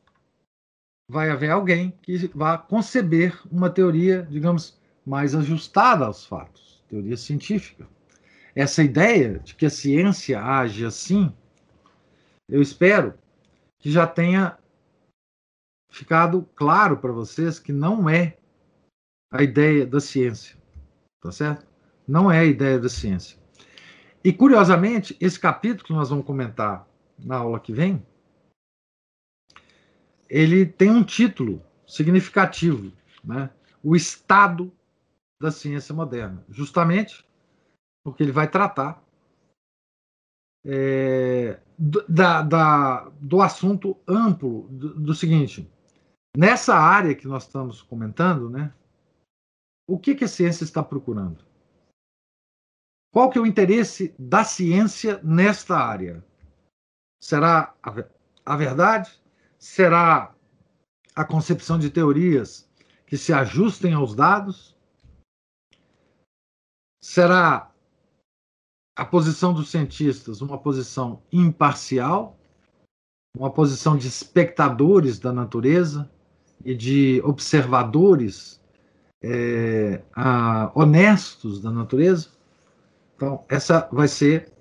[1.10, 7.88] vai haver alguém que vai conceber uma teoria, digamos, mais ajustada aos fatos, teoria científica.
[8.56, 11.32] Essa ideia de que a ciência age assim,
[12.48, 13.14] eu espero
[13.80, 14.58] que já tenha
[15.92, 18.38] ficado claro para vocês que não é
[19.32, 20.58] a ideia da ciência,
[21.26, 21.66] tá certo?
[22.08, 23.38] Não é a ideia da ciência.
[24.24, 26.88] E curiosamente, esse capítulo que nós vamos comentar
[27.18, 28.06] na aula que vem,
[30.30, 32.92] ele tem um título significativo,
[33.24, 33.50] né?
[33.84, 34.72] O estado
[35.42, 37.26] da ciência moderna, justamente
[38.04, 39.04] porque ele vai tratar
[40.64, 45.68] é, da, da, do assunto amplo do, do, seguinte:
[46.38, 48.72] nessa área que nós estamos comentando, né?
[49.88, 51.46] O que, que a ciência está procurando?
[53.12, 56.26] Qual que é o interesse da ciência nesta área?
[57.22, 58.06] Será a,
[58.46, 59.12] a verdade?
[59.58, 60.36] Será
[61.16, 62.70] a concepção de teorias
[63.06, 64.76] que se ajustem aos dados?
[67.02, 67.72] Será
[68.98, 72.38] a posição dos cientistas uma posição imparcial,
[73.38, 76.12] uma posição de espectadores da natureza
[76.64, 78.62] e de observadores
[79.26, 82.30] é, a, honestos da natureza?
[83.16, 84.52] Então, essa vai ser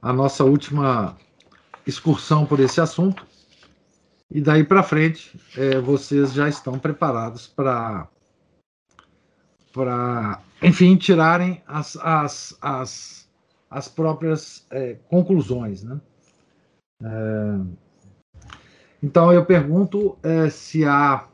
[0.00, 1.16] a nossa última
[1.86, 3.26] excursão por esse assunto.
[4.30, 8.06] E daí para frente, é, vocês já estão preparados para,
[9.72, 13.28] para, enfim, tirarem as, as, as,
[13.70, 15.82] as próprias é, conclusões.
[15.82, 15.98] Né?
[17.02, 17.88] É,
[19.02, 21.26] então, eu pergunto é, se há.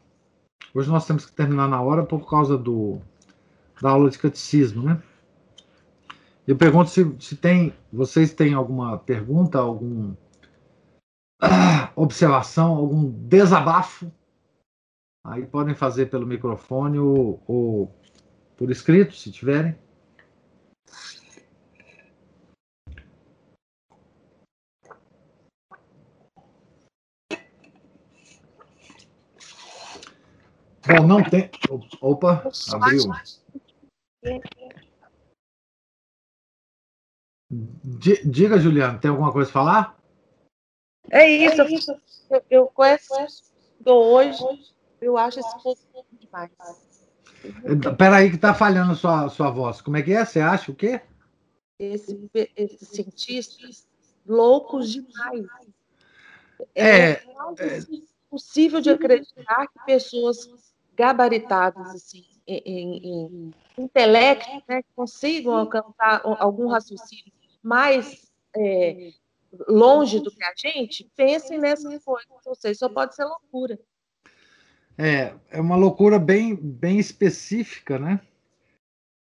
[0.74, 3.00] Hoje nós temos que terminar na hora por causa do,
[3.80, 5.00] da aula de catecismo, né?
[6.46, 10.18] Eu pergunto se, se tem, vocês têm alguma pergunta, alguma
[11.40, 14.10] ah, observação, algum desabafo.
[15.24, 17.94] Aí podem fazer pelo microfone ou, ou
[18.56, 19.78] por escrito, se tiverem.
[30.86, 31.50] Bom, não tem.
[32.00, 33.02] Opa, abriu.
[37.50, 39.98] Diga, Juliano, tem alguma coisa a falar?
[41.10, 41.62] É isso.
[41.62, 41.96] É isso.
[42.30, 43.14] Eu, eu conheço
[43.84, 45.78] hoje, eu acho esse povo
[46.12, 46.50] demais.
[47.98, 49.80] Peraí que está falhando sua, sua voz.
[49.80, 50.24] Como é que é?
[50.24, 51.00] Você acha o quê?
[51.78, 53.86] Esse, esses cientistas
[54.26, 55.46] loucos demais.
[56.74, 57.80] É, é, é
[58.30, 60.48] possível de acreditar que pessoas
[60.96, 69.10] gabaritadas assim, em, em, em intelecto né, consigam alcançar algum raciocínio mais é,
[69.68, 72.46] longe do que a gente, pensem nessas coisas.
[72.46, 73.78] Ou seja, só pode ser loucura.
[74.96, 78.20] É, é uma loucura bem, bem específica, né?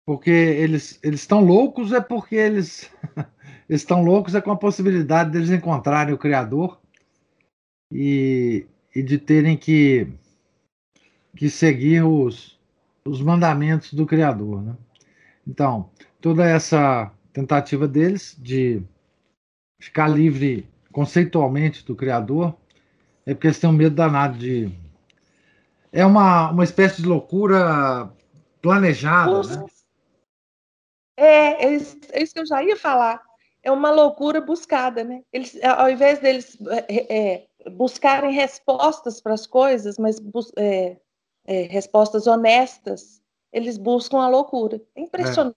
[0.06, 2.90] Porque eles eles estão loucos é porque eles
[3.68, 6.80] estão loucos é com a possibilidade deles encontrarem o Criador
[7.92, 8.66] e,
[8.96, 10.08] e de terem que,
[11.38, 12.60] que seguir os,
[13.06, 14.76] os mandamentos do Criador, né?
[15.48, 15.90] Então,
[16.20, 18.82] toda essa tentativa deles de
[19.80, 22.56] ficar livre conceitualmente do Criador
[23.26, 24.72] é porque eles têm um medo danado de.
[25.92, 28.12] É uma, uma espécie de loucura
[28.62, 29.66] planejada, né?
[31.16, 33.22] É, é isso, é isso que eu já ia falar.
[33.64, 35.24] É uma loucura buscada, né?
[35.32, 36.58] Eles, ao invés deles
[36.88, 40.22] é, é, buscarem respostas para as coisas, mas
[40.58, 40.98] é,
[41.48, 43.22] é, respostas honestas,
[43.52, 44.82] eles buscam a loucura.
[44.94, 45.56] É impressionante.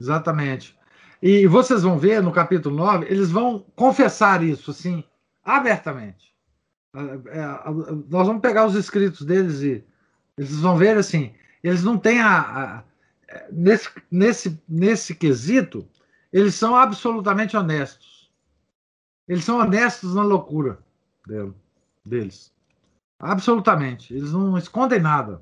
[0.00, 0.76] Exatamente.
[1.22, 5.04] E vocês vão ver no capítulo 9, eles vão confessar isso, assim,
[5.44, 6.34] abertamente.
[6.94, 7.46] É, é,
[8.10, 9.84] nós vamos pegar os escritos deles e
[10.36, 12.40] eles vão ver, assim, eles não têm a.
[12.40, 12.84] a
[13.52, 15.88] nesse, nesse, nesse quesito,
[16.32, 18.30] eles são absolutamente honestos.
[19.28, 20.78] Eles são honestos na loucura
[22.04, 22.52] deles.
[23.22, 24.12] Absolutamente.
[24.12, 25.40] Eles não escondem nada.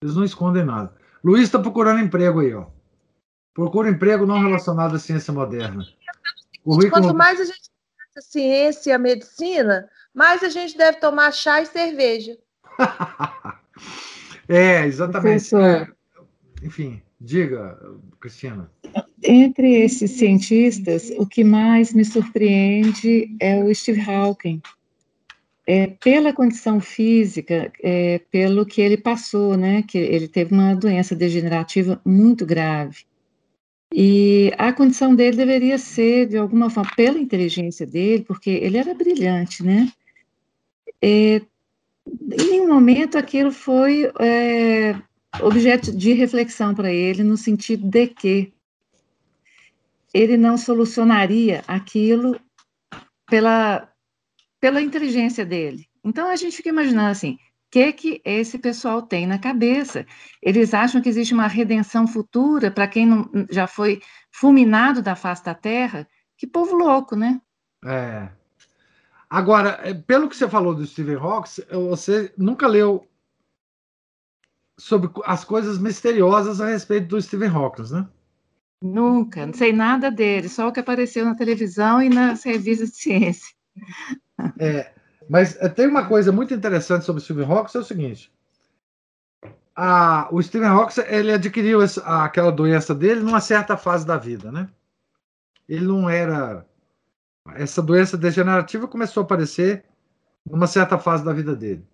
[0.00, 0.94] Eles não escondem nada.
[1.22, 2.66] Luiz está procurando emprego aí, ó.
[3.52, 5.84] Procura emprego não relacionado à ciência moderna.
[6.62, 7.02] Currículo...
[7.02, 7.70] Quanto mais a gente
[8.16, 12.38] a ciência e a medicina, mais a gente deve tomar chá e cerveja.
[14.48, 15.54] é, exatamente.
[15.54, 15.86] É,
[16.62, 17.78] enfim, diga,
[18.18, 18.70] Cristina.
[19.22, 24.62] entre esses cientistas, o que mais me surpreende é o Steve Hawking.
[25.68, 31.14] É, pela condição física, é, pelo que ele passou, né, que ele teve uma doença
[31.14, 33.04] degenerativa muito grave.
[33.92, 38.94] E a condição dele deveria ser, de alguma forma, pela inteligência dele, porque ele era
[38.94, 39.90] brilhante, né?
[41.02, 41.40] É,
[42.06, 44.94] em nenhum momento aquilo foi é,
[45.40, 48.52] objeto de reflexão para ele, no sentido de que
[50.12, 52.40] ele não solucionaria aquilo
[53.26, 53.88] pela,
[54.66, 55.86] pela inteligência dele.
[56.02, 57.38] Então a gente fica imaginando assim, o
[57.70, 60.04] que que esse pessoal tem na cabeça?
[60.42, 65.44] Eles acham que existe uma redenção futura para quem não, já foi fulminado da face
[65.44, 66.04] da terra?
[66.36, 67.40] Que povo louco, né?
[67.84, 68.28] É.
[69.30, 73.06] Agora, é, pelo que você falou do Stephen Hawking, você nunca leu
[74.76, 78.08] sobre as coisas misteriosas a respeito do Stephen Hawking, né?
[78.82, 82.96] Nunca, não sei nada dele, só o que apareceu na televisão e nas revistas de
[82.96, 83.54] ciência.
[84.60, 84.92] É,
[85.28, 88.32] mas é, tem uma coisa muito interessante sobre o Stephen Hawking, é o seguinte.
[89.74, 94.52] A, o Stephen Hawking ele adquiriu essa, aquela doença dele numa certa fase da vida,
[94.52, 94.68] né?
[95.68, 96.66] Ele não era
[97.54, 99.84] essa doença degenerativa começou a aparecer
[100.44, 101.86] numa certa fase da vida dele.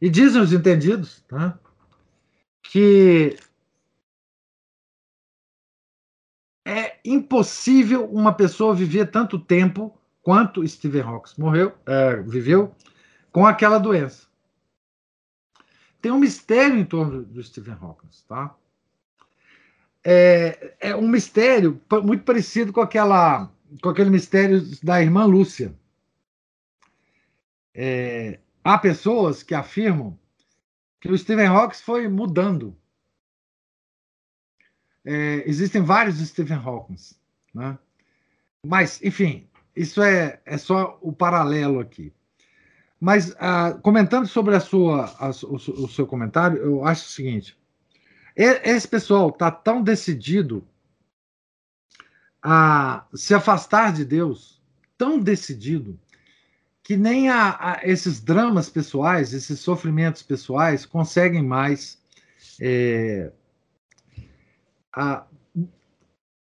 [0.00, 1.58] E dizem os entendidos tá,
[2.62, 3.36] que
[6.66, 9.96] é impossível uma pessoa viver tanto tempo
[10.26, 12.74] quanto Stephen Hawking morreu, é, viveu
[13.30, 14.26] com aquela doença.
[16.02, 18.52] Tem um mistério em torno do Stephen Hawking, tá?
[20.02, 23.48] É, é um mistério muito parecido com aquela
[23.80, 25.72] com aquele mistério da irmã Lúcia.
[27.72, 30.18] É, há pessoas que afirmam
[31.00, 32.76] que o Stephen Hawking foi mudando.
[35.04, 36.96] É, existem vários Stephen Hawking,
[37.54, 37.78] né?
[38.64, 42.12] Mas, enfim, isso é, é só o paralelo aqui.
[42.98, 47.56] Mas, ah, comentando sobre a sua, a, o, o, seu comentário, eu acho o seguinte:
[48.34, 50.66] esse pessoal está tão decidido
[52.42, 54.56] a se afastar de Deus
[54.96, 55.98] tão decidido
[56.82, 62.00] que nem a, a esses dramas pessoais, esses sofrimentos pessoais conseguem mais
[62.60, 63.32] é,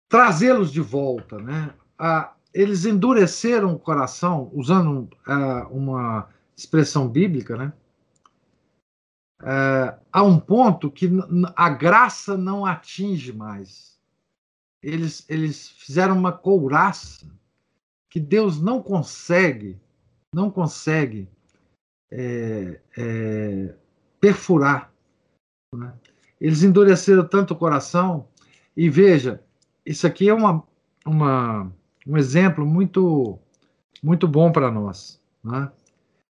[0.08, 1.74] trazê-los de volta, né?
[2.00, 7.74] A, eles endureceram o coração, usando a, uma expressão bíblica, né?
[9.44, 11.10] É, a um ponto que
[11.56, 13.92] a graça não atinge mais
[14.82, 17.26] eles, eles fizeram uma couraça
[18.10, 19.80] que Deus não consegue,
[20.34, 21.30] não consegue
[22.10, 23.76] é, é,
[24.20, 24.92] perfurar.
[25.74, 25.94] Né?
[26.40, 28.28] Eles endureceram tanto o coração,
[28.76, 29.44] e veja,
[29.86, 30.64] isso aqui é uma,
[31.06, 31.72] uma,
[32.06, 33.38] um exemplo muito,
[34.02, 35.20] muito bom para nós.
[35.44, 35.72] Né?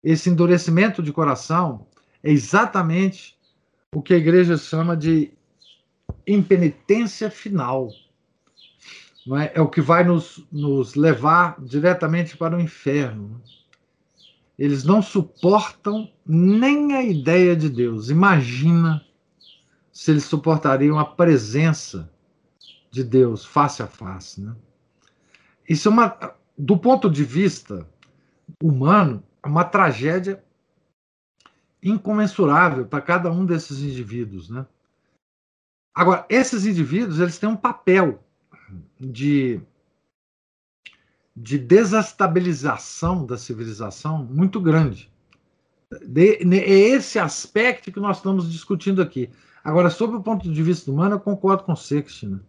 [0.03, 1.85] Esse endurecimento de coração
[2.23, 3.37] é exatamente
[3.93, 5.31] o que a igreja chama de
[6.27, 7.89] impenitência final
[9.37, 9.51] é?
[9.55, 13.41] é o que vai nos, nos levar diretamente para o inferno.
[14.57, 18.09] Eles não suportam nem a ideia de Deus.
[18.09, 19.05] Imagina
[19.91, 22.11] se eles suportariam a presença
[22.91, 24.41] de Deus face a face.
[24.41, 24.53] Né?
[25.69, 27.87] Isso é uma, do ponto de vista
[28.61, 30.43] humano, é uma tragédia
[31.81, 34.65] incomensurável para cada um desses indivíduos, né?
[35.93, 38.23] Agora, esses indivíduos, eles têm um papel
[38.99, 39.61] de,
[41.35, 45.11] de desestabilização da civilização muito grande.
[46.05, 49.29] De, é esse aspecto que nós estamos discutindo aqui.
[49.63, 52.41] Agora, sobre o ponto de vista humano, eu concordo com o Sextina.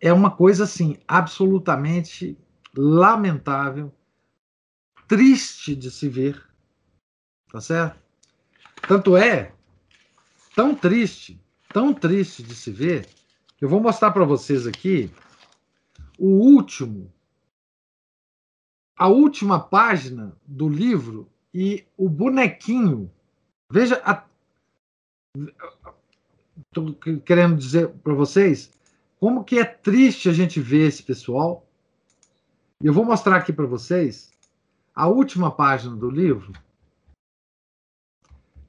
[0.00, 2.38] É uma coisa assim absolutamente
[2.74, 3.92] lamentável,
[5.06, 6.42] triste de se ver,
[7.50, 8.00] tá certo?
[8.88, 9.52] Tanto é
[10.54, 13.08] tão triste, tão triste de se ver,
[13.60, 15.12] eu vou mostrar para vocês aqui
[16.18, 17.12] o último,
[18.96, 23.10] a última página do livro e o bonequinho.
[23.70, 24.02] Veja,
[26.66, 26.94] estou
[27.24, 28.70] querendo dizer para vocês
[29.20, 31.68] como que é triste a gente ver esse pessoal.
[32.82, 34.32] E eu vou mostrar aqui para vocês
[34.94, 36.52] a última página do livro,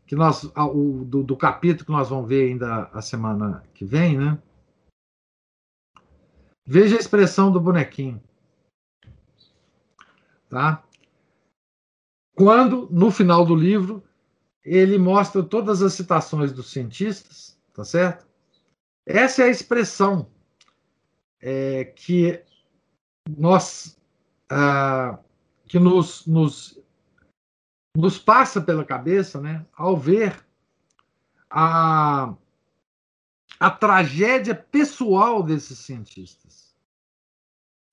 [0.05, 4.17] que nós, o, do, do capítulo que nós vamos ver ainda a semana que vem,
[4.17, 4.37] né?
[6.65, 8.21] Veja a expressão do bonequinho.
[10.49, 10.83] Tá?
[12.35, 14.03] Quando, no final do livro,
[14.63, 18.27] ele mostra todas as citações dos cientistas, tá certo?
[19.05, 20.29] Essa é a expressão
[21.41, 22.43] é, que
[23.37, 23.97] nós
[24.49, 25.17] ah,
[25.71, 26.77] que nos, nos,
[27.95, 30.45] nos passa pela cabeça né, ao ver
[31.49, 32.35] a,
[33.57, 36.75] a tragédia pessoal desses cientistas.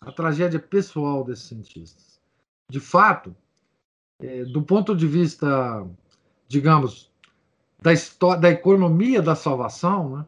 [0.01, 2.21] A tragédia pessoal desses cientistas.
[2.69, 3.37] De fato,
[4.21, 5.89] é, do ponto de vista,
[6.49, 7.13] digamos,
[7.81, 7.93] da,
[8.35, 10.27] da economia da salvação, né,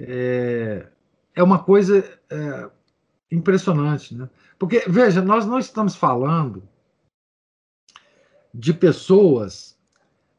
[0.00, 0.92] é,
[1.38, 2.68] é uma coisa é,
[3.30, 4.12] impressionante.
[4.12, 4.28] Né?
[4.58, 6.68] Porque, veja, nós não estamos falando
[8.52, 9.78] de pessoas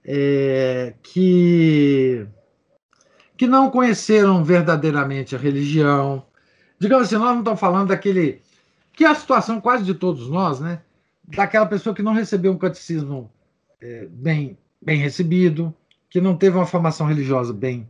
[0.04, 2.28] é, que,
[3.38, 6.26] que não conheceram verdadeiramente a religião.
[6.78, 8.42] Digamos assim, nós não estamos falando daquele.
[8.92, 10.82] que é a situação quase de todos nós, né?
[11.24, 13.32] Daquela pessoa que não recebeu um catecismo
[13.80, 15.74] é, bem, bem recebido,
[16.10, 17.90] que não teve uma formação religiosa bem,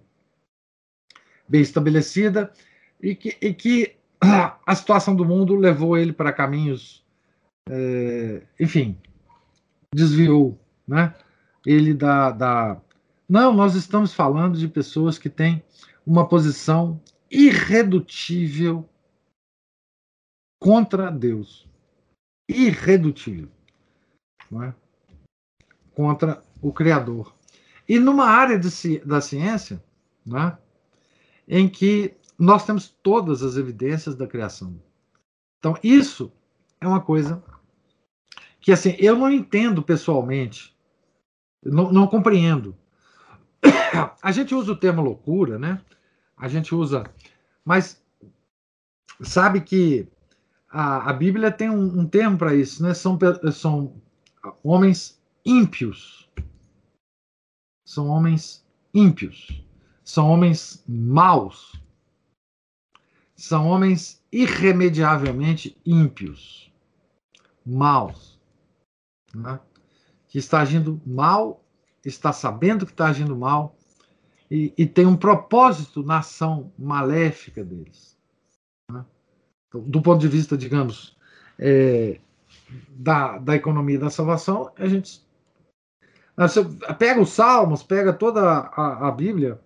[1.48, 2.52] bem estabelecida
[3.01, 3.95] e que, e que
[4.65, 7.05] a situação do mundo levou ele para caminhos,
[7.69, 8.97] é, enfim,
[9.93, 11.15] desviou, né?
[11.65, 12.81] Ele da, da.
[13.27, 15.63] Não, nós estamos falando de pessoas que têm
[16.05, 16.99] uma posição
[17.30, 18.88] irredutível
[20.59, 21.67] contra Deus.
[22.49, 23.49] Irredutível.
[24.49, 24.73] Não é?
[25.93, 27.34] Contra o Criador.
[27.88, 29.84] E numa área de, da ciência,
[30.26, 30.57] né,
[31.47, 34.81] em que nós temos todas as evidências da criação.
[35.59, 36.31] Então, isso
[36.79, 37.43] é uma coisa
[38.61, 40.73] que, assim, eu não entendo pessoalmente,
[41.61, 42.73] não, não compreendo.
[44.23, 45.81] A gente usa o termo loucura, né?
[46.37, 47.03] A gente usa.
[47.65, 48.01] Mas
[49.21, 50.07] sabe que
[50.69, 52.93] a, a Bíblia tem um, um termo para isso, né?
[52.93, 53.19] São,
[53.51, 53.93] são
[54.63, 56.29] homens ímpios.
[57.83, 59.61] São homens ímpios.
[60.05, 61.73] São homens maus
[63.39, 66.69] são homens irremediavelmente ímpios,
[67.65, 68.37] maus,
[69.33, 69.59] né?
[70.27, 71.63] que está agindo mal,
[72.03, 73.77] está sabendo que está agindo mal
[74.51, 78.17] e, e, tem um propósito na ação maléfica deles.
[78.91, 79.05] Né?
[79.67, 81.15] Então, do ponto de vista, digamos,
[81.57, 82.19] é,
[82.89, 85.25] da, da economia da salvação, a gente
[86.97, 89.61] pega os Salmos, pega toda a, a Bíblia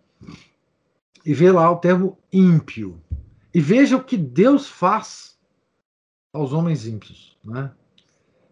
[1.26, 3.02] e vê lá o termo ímpio.
[3.54, 5.38] E veja o que Deus faz
[6.34, 7.38] aos homens ímpios.
[7.44, 7.72] Né?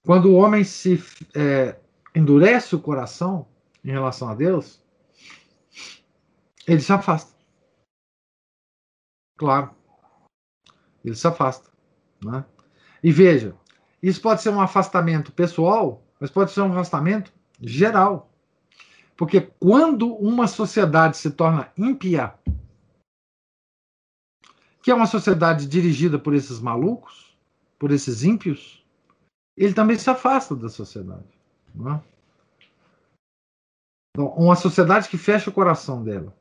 [0.05, 1.03] Quando o homem se
[1.35, 1.79] é,
[2.13, 3.47] endurece o coração
[3.83, 4.81] em relação a Deus,
[6.67, 7.35] ele se afasta.
[9.37, 9.71] Claro.
[11.03, 11.71] Ele se afasta.
[12.23, 12.45] Né?
[13.03, 13.55] E veja,
[14.03, 18.31] isso pode ser um afastamento pessoal, mas pode ser um afastamento geral.
[19.17, 22.33] Porque quando uma sociedade se torna ímpia,
[24.81, 27.37] que é uma sociedade dirigida por esses malucos,
[27.77, 28.83] por esses ímpios,
[29.55, 31.27] ele também se afasta da sociedade.
[31.75, 31.99] É?
[34.11, 36.35] Então, uma sociedade que fecha o coração dela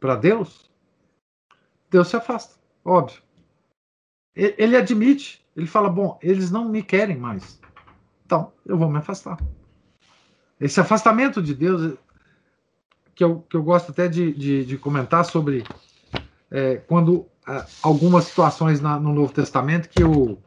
[0.00, 0.70] para Deus,
[1.90, 3.22] Deus se afasta, óbvio.
[4.36, 7.60] Ele admite, ele fala: bom, eles não me querem mais,
[8.26, 9.38] então eu vou me afastar.
[10.60, 11.96] Esse afastamento de Deus,
[13.14, 15.64] que eu, que eu gosto até de, de, de comentar sobre
[16.54, 20.38] é, quando é, algumas situações na, no Novo Testamento que o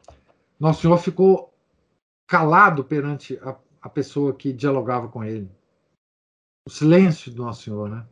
[0.58, 1.54] Nosso Senhor ficou
[2.26, 5.52] calado perante a, a pessoa que dialogava com ele.
[6.66, 8.08] O silêncio do Nosso Senhor, né?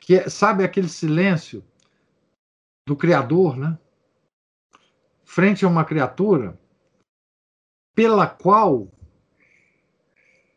[0.00, 1.64] Que é, sabe aquele silêncio
[2.86, 3.76] do Criador, né?
[5.24, 6.56] Frente a uma criatura
[7.96, 8.86] pela qual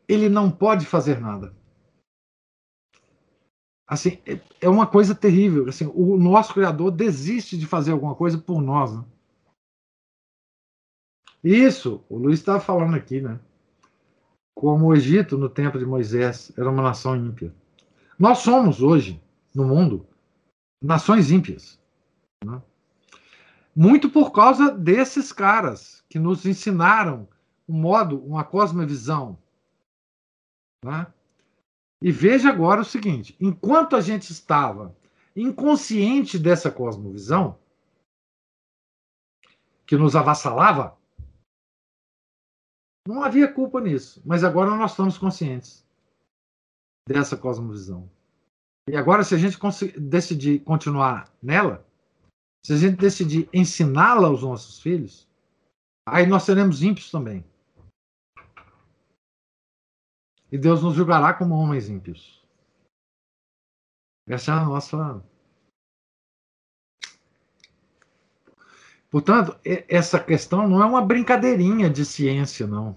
[0.08, 1.56] ele não pode fazer nada
[3.88, 5.70] assim, é, é uma coisa terrível.
[5.70, 8.94] Assim, o nosso Criador desiste de fazer alguma coisa por nós.
[8.94, 9.06] Né?
[11.44, 13.40] Isso, o Luiz estava falando aqui, né?
[14.54, 17.54] Como o Egito, no tempo de Moisés, era uma nação ímpia.
[18.20, 19.22] Nós somos hoje,
[19.54, 20.06] no mundo,
[20.82, 21.80] nações ímpias.
[22.44, 22.62] Né?
[23.76, 27.28] Muito por causa desses caras que nos ensinaram
[27.70, 29.38] um modo, uma cosmovisão.
[30.84, 31.06] Né?
[32.02, 34.96] E veja agora o seguinte: enquanto a gente estava
[35.36, 37.60] inconsciente dessa cosmovisão,
[39.86, 40.98] que nos avassalava,
[43.08, 44.22] não havia culpa nisso.
[44.26, 45.86] Mas agora nós estamos conscientes
[47.08, 48.10] dessa cosmovisão.
[48.90, 49.58] E agora, se a gente
[50.00, 51.86] decidir continuar nela,
[52.66, 55.28] se a gente decidir ensiná-la aos nossos filhos,
[56.06, 57.46] aí nós seremos ímpios também
[60.52, 62.46] e Deus nos julgará como homens ímpios.
[64.28, 65.24] Essa é a nossa.
[69.10, 69.58] Portanto,
[69.88, 72.96] essa questão não é uma brincadeirinha de ciência, não.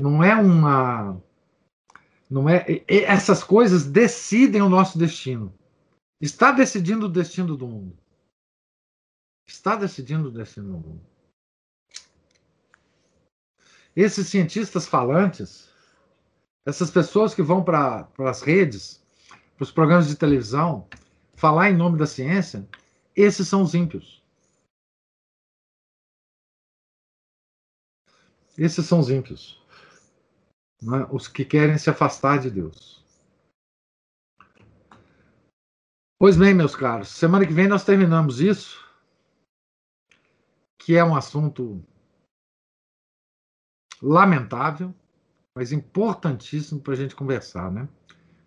[0.00, 1.20] Não é uma.
[2.30, 2.64] Não é.
[2.86, 5.52] Essas coisas decidem o nosso destino.
[6.20, 7.98] Está decidindo o destino do mundo.
[9.46, 11.06] Está decidindo o destino do mundo.
[13.96, 15.68] Esses cientistas falantes,
[16.66, 19.02] essas pessoas que vão para as redes,
[19.56, 20.88] para os programas de televisão,
[21.34, 22.68] falar em nome da ciência,
[23.14, 24.22] esses são os ímpios.
[28.56, 29.62] Esses são os ímpios.
[30.82, 31.14] É?
[31.14, 33.04] Os que querem se afastar de Deus.
[36.20, 38.84] Pois bem, meus caros, semana que vem nós terminamos isso,
[40.76, 41.80] que é um assunto
[44.02, 44.92] lamentável,
[45.58, 47.88] mas importantíssimo para a gente conversar, né?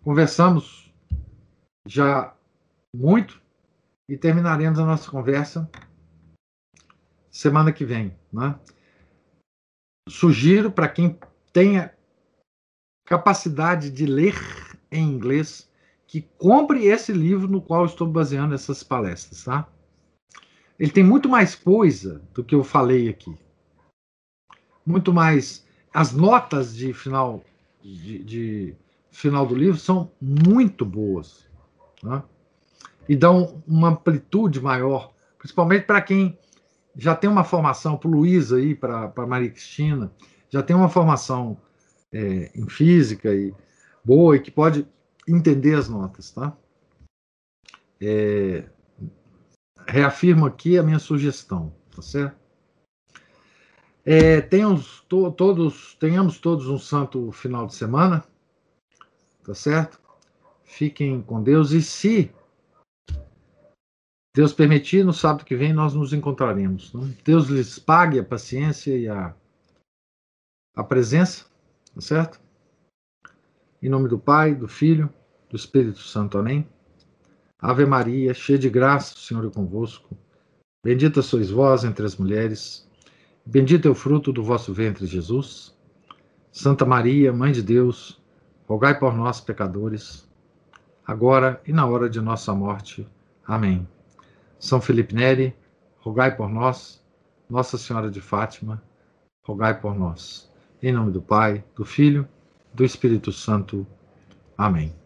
[0.02, 0.90] Conversamos
[1.86, 2.34] já
[2.96, 3.38] muito
[4.08, 5.70] e terminaremos a nossa conversa
[7.30, 8.58] semana que vem, né?
[10.08, 11.18] Sugiro para quem
[11.52, 11.94] tenha
[13.04, 14.34] capacidade de ler
[14.90, 15.70] em inglês
[16.06, 19.68] que compre esse livro no qual estou baseando essas palestras, tá?
[20.78, 23.36] Ele tem muito mais coisa do que eu falei aqui.
[24.86, 25.61] Muito mais.
[25.92, 27.44] As notas de final
[27.82, 28.76] de, de
[29.10, 31.46] final do livro são muito boas.
[32.02, 32.22] Né?
[33.08, 36.38] E dão uma amplitude maior, principalmente para quem
[36.96, 40.12] já tem uma formação, para o Luiz aí, para a Maria Cristina,
[40.50, 41.56] já tem uma formação
[42.12, 43.54] é, em física e
[44.04, 44.86] boa e que pode
[45.26, 46.56] entender as notas, tá?
[48.00, 48.64] É,
[49.86, 52.41] reafirmo aqui a minha sugestão, tá certo?
[54.04, 58.24] É, tenhamos, to, todos, tenhamos todos um santo final de semana,
[59.44, 60.00] tá certo?
[60.64, 62.32] Fiquem com Deus e se
[64.34, 66.92] Deus permitir, no sábado que vem nós nos encontraremos.
[66.94, 67.14] Né?
[67.22, 69.34] Deus lhes pague a paciência e a,
[70.74, 71.44] a presença,
[71.94, 72.40] tá certo?
[73.82, 75.12] Em nome do Pai, do Filho,
[75.50, 76.38] do Espírito Santo.
[76.38, 76.66] Amém.
[77.58, 80.16] Ave Maria, cheia de graça, o Senhor é convosco.
[80.84, 82.88] Bendita sois vós entre as mulheres.
[83.44, 85.76] Bendito é o fruto do vosso ventre, Jesus.
[86.50, 88.22] Santa Maria, Mãe de Deus,
[88.68, 90.28] rogai por nós, pecadores,
[91.04, 93.06] agora e na hora de nossa morte.
[93.44, 93.86] Amém.
[94.58, 95.54] São Felipe Neri,
[95.98, 97.02] rogai por nós.
[97.50, 98.82] Nossa Senhora de Fátima,
[99.42, 100.50] rogai por nós.
[100.82, 102.26] Em nome do Pai, do Filho,
[102.72, 103.86] do Espírito Santo.
[104.56, 105.01] Amém.